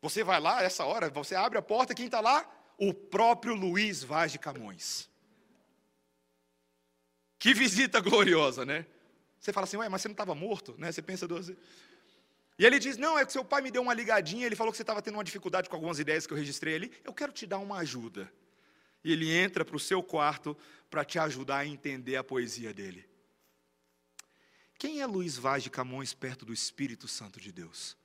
Você 0.00 0.24
vai 0.24 0.40
lá, 0.40 0.62
essa 0.62 0.84
hora, 0.86 1.10
você 1.10 1.34
abre 1.34 1.58
a 1.58 1.62
porta, 1.62 1.94
quem 1.94 2.06
está 2.06 2.20
lá? 2.20 2.48
O 2.76 2.92
próprio 2.92 3.54
Luiz 3.54 4.02
Vaz 4.02 4.32
de 4.32 4.38
Camões. 4.38 5.08
Que 7.38 7.52
visita 7.54 8.00
gloriosa, 8.00 8.64
né? 8.64 8.86
Você 9.38 9.52
fala 9.52 9.64
assim, 9.64 9.76
ué, 9.76 9.88
mas 9.88 10.00
você 10.00 10.08
não 10.08 10.14
estava 10.14 10.34
morto? 10.34 10.74
Né? 10.78 10.90
Você 10.90 11.02
pensa 11.02 11.28
duas 11.28 11.48
vezes. 11.48 11.62
E 12.58 12.64
ele 12.64 12.78
diz: 12.78 12.96
Não, 12.96 13.18
é 13.18 13.24
que 13.24 13.32
seu 13.32 13.44
pai 13.44 13.60
me 13.60 13.70
deu 13.70 13.82
uma 13.82 13.94
ligadinha, 13.94 14.46
ele 14.46 14.56
falou 14.56 14.72
que 14.72 14.76
você 14.76 14.82
estava 14.82 15.02
tendo 15.02 15.14
uma 15.16 15.24
dificuldade 15.24 15.68
com 15.68 15.76
algumas 15.76 15.98
ideias 15.98 16.26
que 16.26 16.32
eu 16.32 16.36
registrei 16.36 16.76
ali, 16.76 16.92
eu 17.04 17.12
quero 17.12 17.32
te 17.32 17.46
dar 17.46 17.58
uma 17.58 17.78
ajuda. 17.78 18.32
E 19.02 19.12
ele 19.12 19.30
entra 19.30 19.64
para 19.64 19.76
o 19.76 19.80
seu 19.80 20.02
quarto 20.02 20.56
para 20.88 21.04
te 21.04 21.18
ajudar 21.18 21.58
a 21.58 21.66
entender 21.66 22.16
a 22.16 22.24
poesia 22.24 22.72
dele. 22.72 23.06
Quem 24.78 25.00
é 25.00 25.06
Luiz 25.06 25.36
Vaz 25.36 25.62
de 25.62 25.70
Camões 25.70 26.14
perto 26.14 26.46
do 26.46 26.52
Espírito 26.52 27.06
Santo 27.06 27.38
de 27.38 27.52
Deus? 27.52 27.96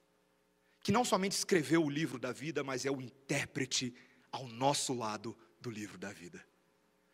Que 0.81 0.91
não 0.91 1.05
somente 1.05 1.33
escreveu 1.33 1.83
o 1.83 1.89
livro 1.89 2.19
da 2.19 2.31
vida, 2.31 2.63
mas 2.63 2.85
é 2.85 2.91
o 2.91 3.01
intérprete 3.01 3.93
ao 4.31 4.47
nosso 4.47 4.93
lado 4.93 5.37
do 5.59 5.69
livro 5.69 5.97
da 5.97 6.11
vida. 6.11 6.43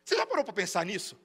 Você 0.04 0.16
já 0.16 0.26
parou 0.26 0.44
para 0.44 0.54
pensar 0.54 0.86
nisso? 0.86 1.18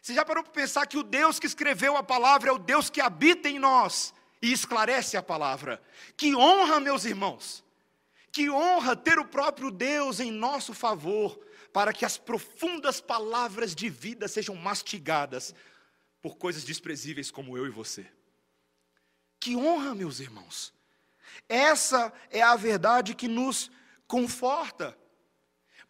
Você 0.00 0.14
já 0.14 0.24
parou 0.24 0.42
para 0.42 0.52
pensar 0.52 0.86
que 0.86 0.98
o 0.98 1.02
Deus 1.02 1.38
que 1.38 1.46
escreveu 1.46 1.96
a 1.96 2.02
palavra 2.02 2.50
é 2.50 2.52
o 2.52 2.58
Deus 2.58 2.90
que 2.90 3.00
habita 3.00 3.48
em 3.48 3.58
nós? 3.58 4.12
e 4.42 4.52
esclarece 4.52 5.16
a 5.16 5.22
palavra. 5.22 5.80
Que 6.16 6.34
honra, 6.34 6.80
meus 6.80 7.04
irmãos, 7.04 7.64
que 8.32 8.50
honra 8.50 8.96
ter 8.96 9.18
o 9.18 9.24
próprio 9.24 9.70
Deus 9.70 10.18
em 10.18 10.32
nosso 10.32 10.74
favor, 10.74 11.38
para 11.72 11.92
que 11.92 12.04
as 12.04 12.18
profundas 12.18 13.00
palavras 13.00 13.74
de 13.74 13.88
vida 13.88 14.26
sejam 14.26 14.56
mastigadas 14.56 15.54
por 16.20 16.36
coisas 16.36 16.64
desprezíveis 16.64 17.30
como 17.30 17.56
eu 17.56 17.66
e 17.66 17.70
você. 17.70 18.06
Que 19.38 19.56
honra, 19.56 19.94
meus 19.94 20.20
irmãos. 20.20 20.74
Essa 21.48 22.12
é 22.30 22.42
a 22.42 22.56
verdade 22.56 23.14
que 23.14 23.28
nos 23.28 23.70
conforta. 24.06 24.98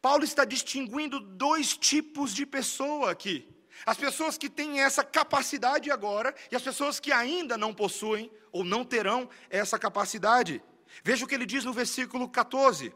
Paulo 0.03 0.25
está 0.25 0.45
distinguindo 0.45 1.21
dois 1.21 1.77
tipos 1.77 2.35
de 2.35 2.45
pessoa 2.45 3.13
aqui. 3.13 3.49
As 3.87 3.97
pessoas 3.97 4.37
que 4.37 4.51
têm 4.51 4.81
essa 4.81 5.05
capacidade 5.05 5.93
agora 5.93 6.35
e 6.51 6.57
as 6.57 6.63
pessoas 6.63 6.99
que 6.99 7.13
ainda 7.13 7.57
não 7.57 7.73
possuem 7.73 8.29
ou 8.51 8.65
não 8.65 8.85
terão 8.85 9.31
essa 9.49 9.79
capacidade. 9.79 10.61
Veja 11.05 11.25
o 11.25 11.29
que 11.29 11.37
ele 11.37 11.47
diz 11.47 11.65
no 11.65 11.73
versículo 11.73 12.29
14. 12.29 12.93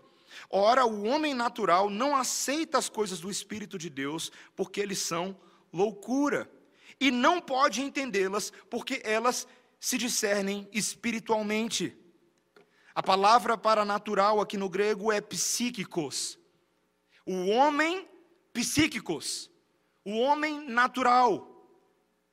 Ora, 0.51 0.85
o 0.85 1.05
homem 1.05 1.33
natural 1.33 1.89
não 1.89 2.17
aceita 2.17 2.77
as 2.77 2.89
coisas 2.89 3.21
do 3.21 3.31
Espírito 3.31 3.79
de 3.79 3.89
Deus, 3.89 4.33
porque 4.57 4.81
eles 4.81 4.99
são 4.99 5.39
loucura, 5.73 6.51
e 7.01 7.11
não 7.11 7.41
pode 7.41 7.83
entendê-las, 7.83 8.53
porque 8.69 9.01
elas 9.05 9.47
se 9.79 9.97
discernem 9.97 10.69
espiritualmente. 10.73 11.97
A 12.95 13.03
palavra 13.03 13.57
para 13.57 13.85
natural 13.85 14.41
aqui 14.41 14.57
no 14.57 14.69
grego 14.69 15.13
é 15.13 15.21
psíquicos. 15.21 16.39
O 17.27 17.49
homem 17.49 18.09
psíquicos, 18.53 19.51
o 20.05 20.19
homem 20.19 20.67
natural. 20.69 21.53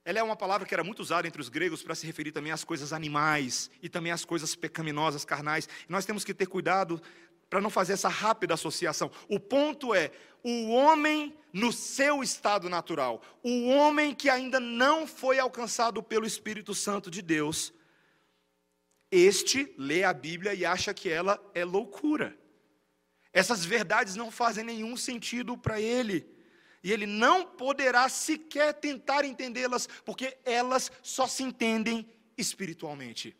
Ela 0.05 0.19
é 0.19 0.23
uma 0.23 0.35
palavra 0.35 0.67
que 0.67 0.73
era 0.73 0.83
muito 0.83 0.99
usada 1.01 1.27
entre 1.27 1.41
os 1.41 1.49
gregos 1.49 1.81
para 1.81 1.95
se 1.95 2.05
referir 2.05 2.31
também 2.31 2.51
às 2.51 2.63
coisas 2.63 2.93
animais 2.93 3.71
e 3.81 3.89
também 3.89 4.11
às 4.11 4.23
coisas 4.23 4.55
pecaminosas, 4.55 5.25
carnais. 5.25 5.67
Nós 5.89 6.05
temos 6.05 6.23
que 6.23 6.33
ter 6.33 6.45
cuidado 6.45 7.01
para 7.49 7.61
não 7.61 7.69
fazer 7.69 7.93
essa 7.93 8.09
rápida 8.09 8.53
associação. 8.53 9.11
O 9.27 9.39
ponto 9.39 9.93
é 9.93 10.11
o 10.43 10.69
homem 10.71 11.35
no 11.51 11.71
seu 11.71 12.21
estado 12.21 12.67
natural, 12.69 13.21
o 13.43 13.67
homem 13.67 14.13
que 14.13 14.29
ainda 14.29 14.59
não 14.59 15.05
foi 15.05 15.39
alcançado 15.39 16.01
pelo 16.01 16.25
Espírito 16.25 16.73
Santo 16.73 17.11
de 17.11 17.21
Deus, 17.21 17.71
este 19.11 19.71
lê 19.77 20.03
a 20.03 20.11
Bíblia 20.11 20.55
e 20.55 20.65
acha 20.65 20.91
que 20.91 21.07
ela 21.07 21.39
é 21.53 21.63
loucura. 21.63 22.35
Essas 23.33 23.65
verdades 23.65 24.15
não 24.15 24.29
fazem 24.29 24.63
nenhum 24.63 24.95
sentido 24.95 25.57
para 25.57 25.81
ele 25.81 26.25
e 26.83 26.91
ele 26.91 27.07
não 27.07 27.45
poderá 27.45 28.07
sequer 28.07 28.73
tentar 28.73 29.25
entendê-las, 29.25 29.87
porque 30.05 30.37
elas 30.45 30.91
só 31.01 31.25
se 31.25 31.41
entendem 31.41 32.07
espiritualmente. 32.37 33.35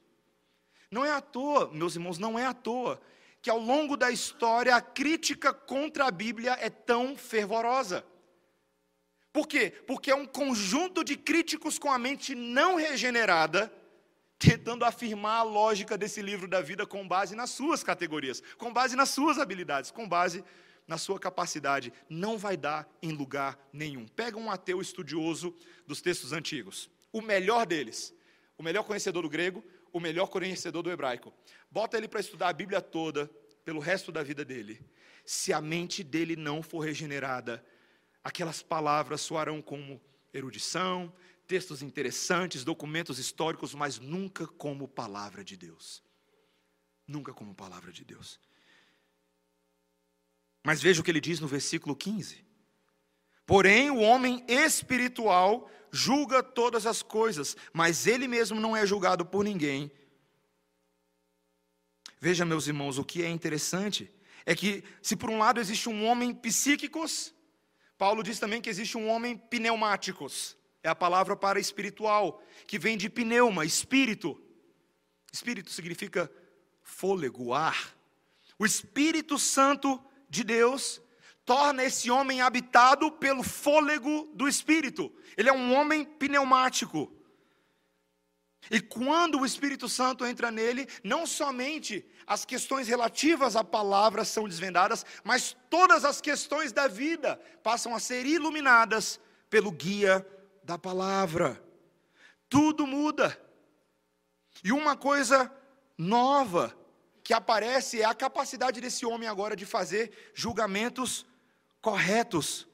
Não 0.89 1.06
é 1.06 1.12
à 1.12 1.22
toa, 1.22 1.72
meus 1.72 1.96
irmãos, 1.96 2.18
não 2.18 2.39
é 2.39 2.46
à 2.46 2.54
toa 2.54 3.02
que 3.41 3.50
ao 3.50 3.60
longo 3.60 3.98
da 3.98 4.10
história 4.10 4.74
a 4.74 4.80
crítica 4.80 5.54
contra 5.54 6.06
a 6.06 6.12
Bíblia 6.12 6.58
é 6.62 6.70
tão 6.70 7.18
fervorosa. 7.18 8.06
Por 9.34 9.46
quê? 9.46 9.72
Porque 9.86 10.10
é 10.10 10.16
um 10.16 10.26
conjunto 10.26 11.04
de 11.04 11.18
críticos 11.18 11.78
com 11.78 11.91
a 11.91 12.00
mente 12.00 12.34
não 12.34 12.76
regenerada, 12.76 13.70
tentando 14.38 14.84
afirmar 14.86 15.40
a 15.40 15.44
lógica 15.44 15.98
desse 15.98 16.22
livro 16.22 16.48
da 16.48 16.62
vida 16.62 16.86
com 16.86 17.08
base 17.08 17.36
nas 17.36 17.50
suas 17.50 17.84
categorias, 17.84 18.42
com 18.58 18.74
base 18.74 18.96
nas 18.96 19.10
suas 19.10 19.38
habilidades, 19.38 19.92
com 19.92 20.08
base 20.08 20.44
na 20.88 20.98
sua 20.98 21.20
capacidade, 21.20 21.94
não 22.10 22.38
vai 22.38 22.58
dar 22.58 22.90
em 23.02 23.12
lugar 23.12 23.58
nenhum. 23.72 24.06
Pega 24.08 24.38
um 24.38 24.52
ateu 24.52 24.82
estudioso 24.82 25.56
dos 25.88 26.02
textos 26.02 26.34
antigos, 26.34 26.90
o 27.12 27.22
melhor 27.22 27.66
deles, 27.66 28.14
o 28.58 28.64
melhor 28.64 28.84
conhecedor 28.84 29.24
do 29.24 29.30
grego, 29.30 29.64
o 29.92 30.00
melhor 30.00 30.28
conhecedor 30.28 30.84
do 30.84 30.92
hebraico. 30.92 31.34
Bota 31.70 31.98
ele 31.98 32.08
para 32.08 32.20
estudar 32.20 32.50
a 32.50 32.54
Bíblia 32.54 32.82
toda 32.82 33.30
pelo 33.64 33.80
resto 33.80 34.12
da 34.12 34.24
vida 34.24 34.44
dele. 34.44 34.84
Se 35.26 35.54
a 35.54 35.62
mente 35.62 36.04
dele 36.04 36.36
não 36.36 36.62
for 36.62 36.80
regenerada, 36.80 37.64
aquelas 38.24 38.62
palavras 38.62 39.22
soarão 39.22 39.62
como 39.62 40.02
erudição, 40.34 41.14
textos 41.54 41.84
interessantes, 41.84 42.64
documentos 42.64 43.20
históricos, 43.20 43.76
mas 43.76 43.99
nunca 43.99 44.47
como 44.47 44.88
palavra 44.88 45.43
de 45.43 45.56
Deus. 45.56 46.04
Nunca 47.08 47.32
como 47.32 47.54
palavra 47.54 47.91
de 47.91 48.04
Deus. 48.04 48.39
Mas 50.64 50.82
veja 50.82 50.99
o 50.99 51.04
que 51.04 51.12
ele 51.12 51.22
diz 51.22 51.39
no 51.39 51.47
versículo 51.47 51.95
15: 51.95 52.43
Porém, 53.45 53.91
o 53.91 53.99
homem 53.99 54.43
espiritual 54.47 55.70
julga 55.91 56.41
todas 56.41 56.88
as 56.88 57.04
coisas, 57.04 57.56
mas 57.72 58.08
ele 58.08 58.28
mesmo 58.28 58.60
não 58.60 58.76
é 58.76 58.84
julgado 58.84 59.24
por 59.24 59.43
ninguém. 59.43 59.91
Veja, 62.20 62.43
meus 62.43 62.66
irmãos, 62.66 62.97
o 62.97 63.06
que 63.06 63.22
é 63.22 63.30
interessante 63.30 64.10
é 64.43 64.56
que, 64.56 64.84
se 65.04 65.16
por 65.16 65.30
um 65.30 65.38
lado 65.38 65.60
existe 65.60 65.88
um 65.88 66.04
homem 66.08 66.34
psíquicos, 66.34 67.32
Paulo 67.95 68.24
diz 68.24 68.39
também 68.39 68.60
que 68.60 68.72
existe 68.72 68.97
um 68.97 69.08
homem 69.08 69.38
pneumáticos, 69.38 70.58
é 70.84 70.90
a 70.90 70.96
palavra 70.96 71.36
para 71.36 71.60
espiritual, 71.60 72.44
que 72.68 72.78
vem 72.78 72.98
de 72.98 73.10
pneuma, 73.10 73.66
espírito. 73.66 74.40
Espírito 75.32 75.72
significa 75.72 76.30
fôlego, 76.84 77.54
ar. 77.54 77.96
O 78.60 78.66
Espírito 78.66 79.40
Santo 79.40 80.04
de 80.30 80.44
Deus 80.44 81.02
torna 81.46 81.84
esse 81.84 82.12
homem 82.12 82.42
habitado 82.42 83.12
pelo 83.12 83.44
fôlego 83.44 84.30
do 84.34 84.48
Espírito. 84.48 85.12
Ele 85.38 85.50
é 85.50 85.54
um 85.54 85.74
homem 85.74 86.04
pneumático. 86.04 87.12
E 88.70 88.80
quando 88.80 89.40
o 89.40 89.46
Espírito 89.46 89.90
Santo 89.90 90.26
entra 90.26 90.52
nele, 90.52 90.88
não 91.04 91.26
somente 91.26 92.06
as 92.28 92.46
questões 92.46 92.88
relativas 92.88 93.56
à 93.56 93.64
palavra 93.64 94.24
são 94.24 94.48
desvendadas, 94.48 95.06
mas 95.24 95.56
todas 95.70 96.06
as 96.06 96.22
questões 96.22 96.72
da 96.72 96.88
vida 96.88 97.36
passam 97.62 97.94
a 97.96 98.00
ser 98.00 98.26
iluminadas 98.26 99.20
pelo 99.50 99.72
guia 99.72 100.26
da 100.64 100.78
palavra. 100.78 101.61
Tudo 102.49 102.86
muda. 102.86 103.38
E 104.64 104.72
uma 104.72 104.95
coisa 104.95 105.51
nova 105.97 106.76
que 107.24 107.34
aparece 107.34 108.01
é 108.01 108.05
a 108.05 108.14
capacidade 108.14 108.82
desse 108.82 109.05
homem 109.05 109.28
agora 109.28 109.55
de 109.55 109.66
fazer 109.66 110.32
julgamentos 110.34 111.26
corretos. 111.82 112.68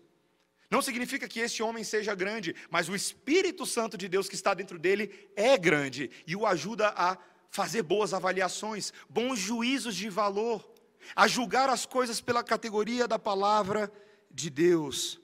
Não 0.70 0.82
significa 0.82 1.28
que 1.28 1.40
esse 1.40 1.64
homem 1.64 1.84
seja 1.84 2.14
grande, 2.14 2.56
mas 2.70 2.90
o 2.90 2.96
Espírito 2.96 3.66
Santo 3.66 3.98
de 3.98 4.08
Deus 4.08 4.30
que 4.30 4.36
está 4.36 4.54
dentro 4.54 4.78
dele 4.78 5.30
é 5.36 5.58
grande 5.58 6.12
e 6.28 6.36
o 6.36 6.46
ajuda 6.46 6.94
a 6.96 7.18
fazer 7.50 7.82
boas 7.82 8.14
avaliações, 8.14 8.94
bons 9.10 9.40
juízos 9.40 9.96
de 9.96 10.10
valor, 10.10 10.68
a 11.16 11.28
julgar 11.28 11.70
as 11.70 11.86
coisas 11.86 12.22
pela 12.22 12.44
categoria 12.44 13.08
da 13.08 13.18
palavra 13.18 13.92
de 14.30 14.50
Deus. 14.50 15.19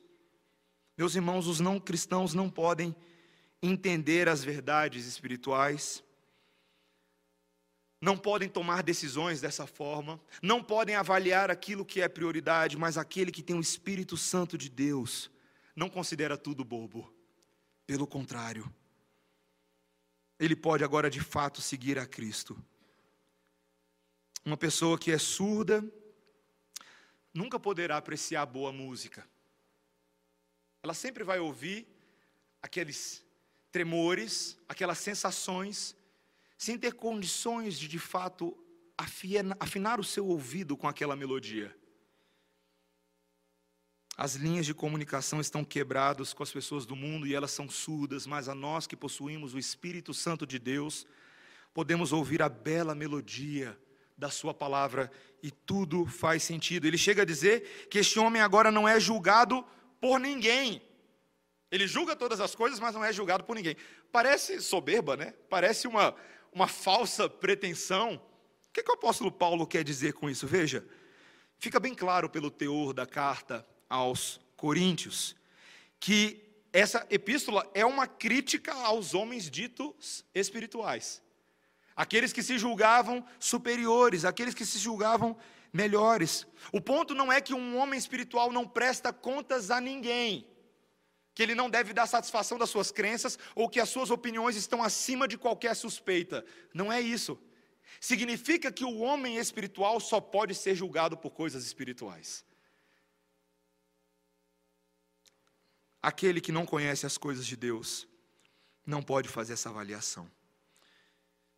Meus 0.98 1.16
irmãos, 1.16 1.48
os 1.48 1.60
não 1.60 1.80
cristãos 1.80 2.34
não 2.34 2.50
podem 2.50 2.96
entender 3.62 4.30
as 4.30 4.44
verdades 4.44 5.06
espirituais, 5.06 6.04
não 8.00 8.18
podem 8.18 8.48
tomar 8.48 8.84
decisões 8.84 9.42
dessa 9.42 9.66
forma, 9.66 10.22
não 10.42 10.64
podem 10.64 10.96
avaliar 10.96 11.50
aquilo 11.50 11.86
que 11.86 12.02
é 12.02 12.08
prioridade, 12.08 12.78
mas 12.78 12.98
aquele 12.98 13.32
que 13.32 13.42
tem 13.42 13.56
o 13.56 13.62
Espírito 13.62 14.16
Santo 14.16 14.58
de 14.58 14.70
Deus 14.70 15.32
não 15.76 15.90
considera 15.90 16.38
tudo 16.38 16.64
bobo. 16.64 17.12
Pelo 17.88 18.08
contrário, 18.08 18.72
ele 20.40 20.56
pode 20.56 20.84
agora 20.84 21.10
de 21.10 21.20
fato 21.20 21.62
seguir 21.62 21.98
a 21.98 22.06
Cristo. 22.06 22.58
Uma 24.44 24.58
pessoa 24.58 24.98
que 24.98 25.12
é 25.12 25.18
surda 25.18 25.84
nunca 27.34 27.60
poderá 27.60 27.98
apreciar 27.98 28.46
boa 28.46 28.72
música. 28.72 29.28
Ela 30.86 30.94
sempre 30.94 31.24
vai 31.24 31.40
ouvir 31.40 31.88
aqueles 32.62 33.26
tremores, 33.72 34.56
aquelas 34.70 35.00
sensações, 35.00 35.96
sem 36.60 36.78
ter 36.78 36.94
condições 36.94 37.80
de 37.80 37.88
de 37.88 37.98
fato 37.98 38.56
afinar 39.60 40.00
o 40.00 40.04
seu 40.04 40.28
ouvido 40.28 40.78
com 40.78 40.88
aquela 40.88 41.16
melodia. 41.16 41.76
As 44.16 44.36
linhas 44.36 44.68
de 44.68 44.76
comunicação 44.76 45.42
estão 45.42 45.66
quebradas 45.66 46.34
com 46.34 46.44
as 46.44 46.52
pessoas 46.52 46.86
do 46.86 46.96
mundo 46.96 47.26
e 47.26 47.34
elas 47.34 47.50
são 47.50 47.68
surdas, 47.68 48.28
mas 48.28 48.48
a 48.48 48.54
nós 48.54 48.86
que 48.86 48.96
possuímos 48.96 49.56
o 49.56 49.58
Espírito 49.58 50.14
Santo 50.14 50.46
de 50.46 50.60
Deus, 50.60 51.08
podemos 51.74 52.14
ouvir 52.14 52.44
a 52.44 52.48
bela 52.48 52.94
melodia 52.94 53.76
da 54.16 54.30
Sua 54.30 54.54
palavra 54.54 55.12
e 55.42 55.50
tudo 55.50 56.06
faz 56.06 56.44
sentido. 56.44 56.86
Ele 56.86 56.96
chega 56.96 57.24
a 57.24 57.26
dizer 57.26 57.88
que 57.90 57.98
este 57.98 58.20
homem 58.20 58.40
agora 58.40 58.70
não 58.70 58.88
é 58.88 59.00
julgado 59.00 59.66
por 60.06 60.20
ninguém. 60.20 60.84
Ele 61.72 61.88
julga 61.88 62.16
todas 62.16 62.40
as 62.40 62.54
coisas, 62.54 62.80
mas 62.80 62.94
não 62.94 63.04
é 63.04 63.12
julgado 63.12 63.44
por 63.44 63.56
ninguém. 63.56 63.76
Parece 64.12 64.62
soberba, 64.62 65.18
né? 65.18 65.34
Parece 65.50 65.88
uma, 65.88 66.16
uma 66.54 66.68
falsa 66.68 67.28
pretensão. 67.28 68.22
O 68.70 68.72
que, 68.72 68.84
que 68.84 68.92
o 68.92 68.94
apóstolo 68.94 69.32
Paulo 69.32 69.66
quer 69.66 69.84
dizer 69.84 70.14
com 70.14 70.30
isso? 70.30 70.46
Veja, 70.46 70.86
fica 71.58 71.80
bem 71.80 71.96
claro 71.96 72.30
pelo 72.30 72.52
teor 72.52 72.94
da 72.94 73.08
carta 73.08 73.66
aos 73.90 74.40
Coríntios, 74.56 75.36
que 76.00 76.40
essa 76.72 77.04
epístola 77.10 77.68
é 77.74 77.84
uma 77.84 78.06
crítica 78.06 78.76
aos 78.76 79.16
homens 79.16 79.50
ditos 79.50 80.24
espirituais. 80.36 81.20
Aqueles 81.96 82.32
que 82.32 82.44
se 82.44 82.60
julgavam 82.60 83.26
superiores, 83.40 84.24
aqueles 84.24 84.54
que 84.54 84.68
se 84.68 84.78
julgavam 84.78 85.36
melhores. 85.76 86.48
O 86.72 86.80
ponto 86.80 87.14
não 87.14 87.32
é 87.32 87.42
que 87.42 87.54
um 87.54 87.78
homem 87.78 88.00
espiritual 88.00 88.50
não 88.52 88.66
presta 88.66 89.12
contas 89.12 89.70
a 89.70 89.82
ninguém, 89.82 90.48
que 91.34 91.44
ele 91.44 91.54
não 91.54 91.70
deve 91.70 91.92
dar 91.94 92.08
satisfação 92.08 92.58
das 92.58 92.70
suas 92.70 92.92
crenças 92.92 93.38
ou 93.54 93.70
que 93.70 93.82
as 93.82 93.90
suas 93.90 94.10
opiniões 94.10 94.56
estão 94.56 94.82
acima 94.82 95.28
de 95.28 95.38
qualquer 95.38 95.76
suspeita. 95.76 96.46
Não 96.74 96.92
é 96.92 97.02
isso. 97.02 97.38
Significa 98.00 98.72
que 98.72 98.86
o 98.86 99.00
homem 99.00 99.38
espiritual 99.38 100.00
só 100.00 100.22
pode 100.22 100.56
ser 100.56 100.76
julgado 100.76 101.18
por 101.18 101.32
coisas 101.32 101.66
espirituais. 101.66 102.46
Aquele 106.02 106.40
que 106.40 106.54
não 106.54 106.66
conhece 106.66 107.06
as 107.06 107.18
coisas 107.18 107.46
de 107.46 107.58
Deus 107.58 108.08
não 108.86 109.02
pode 109.04 109.28
fazer 109.28 109.54
essa 109.54 109.70
avaliação. 109.70 110.32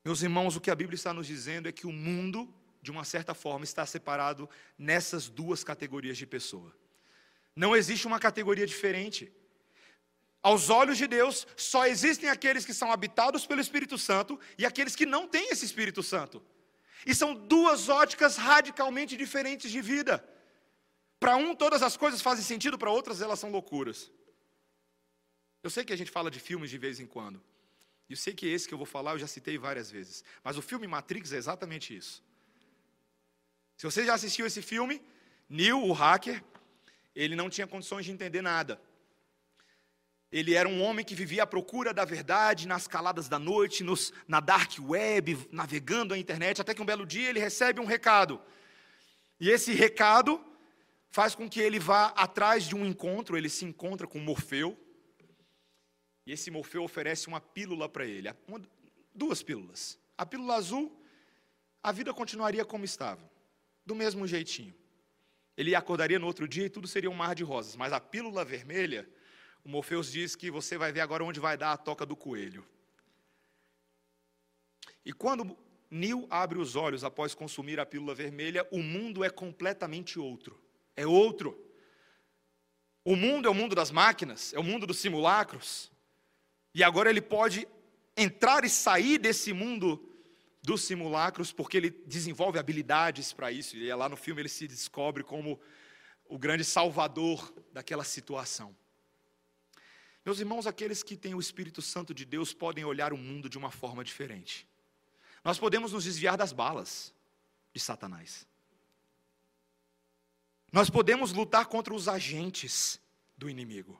Meus 0.03 0.24
irmãos, 0.24 0.55
o 0.55 0.61
que 0.61 0.72
a 0.72 0.76
Bíblia 0.76 0.95
está 0.95 1.13
nos 1.13 1.28
dizendo 1.28 1.68
é 1.68 1.72
que 1.72 1.86
o 1.86 1.91
mundo, 1.91 2.51
de 2.82 2.91
uma 2.91 3.03
certa 3.03 3.34
forma, 3.34 3.63
está 3.63 3.86
separado 3.86 4.49
nessas 4.78 5.30
duas 5.30 5.63
categorias 5.63 6.17
de 6.17 6.25
pessoa. 6.25 6.75
Não 7.55 7.75
existe 7.75 8.05
uma 8.05 8.19
categoria 8.19 8.67
diferente. 8.67 9.32
Aos 10.43 10.69
olhos 10.69 10.97
de 10.97 11.07
Deus, 11.07 11.47
só 11.57 11.88
existem 11.88 12.30
aqueles 12.30 12.65
que 12.65 12.73
são 12.73 12.91
habitados 12.91 13.45
pelo 13.45 13.59
Espírito 13.59 13.97
Santo 13.97 14.39
e 14.57 14.65
aqueles 14.65 14.95
que 14.95 15.05
não 15.05 15.28
têm 15.28 15.49
esse 15.49 15.65
Espírito 15.65 16.03
Santo. 16.03 16.43
E 17.05 17.13
são 17.13 17.34
duas 17.34 17.89
óticas 17.89 18.38
radicalmente 18.38 19.17
diferentes 19.17 19.71
de 19.71 19.82
vida. 19.82 20.23
Para 21.19 21.36
um, 21.36 21.55
todas 21.55 21.82
as 21.82 21.97
coisas 21.97 22.21
fazem 22.21 22.43
sentido, 22.43 22.78
para 22.78 22.91
outras, 22.91 23.21
elas 23.21 23.39
são 23.39 23.49
loucuras. 23.49 24.11
Eu 25.63 25.69
sei 25.69 25.84
que 25.84 25.93
a 25.93 25.97
gente 25.97 26.11
fala 26.11 26.30
de 26.30 26.39
filmes 26.39 26.69
de 26.69 26.78
vez 26.78 26.99
em 26.99 27.07
quando. 27.07 27.43
E 28.07 28.13
eu 28.13 28.17
sei 28.17 28.34
que 28.34 28.47
esse 28.47 28.67
que 28.67 28.73
eu 28.73 28.78
vou 28.78 28.86
falar 28.86 29.11
eu 29.13 29.19
já 29.19 29.28
citei 29.28 29.57
várias 29.57 29.91
vezes. 29.91 30.23
Mas 30.43 30.57
o 30.57 30.61
filme 30.61 30.88
Matrix 30.88 31.34
é 31.34 31.38
exatamente 31.38 31.95
isso. 31.95 32.23
Se 33.78 33.86
você 33.86 34.05
já 34.05 34.15
assistiu 34.15 34.45
esse 34.45 34.61
filme, 34.61 35.01
Neo, 35.47 35.86
o 35.86 35.93
hacker, 35.93 36.43
ele 37.15 37.36
não 37.36 37.49
tinha 37.49 37.67
condições 37.67 38.05
de 38.05 38.11
entender 38.11 38.41
nada. 38.41 38.82
Ele 40.32 40.55
era 40.55 40.67
um 40.67 40.82
homem 40.82 41.05
que 41.05 41.15
vivia 41.15 41.43
à 41.43 41.47
procura 41.47 41.93
da 41.93 42.03
verdade 42.03 42.67
nas 42.67 42.88
caladas 42.88 43.30
da 43.30 43.39
noite, 43.39 43.84
nos, 43.84 44.11
na 44.28 44.39
dark 44.39 44.73
web, 44.82 45.47
navegando 45.51 46.13
a 46.13 46.17
internet, 46.17 46.59
até 46.59 46.73
que 46.73 46.82
um 46.82 46.86
belo 46.86 47.05
dia 47.05 47.30
ele 47.30 47.39
recebe 47.39 47.80
um 47.80 47.86
recado. 47.86 48.41
E 49.39 49.49
esse 49.49 49.73
recado 49.73 50.43
faz 51.09 51.34
com 51.34 51.49
que 51.49 51.61
ele 51.61 51.80
vá 51.80 52.07
atrás 52.07 52.67
de 52.67 52.75
um 52.75 52.86
encontro, 52.86 53.38
ele 53.38 53.47
se 53.47 53.63
encontra 53.63 54.05
com 54.05 54.19
Morfeu, 54.19 54.78
e 56.25 56.34
esse 56.34 56.51
Morfeu 56.51 56.84
oferece 56.84 57.28
uma 57.28 57.39
pílula 57.39 57.88
para 57.88 58.05
ele, 58.05 58.30
uma, 58.47 58.61
duas 59.15 59.41
pílulas. 59.41 59.97
A 60.17 60.25
pílula 60.25 60.55
azul, 60.55 61.01
a 61.82 61.91
vida 61.93 62.13
continuaria 62.13 62.65
como 62.65 62.84
estava, 62.84 63.21
do 63.88 63.95
mesmo 63.95 64.27
jeitinho. 64.27 64.75
Ele 65.55 65.73
acordaria 65.73 66.19
no 66.19 66.27
outro 66.27 66.47
dia 66.47 66.65
e 66.65 66.69
tudo 66.69 66.88
seria 66.88 67.09
um 67.09 67.15
mar 67.15 67.33
de 67.33 67.43
rosas. 67.43 67.75
Mas 67.75 67.93
a 67.93 67.99
pílula 67.99 68.45
vermelha, 68.45 69.09
o 69.63 69.69
Morfeus 69.69 70.11
diz 70.11 70.35
que 70.35 70.51
você 70.51 70.77
vai 70.77 70.91
ver 70.91 70.99
agora 70.99 71.23
onde 71.23 71.39
vai 71.39 71.57
dar 71.57 71.71
a 71.71 71.77
toca 71.77 72.05
do 72.05 72.15
coelho. 72.15 72.63
E 75.03 75.13
quando 75.13 75.57
Neil 75.89 76.27
abre 76.29 76.59
os 76.59 76.75
olhos 76.75 77.03
após 77.03 77.33
consumir 77.33 77.79
a 77.79 77.85
pílula 77.85 78.13
vermelha, 78.13 78.67
o 78.71 78.83
mundo 78.83 79.23
é 79.23 79.29
completamente 79.29 80.19
outro. 80.19 80.61
É 80.95 81.07
outro. 81.07 81.57
O 83.05 83.15
mundo 83.15 83.47
é 83.47 83.49
o 83.49 83.55
mundo 83.55 83.73
das 83.73 83.89
máquinas, 83.89 84.53
é 84.53 84.59
o 84.59 84.63
mundo 84.63 84.85
dos 84.85 84.99
simulacros. 84.99 85.89
E 86.75 86.83
agora 86.83 87.09
ele 87.09 87.21
pode 87.21 87.65
entrar 88.17 88.65
e 88.65 88.69
sair 88.69 89.17
desse 89.17 89.53
mundo 89.53 90.06
dos 90.68 90.82
simulacros, 90.82 91.53
porque 91.53 91.78
ele 91.78 91.89
desenvolve 92.05 92.59
habilidades 92.59 93.32
para 93.32 93.49
isso. 93.49 93.78
E 93.78 93.89
é 93.89 93.95
lá 93.95 94.09
no 94.09 94.18
filme 94.18 94.41
ele 94.41 94.49
se 94.49 94.68
descobre 94.68 95.24
como 95.24 95.57
o 96.26 96.38
grande 96.38 96.65
salvador 96.65 97.53
daquela 97.72 98.03
situação. 98.03 98.76
Meus 100.26 100.41
irmãos, 100.41 100.68
aqueles 100.68 101.01
que 101.01 101.15
têm 101.15 101.34
o 101.34 101.39
Espírito 101.39 101.82
Santo 101.82 102.13
de 102.13 102.26
Deus 102.26 102.53
podem 102.53 102.84
olhar 102.84 103.13
o 103.13 103.18
mundo 103.18 103.49
de 103.49 103.57
uma 103.57 103.72
forma 103.72 104.03
diferente. 104.03 104.68
Nós 105.41 105.57
podemos 105.57 105.93
nos 105.93 106.03
desviar 106.03 106.36
das 106.36 106.51
balas 106.51 107.13
de 107.74 107.80
Satanás. 107.80 108.45
Nós 110.70 110.89
podemos 110.89 111.32
lutar 111.32 111.68
contra 111.68 111.93
os 111.93 112.09
agentes 112.09 112.99
do 113.38 113.49
inimigo. 113.49 113.97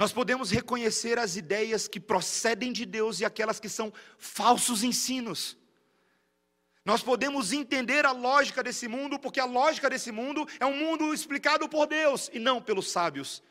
Nós 0.00 0.14
podemos 0.14 0.50
reconhecer 0.50 1.18
as 1.18 1.36
ideias 1.36 1.86
que 1.86 2.00
procedem 2.00 2.72
de 2.72 2.86
Deus 2.86 3.20
e 3.20 3.24
aquelas 3.26 3.60
que 3.60 3.68
são 3.68 3.92
falsos 4.16 4.82
ensinos. 4.82 5.58
Nós 6.86 7.02
podemos 7.02 7.52
entender 7.52 8.06
a 8.06 8.10
lógica 8.10 8.62
desse 8.62 8.88
mundo, 8.88 9.18
porque 9.18 9.38
a 9.38 9.44
lógica 9.44 9.90
desse 9.90 10.10
mundo 10.10 10.48
é 10.58 10.64
um 10.64 10.74
mundo 10.74 11.12
explicado 11.12 11.68
por 11.68 11.86
Deus 11.86 12.30
e 12.32 12.38
não 12.38 12.62
pelos 12.62 12.90
sábios 12.90 13.42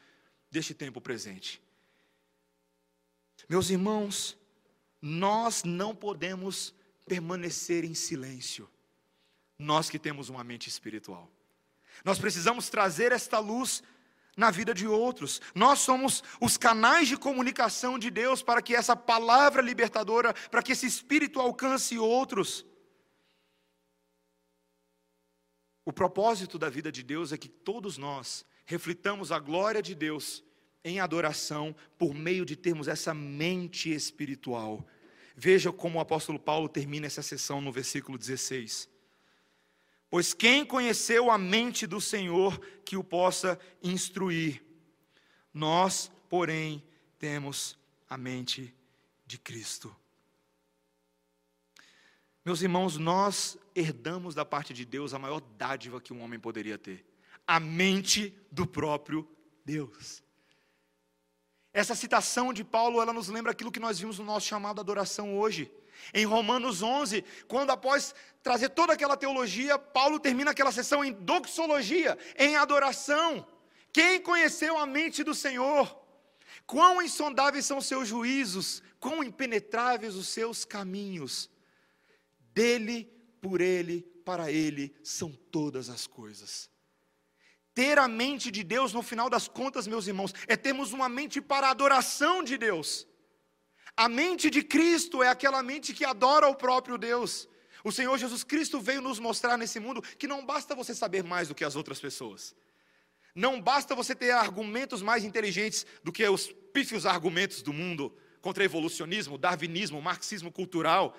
deste 0.50 0.74
tempo 0.74 1.00
presente. 1.00 1.62
Meus 3.48 3.70
irmãos, 3.70 4.36
nós 5.00 5.64
não 5.64 5.96
podemos 5.96 6.74
permanecer 7.06 7.84
em 7.86 7.94
silêncio, 7.94 8.68
nós 9.60 9.88
que 9.88 10.00
temos 10.00 10.30
uma 10.30 10.44
mente 10.44 10.68
espiritual. 10.68 11.30
Nós 12.04 12.18
precisamos 12.18 12.70
trazer 12.70 13.12
esta 13.12 13.38
luz 13.38 13.84
na 14.40 14.50
vida 14.50 14.74
de 14.74 14.88
outros. 14.88 15.42
Nós 15.54 15.80
somos 15.80 16.24
os 16.40 16.56
canais 16.56 17.10
de 17.10 17.18
comunicação 17.18 18.00
de 18.00 18.10
Deus 18.10 18.42
para 18.42 18.62
que 18.62 18.74
essa 18.74 18.96
palavra 18.96 19.62
libertadora, 19.62 20.34
para 20.50 20.64
que 20.64 20.72
esse 20.72 20.88
espírito 20.88 21.42
alcance 21.42 22.00
outros. 22.00 22.66
O 25.84 25.92
propósito 25.92 26.58
da 26.58 26.70
vida 26.70 26.90
de 26.90 27.04
Deus 27.04 27.34
é 27.34 27.38
que 27.38 27.50
todos 27.50 27.98
nós 27.98 28.46
reflitamos 28.66 29.30
a 29.30 29.40
glória 29.40 29.82
de 29.82 29.94
Deus 29.94 30.42
em 30.86 31.02
adoração 31.02 31.76
por 31.98 32.14
meio 32.14 32.46
de 32.46 32.56
termos 32.56 32.88
essa 32.88 33.14
mente 33.14 33.94
espiritual. 33.94 34.88
Veja 35.36 35.70
como 35.74 35.98
o 35.98 36.02
apóstolo 36.02 36.40
Paulo 36.40 36.70
termina 36.70 37.08
essa 37.08 37.22
sessão 37.22 37.60
no 37.60 37.74
versículo 37.74 38.18
16. 38.18 38.88
Pois 40.10 40.34
quem 40.34 40.66
conheceu 40.66 41.30
a 41.30 41.38
mente 41.38 41.86
do 41.86 42.02
Senhor 42.02 42.60
que 42.84 42.98
o 42.98 43.04
possa 43.04 43.60
instruir? 43.84 44.64
Nós, 45.54 46.12
porém, 46.28 46.84
temos 47.20 47.78
a 48.10 48.18
mente 48.18 48.74
de 49.26 49.38
Cristo. 49.38 49.96
Meus 52.44 52.64
irmãos, 52.64 52.98
nós 52.98 53.58
herdamos 53.76 54.34
da 54.34 54.44
parte 54.44 54.74
de 54.74 54.84
Deus 54.84 55.14
a 55.14 55.20
maior 55.20 55.40
dádiva 55.40 56.02
que 56.02 56.12
um 56.12 56.24
homem 56.24 56.40
poderia 56.40 56.78
ter: 56.78 57.06
a 57.46 57.60
mente 57.60 58.36
do 58.52 58.66
próprio 58.66 59.30
Deus. 59.64 60.24
Essa 61.72 61.94
citação 61.94 62.52
de 62.52 62.64
Paulo, 62.64 63.00
ela 63.00 63.14
nos 63.14 63.28
lembra 63.28 63.52
aquilo 63.52 63.72
que 63.72 63.80
nós 63.80 64.00
vimos 64.00 64.18
no 64.18 64.26
nosso 64.26 64.48
chamado 64.48 64.82
adoração 64.82 65.38
hoje. 65.38 65.72
Em 66.14 66.26
Romanos 66.26 66.82
11, 66.82 67.24
quando 67.48 67.72
após 67.72 68.14
trazer 68.42 68.70
toda 68.70 68.94
aquela 68.94 69.18
teologia, 69.18 69.78
Paulo 69.78 70.20
termina 70.20 70.52
aquela 70.52 70.72
sessão 70.72 71.04
em 71.04 71.12
doxologia, 71.12 72.18
em 72.38 72.56
adoração. 72.56 73.46
Quem 73.92 74.22
conheceu 74.22 74.78
a 74.78 74.86
mente 74.86 75.24
do 75.24 75.34
Senhor? 75.34 75.98
Quão 76.66 77.02
insondáveis 77.02 77.66
são 77.66 77.80
os 77.80 77.86
seus 77.86 78.08
juízos, 78.08 78.84
quão 79.00 79.24
impenetráveis 79.24 80.16
os 80.16 80.28
seus 80.28 80.66
caminhos. 80.66 81.50
Dele, 82.54 83.12
por 83.42 83.62
ele, 83.62 84.02
para 84.24 84.52
ele 84.52 84.96
são 85.04 85.32
todas 85.32 85.90
as 85.90 86.06
coisas. 86.06 86.70
Ter 87.74 87.98
a 87.98 88.08
mente 88.08 88.52
de 88.52 88.64
Deus, 88.64 88.94
no 88.94 89.02
final 89.02 89.30
das 89.30 89.48
contas, 89.48 89.88
meus 89.88 90.06
irmãos, 90.06 90.34
é 90.48 90.56
termos 90.58 90.92
uma 90.92 91.08
mente 91.08 91.42
para 91.42 91.68
a 91.68 91.72
adoração 91.72 92.44
de 92.44 92.58
Deus. 92.58 93.08
A 94.00 94.08
mente 94.08 94.50
de 94.50 94.64
Cristo 94.64 95.22
é 95.22 95.28
aquela 95.28 95.62
mente 95.62 95.94
que 95.94 96.06
adora 96.06 96.48
o 96.48 96.56
próprio 96.56 96.98
Deus. 96.98 97.50
O 97.84 97.92
Senhor 97.92 98.18
Jesus 98.18 98.46
Cristo 98.46 98.80
veio 98.80 99.02
nos 99.02 99.20
mostrar 99.20 99.58
nesse 99.58 99.78
mundo 99.78 100.02
que 100.02 100.26
não 100.26 100.46
basta 100.46 100.74
você 100.74 100.96
saber 100.96 101.22
mais 101.22 101.50
do 101.50 101.54
que 101.54 101.66
as 101.66 101.76
outras 101.76 102.00
pessoas. 102.00 102.56
Não 103.36 103.62
basta 103.62 103.94
você 103.94 104.16
ter 104.16 104.32
argumentos 104.32 105.02
mais 105.02 105.26
inteligentes 105.26 105.86
do 106.02 106.14
que 106.14 106.26
os 106.26 106.50
pífios 106.72 107.06
argumentos 107.06 107.62
do 107.62 107.74
mundo 107.74 108.16
contra 108.40 108.64
evolucionismo, 108.64 109.38
darwinismo, 109.38 110.02
marxismo 110.02 110.50
cultural, 110.50 111.14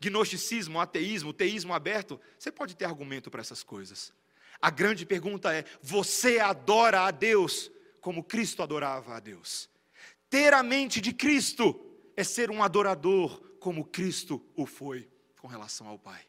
gnosticismo, 0.00 0.78
ateísmo, 0.80 1.32
teísmo 1.32 1.74
aberto. 1.74 2.20
Você 2.38 2.52
pode 2.52 2.76
ter 2.76 2.84
argumento 2.84 3.28
para 3.28 3.40
essas 3.40 3.64
coisas. 3.64 4.12
A 4.62 4.70
grande 4.70 5.04
pergunta 5.04 5.52
é: 5.52 5.64
você 5.82 6.38
adora 6.38 7.00
a 7.06 7.10
Deus 7.10 7.72
como 8.00 8.22
Cristo 8.22 8.62
adorava 8.62 9.16
a 9.16 9.18
Deus? 9.18 9.68
Ter 10.30 10.54
a 10.54 10.62
mente 10.62 11.00
de 11.00 11.12
Cristo 11.12 11.83
é 12.16 12.24
ser 12.24 12.50
um 12.50 12.62
adorador 12.62 13.40
como 13.58 13.84
Cristo 13.84 14.44
o 14.54 14.66
foi 14.66 15.10
com 15.40 15.48
relação 15.48 15.86
ao 15.86 15.98
Pai. 15.98 16.26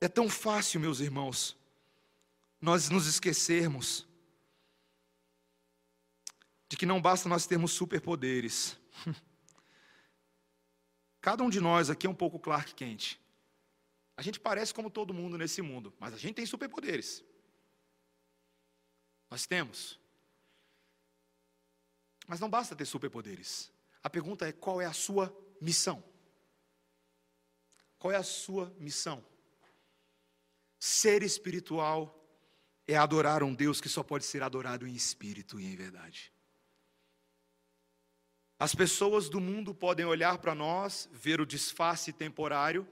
É 0.00 0.08
tão 0.08 0.28
fácil, 0.28 0.80
meus 0.80 1.00
irmãos, 1.00 1.56
nós 2.60 2.88
nos 2.88 3.06
esquecermos 3.06 4.06
de 6.68 6.76
que 6.76 6.86
não 6.86 7.00
basta 7.00 7.28
nós 7.28 7.46
termos 7.46 7.72
superpoderes. 7.72 8.78
Cada 11.20 11.42
um 11.42 11.50
de 11.50 11.60
nós 11.60 11.90
aqui 11.90 12.06
é 12.06 12.10
um 12.10 12.14
pouco 12.14 12.38
Clark 12.38 12.74
Kent. 12.74 13.18
A 14.16 14.22
gente 14.22 14.38
parece 14.38 14.74
como 14.74 14.90
todo 14.90 15.14
mundo 15.14 15.38
nesse 15.38 15.62
mundo, 15.62 15.94
mas 15.98 16.12
a 16.12 16.16
gente 16.16 16.34
tem 16.34 16.46
superpoderes. 16.46 17.24
Nós 19.30 19.46
temos. 19.46 19.98
Mas 22.28 22.38
não 22.38 22.50
basta 22.50 22.76
ter 22.76 22.84
superpoderes. 22.84 23.72
A 24.04 24.10
pergunta 24.10 24.46
é: 24.46 24.52
qual 24.52 24.80
é 24.80 24.84
a 24.84 24.92
sua 24.92 25.34
missão? 25.60 26.04
Qual 27.98 28.12
é 28.12 28.16
a 28.16 28.22
sua 28.22 28.72
missão? 28.78 29.24
Ser 30.78 31.22
espiritual 31.22 32.14
é 32.86 32.96
adorar 32.96 33.42
um 33.42 33.54
Deus 33.54 33.80
que 33.80 33.88
só 33.88 34.02
pode 34.02 34.24
ser 34.24 34.42
adorado 34.42 34.86
em 34.86 34.94
espírito 34.94 35.58
e 35.58 35.66
em 35.66 35.74
verdade. 35.74 36.30
As 38.58 38.74
pessoas 38.74 39.28
do 39.28 39.40
mundo 39.40 39.74
podem 39.74 40.04
olhar 40.04 40.38
para 40.38 40.54
nós, 40.54 41.08
ver 41.12 41.40
o 41.40 41.46
disfarce 41.46 42.12
temporário, 42.12 42.86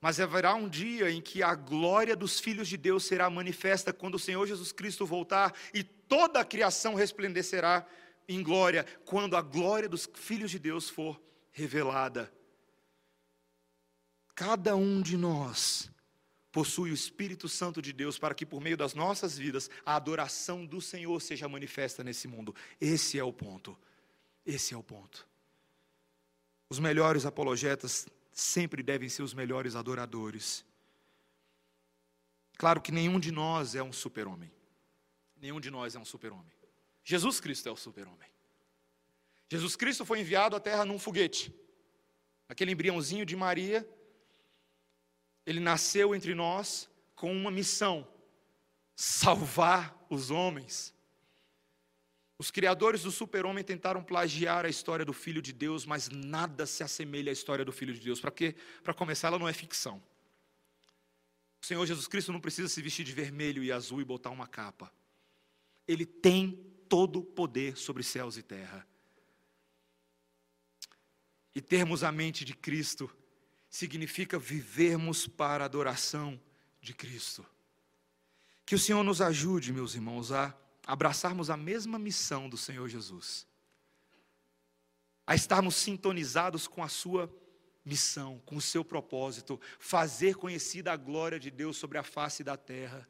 mas 0.00 0.20
haverá 0.20 0.54
um 0.54 0.68
dia 0.68 1.10
em 1.10 1.20
que 1.20 1.42
a 1.42 1.54
glória 1.54 2.16
dos 2.16 2.40
filhos 2.40 2.68
de 2.68 2.76
Deus 2.76 3.04
será 3.04 3.30
manifesta 3.30 3.92
quando 3.92 4.16
o 4.16 4.18
Senhor 4.18 4.46
Jesus 4.46 4.72
Cristo 4.72 5.06
voltar 5.06 5.54
e 5.72 5.82
toda 5.84 6.40
a 6.40 6.44
criação 6.44 6.94
resplandecerá 6.94 7.86
em 8.28 8.42
glória 8.42 8.84
quando 9.04 9.36
a 9.36 9.42
glória 9.42 9.88
dos 9.88 10.08
filhos 10.14 10.50
de 10.50 10.58
Deus 10.58 10.88
for 10.88 11.20
revelada. 11.50 12.32
Cada 14.34 14.74
um 14.74 15.02
de 15.02 15.16
nós 15.16 15.90
possui 16.50 16.90
o 16.90 16.94
Espírito 16.94 17.48
Santo 17.48 17.80
de 17.80 17.92
Deus 17.92 18.18
para 18.18 18.34
que 18.34 18.44
por 18.44 18.60
meio 18.60 18.76
das 18.76 18.94
nossas 18.94 19.36
vidas 19.36 19.70
a 19.84 19.96
adoração 19.96 20.66
do 20.66 20.80
Senhor 20.80 21.20
seja 21.20 21.48
manifesta 21.48 22.04
nesse 22.04 22.28
mundo. 22.28 22.54
Esse 22.80 23.18
é 23.18 23.24
o 23.24 23.32
ponto. 23.32 23.76
Esse 24.44 24.74
é 24.74 24.76
o 24.76 24.82
ponto. 24.82 25.26
Os 26.68 26.78
melhores 26.78 27.26
apologetas 27.26 28.06
sempre 28.32 28.82
devem 28.82 29.08
ser 29.08 29.22
os 29.22 29.34
melhores 29.34 29.76
adoradores. 29.76 30.64
Claro 32.56 32.80
que 32.80 32.92
nenhum 32.92 33.18
de 33.18 33.30
nós 33.30 33.74
é 33.74 33.82
um 33.82 33.92
super-homem. 33.92 34.50
Nenhum 35.36 35.60
de 35.60 35.70
nós 35.70 35.94
é 35.94 35.98
um 35.98 36.04
super-homem. 36.04 36.52
Jesus 37.04 37.40
Cristo 37.40 37.68
é 37.68 37.72
o 37.72 37.76
super-homem. 37.76 38.30
Jesus 39.50 39.76
Cristo 39.76 40.04
foi 40.04 40.20
enviado 40.20 40.56
à 40.56 40.60
terra 40.60 40.84
num 40.84 40.98
foguete. 40.98 41.54
Aquele 42.48 42.72
embriãozinho 42.72 43.26
de 43.26 43.36
Maria, 43.36 43.88
ele 45.44 45.60
nasceu 45.60 46.14
entre 46.14 46.34
nós 46.34 46.88
com 47.14 47.32
uma 47.32 47.50
missão: 47.50 48.06
salvar 48.94 50.06
os 50.08 50.30
homens. 50.30 50.94
Os 52.38 52.50
criadores 52.50 53.02
do 53.02 53.12
super-homem 53.12 53.62
tentaram 53.62 54.02
plagiar 54.02 54.64
a 54.64 54.68
história 54.68 55.04
do 55.04 55.12
Filho 55.12 55.40
de 55.40 55.52
Deus, 55.52 55.86
mas 55.86 56.08
nada 56.08 56.66
se 56.66 56.82
assemelha 56.82 57.30
à 57.30 57.32
história 57.32 57.64
do 57.64 57.72
Filho 57.72 57.94
de 57.94 58.00
Deus. 58.00 58.20
Para 58.20 58.32
quê? 58.32 58.56
Para 58.82 58.92
começar, 58.92 59.28
ela 59.28 59.38
não 59.38 59.48
é 59.48 59.52
ficção. 59.52 60.02
O 61.62 61.66
Senhor 61.66 61.86
Jesus 61.86 62.08
Cristo 62.08 62.32
não 62.32 62.40
precisa 62.40 62.68
se 62.68 62.82
vestir 62.82 63.04
de 63.04 63.12
vermelho 63.12 63.62
e 63.62 63.70
azul 63.70 64.00
e 64.00 64.04
botar 64.04 64.30
uma 64.30 64.48
capa. 64.48 64.92
Ele 65.86 66.04
tem 66.04 66.71
todo 66.92 67.22
poder 67.22 67.78
sobre 67.78 68.02
céus 68.02 68.36
e 68.36 68.42
terra. 68.42 68.86
E 71.54 71.60
termos 71.62 72.04
a 72.04 72.12
mente 72.12 72.44
de 72.44 72.52
Cristo 72.52 73.10
significa 73.70 74.38
vivermos 74.38 75.26
para 75.26 75.64
a 75.64 75.66
adoração 75.66 76.38
de 76.82 76.92
Cristo. 76.92 77.46
Que 78.66 78.74
o 78.74 78.78
Senhor 78.78 79.02
nos 79.02 79.22
ajude, 79.22 79.72
meus 79.72 79.94
irmãos, 79.94 80.32
a 80.32 80.54
abraçarmos 80.86 81.48
a 81.48 81.56
mesma 81.56 81.98
missão 81.98 82.46
do 82.46 82.58
Senhor 82.58 82.86
Jesus, 82.90 83.46
a 85.26 85.34
estarmos 85.34 85.76
sintonizados 85.76 86.68
com 86.68 86.82
a 86.82 86.90
Sua 86.90 87.34
missão, 87.82 88.38
com 88.44 88.56
o 88.56 88.60
seu 88.60 88.84
propósito, 88.84 89.58
fazer 89.78 90.34
conhecida 90.34 90.92
a 90.92 90.96
glória 90.96 91.40
de 91.40 91.50
Deus 91.50 91.78
sobre 91.78 91.96
a 91.96 92.02
face 92.02 92.44
da 92.44 92.58
terra 92.58 93.08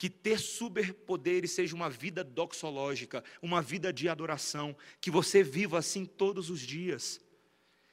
que 0.00 0.08
ter 0.08 0.40
superpoderes 0.40 1.50
seja 1.50 1.76
uma 1.76 1.90
vida 1.90 2.24
doxológica, 2.24 3.22
uma 3.42 3.60
vida 3.60 3.92
de 3.92 4.08
adoração, 4.08 4.74
que 4.98 5.10
você 5.10 5.42
viva 5.42 5.78
assim 5.78 6.06
todos 6.06 6.48
os 6.48 6.60
dias. 6.60 7.20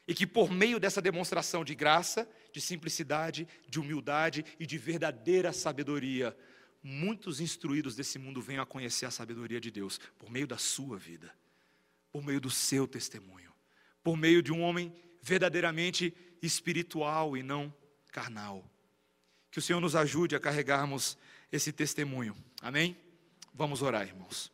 E 0.07 0.13
que 0.13 0.25
por 0.25 0.49
meio 0.49 0.79
dessa 0.79 1.01
demonstração 1.01 1.65
de 1.65 1.75
graça, 1.75 2.25
de 2.53 2.61
simplicidade, 2.61 3.45
de 3.67 3.77
humildade 3.77 4.45
e 4.57 4.65
de 4.65 4.77
verdadeira 4.77 5.51
sabedoria, 5.51 6.33
muitos 6.81 7.41
instruídos 7.41 7.93
desse 7.93 8.17
mundo 8.17 8.41
venham 8.41 8.63
a 8.63 8.65
conhecer 8.65 9.05
a 9.05 9.11
sabedoria 9.11 9.59
de 9.59 9.69
Deus 9.69 9.99
por 10.17 10.31
meio 10.31 10.47
da 10.47 10.57
sua 10.57 10.97
vida, 10.97 11.35
por 12.09 12.23
meio 12.23 12.39
do 12.39 12.49
seu 12.49 12.87
testemunho, 12.87 13.51
por 14.01 14.15
meio 14.15 14.41
de 14.41 14.53
um 14.53 14.61
homem 14.61 14.93
verdadeiramente 15.21 16.15
espiritual 16.41 17.35
e 17.35 17.43
não 17.43 17.75
carnal. 18.13 18.63
Que 19.51 19.59
o 19.59 19.61
Senhor 19.61 19.81
nos 19.81 19.93
ajude 19.93 20.37
a 20.37 20.39
carregarmos 20.39 21.17
esse 21.51 21.71
testemunho. 21.71 22.35
Amém? 22.61 22.97
Vamos 23.53 23.81
orar, 23.81 24.07
irmãos. 24.07 24.51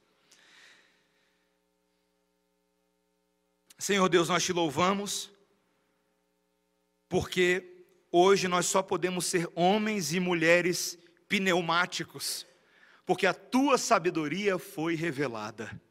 Senhor 3.78 4.08
Deus, 4.08 4.30
nós 4.30 4.44
te 4.44 4.54
louvamos, 4.54 5.30
porque 7.10 7.86
hoje 8.12 8.48
nós 8.48 8.66
só 8.66 8.82
podemos 8.82 9.26
ser 9.26 9.50
homens 9.56 10.14
e 10.14 10.20
mulheres 10.20 10.98
pneumáticos, 11.28 12.46
porque 13.06 13.26
a 13.26 13.34
tua 13.34 13.78
sabedoria 13.78 14.58
foi 14.58 14.96
revelada. 14.96 15.82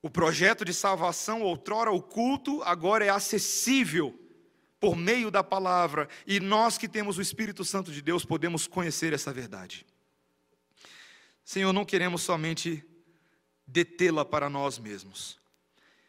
O 0.00 0.10
projeto 0.10 0.64
de 0.64 0.72
salvação, 0.72 1.42
outrora 1.42 1.90
oculto, 1.90 2.62
agora 2.62 3.04
é 3.04 3.08
acessível 3.08 4.21
por 4.82 4.96
meio 4.96 5.30
da 5.30 5.44
palavra, 5.44 6.08
e 6.26 6.40
nós 6.40 6.76
que 6.76 6.88
temos 6.88 7.16
o 7.16 7.22
Espírito 7.22 7.64
Santo 7.64 7.92
de 7.92 8.02
Deus 8.02 8.24
podemos 8.24 8.66
conhecer 8.66 9.12
essa 9.12 9.32
verdade. 9.32 9.86
Senhor, 11.44 11.72
não 11.72 11.84
queremos 11.84 12.22
somente 12.22 12.84
detê-la 13.64 14.24
para 14.24 14.50
nós 14.50 14.80
mesmos, 14.80 15.38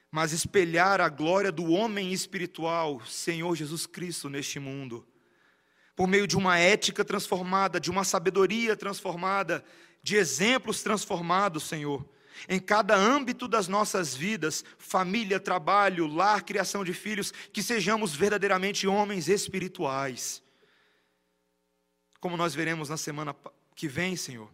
mas 0.09 0.31
espelhar 0.31 1.01
a 1.01 1.07
glória 1.07 1.51
do 1.51 1.71
homem 1.71 2.11
espiritual, 2.11 2.99
Senhor 3.05 3.55
Jesus 3.55 3.85
Cristo, 3.85 4.27
neste 4.27 4.59
mundo, 4.59 5.07
por 5.95 6.07
meio 6.07 6.25
de 6.25 6.35
uma 6.35 6.57
ética 6.57 7.05
transformada, 7.05 7.79
de 7.79 7.91
uma 7.91 8.03
sabedoria 8.03 8.75
transformada, 8.75 9.63
de 10.01 10.15
exemplos 10.15 10.81
transformados, 10.81 11.65
Senhor, 11.65 12.03
em 12.47 12.59
cada 12.59 12.95
âmbito 12.95 13.47
das 13.47 13.67
nossas 13.67 14.15
vidas 14.15 14.63
família, 14.77 15.39
trabalho, 15.39 16.07
lar, 16.07 16.43
criação 16.43 16.83
de 16.83 16.93
filhos 16.93 17.31
que 17.51 17.63
sejamos 17.63 18.15
verdadeiramente 18.15 18.87
homens 18.87 19.27
espirituais. 19.27 20.43
Como 22.19 22.37
nós 22.37 22.55
veremos 22.55 22.89
na 22.89 22.97
semana 22.97 23.35
que 23.75 23.87
vem, 23.87 24.15
Senhor, 24.15 24.49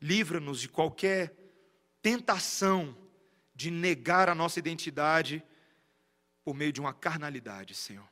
livra-nos 0.00 0.60
de 0.60 0.68
qualquer 0.68 1.34
tentação 2.02 2.96
de 3.54 3.70
negar 3.70 4.28
a 4.28 4.34
nossa 4.34 4.58
identidade 4.58 5.42
por 6.42 6.54
meio 6.54 6.72
de 6.72 6.80
uma 6.80 6.94
carnalidade, 6.94 7.74
Senhor. 7.74 8.08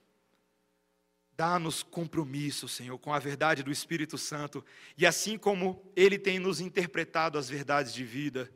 Dá-nos 1.37 1.83
compromisso, 1.83 2.69
Senhor, 2.69 2.99
com 2.99 3.15
a 3.15 3.19
verdade 3.19 3.63
do 3.63 3.71
Espírito 3.71 4.19
Santo, 4.19 4.65
e 4.97 5.07
assim 5.07 5.39
como 5.39 5.83
Ele 5.95 6.19
tem 6.19 6.39
nos 6.39 6.61
interpretado 6.61 7.39
as 7.39 7.49
verdades 7.49 7.95
de 7.95 8.05
vida, 8.05 8.53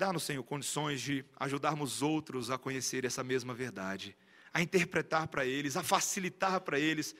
dá-nos, 0.00 0.24
Senhor, 0.24 0.42
condições 0.42 1.00
de 1.00 1.24
ajudarmos 1.38 2.02
outros 2.02 2.50
a 2.50 2.58
conhecer 2.58 3.04
essa 3.04 3.22
mesma 3.22 3.54
verdade, 3.54 4.16
a 4.52 4.60
interpretar 4.60 5.28
para 5.28 5.46
eles, 5.46 5.76
a 5.76 5.82
facilitar 5.82 6.60
para 6.62 6.78
eles 6.78 7.14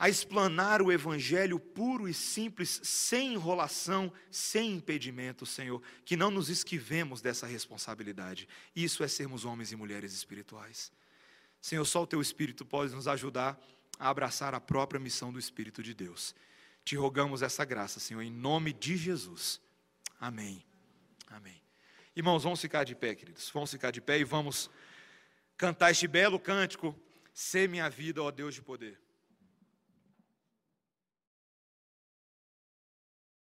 a 0.00 0.08
explanar 0.08 0.80
o 0.80 0.90
Evangelho 0.90 1.60
puro 1.60 2.08
e 2.08 2.14
simples, 2.14 2.80
sem 2.82 3.34
enrolação, 3.34 4.10
sem 4.30 4.72
impedimento, 4.72 5.44
Senhor, 5.44 5.82
que 6.06 6.16
não 6.16 6.30
nos 6.30 6.48
esquivemos 6.48 7.20
dessa 7.20 7.46
responsabilidade. 7.46 8.48
Isso 8.74 9.04
é 9.04 9.08
sermos 9.08 9.44
homens 9.44 9.72
e 9.72 9.76
mulheres 9.76 10.14
espirituais. 10.14 10.90
Senhor, 11.60 11.84
só 11.84 12.02
o 12.02 12.06
Teu 12.06 12.22
Espírito 12.22 12.64
pode 12.64 12.94
nos 12.94 13.06
ajudar 13.06 13.60
a 13.98 14.08
abraçar 14.08 14.54
a 14.54 14.60
própria 14.60 14.98
missão 14.98 15.30
do 15.30 15.38
Espírito 15.38 15.82
de 15.82 15.92
Deus. 15.92 16.34
Te 16.82 16.96
rogamos 16.96 17.42
essa 17.42 17.62
graça, 17.66 18.00
Senhor, 18.00 18.22
em 18.22 18.32
nome 18.32 18.72
de 18.72 18.96
Jesus. 18.96 19.60
Amém. 20.18 20.69
Amém. 21.30 21.62
Irmãos, 22.14 22.42
vamos 22.42 22.60
ficar 22.60 22.82
de 22.82 22.94
pé, 22.94 23.14
queridos. 23.14 23.48
Vamos 23.54 23.70
ficar 23.70 23.92
de 23.92 24.00
pé 24.00 24.18
e 24.18 24.24
vamos 24.24 24.68
cantar 25.56 25.92
este 25.92 26.08
belo 26.08 26.40
cântico. 26.40 26.94
Ser 27.32 27.68
minha 27.68 27.88
vida, 27.88 28.20
ó 28.20 28.30
Deus 28.32 28.54
de 28.54 28.60
poder. 28.60 29.00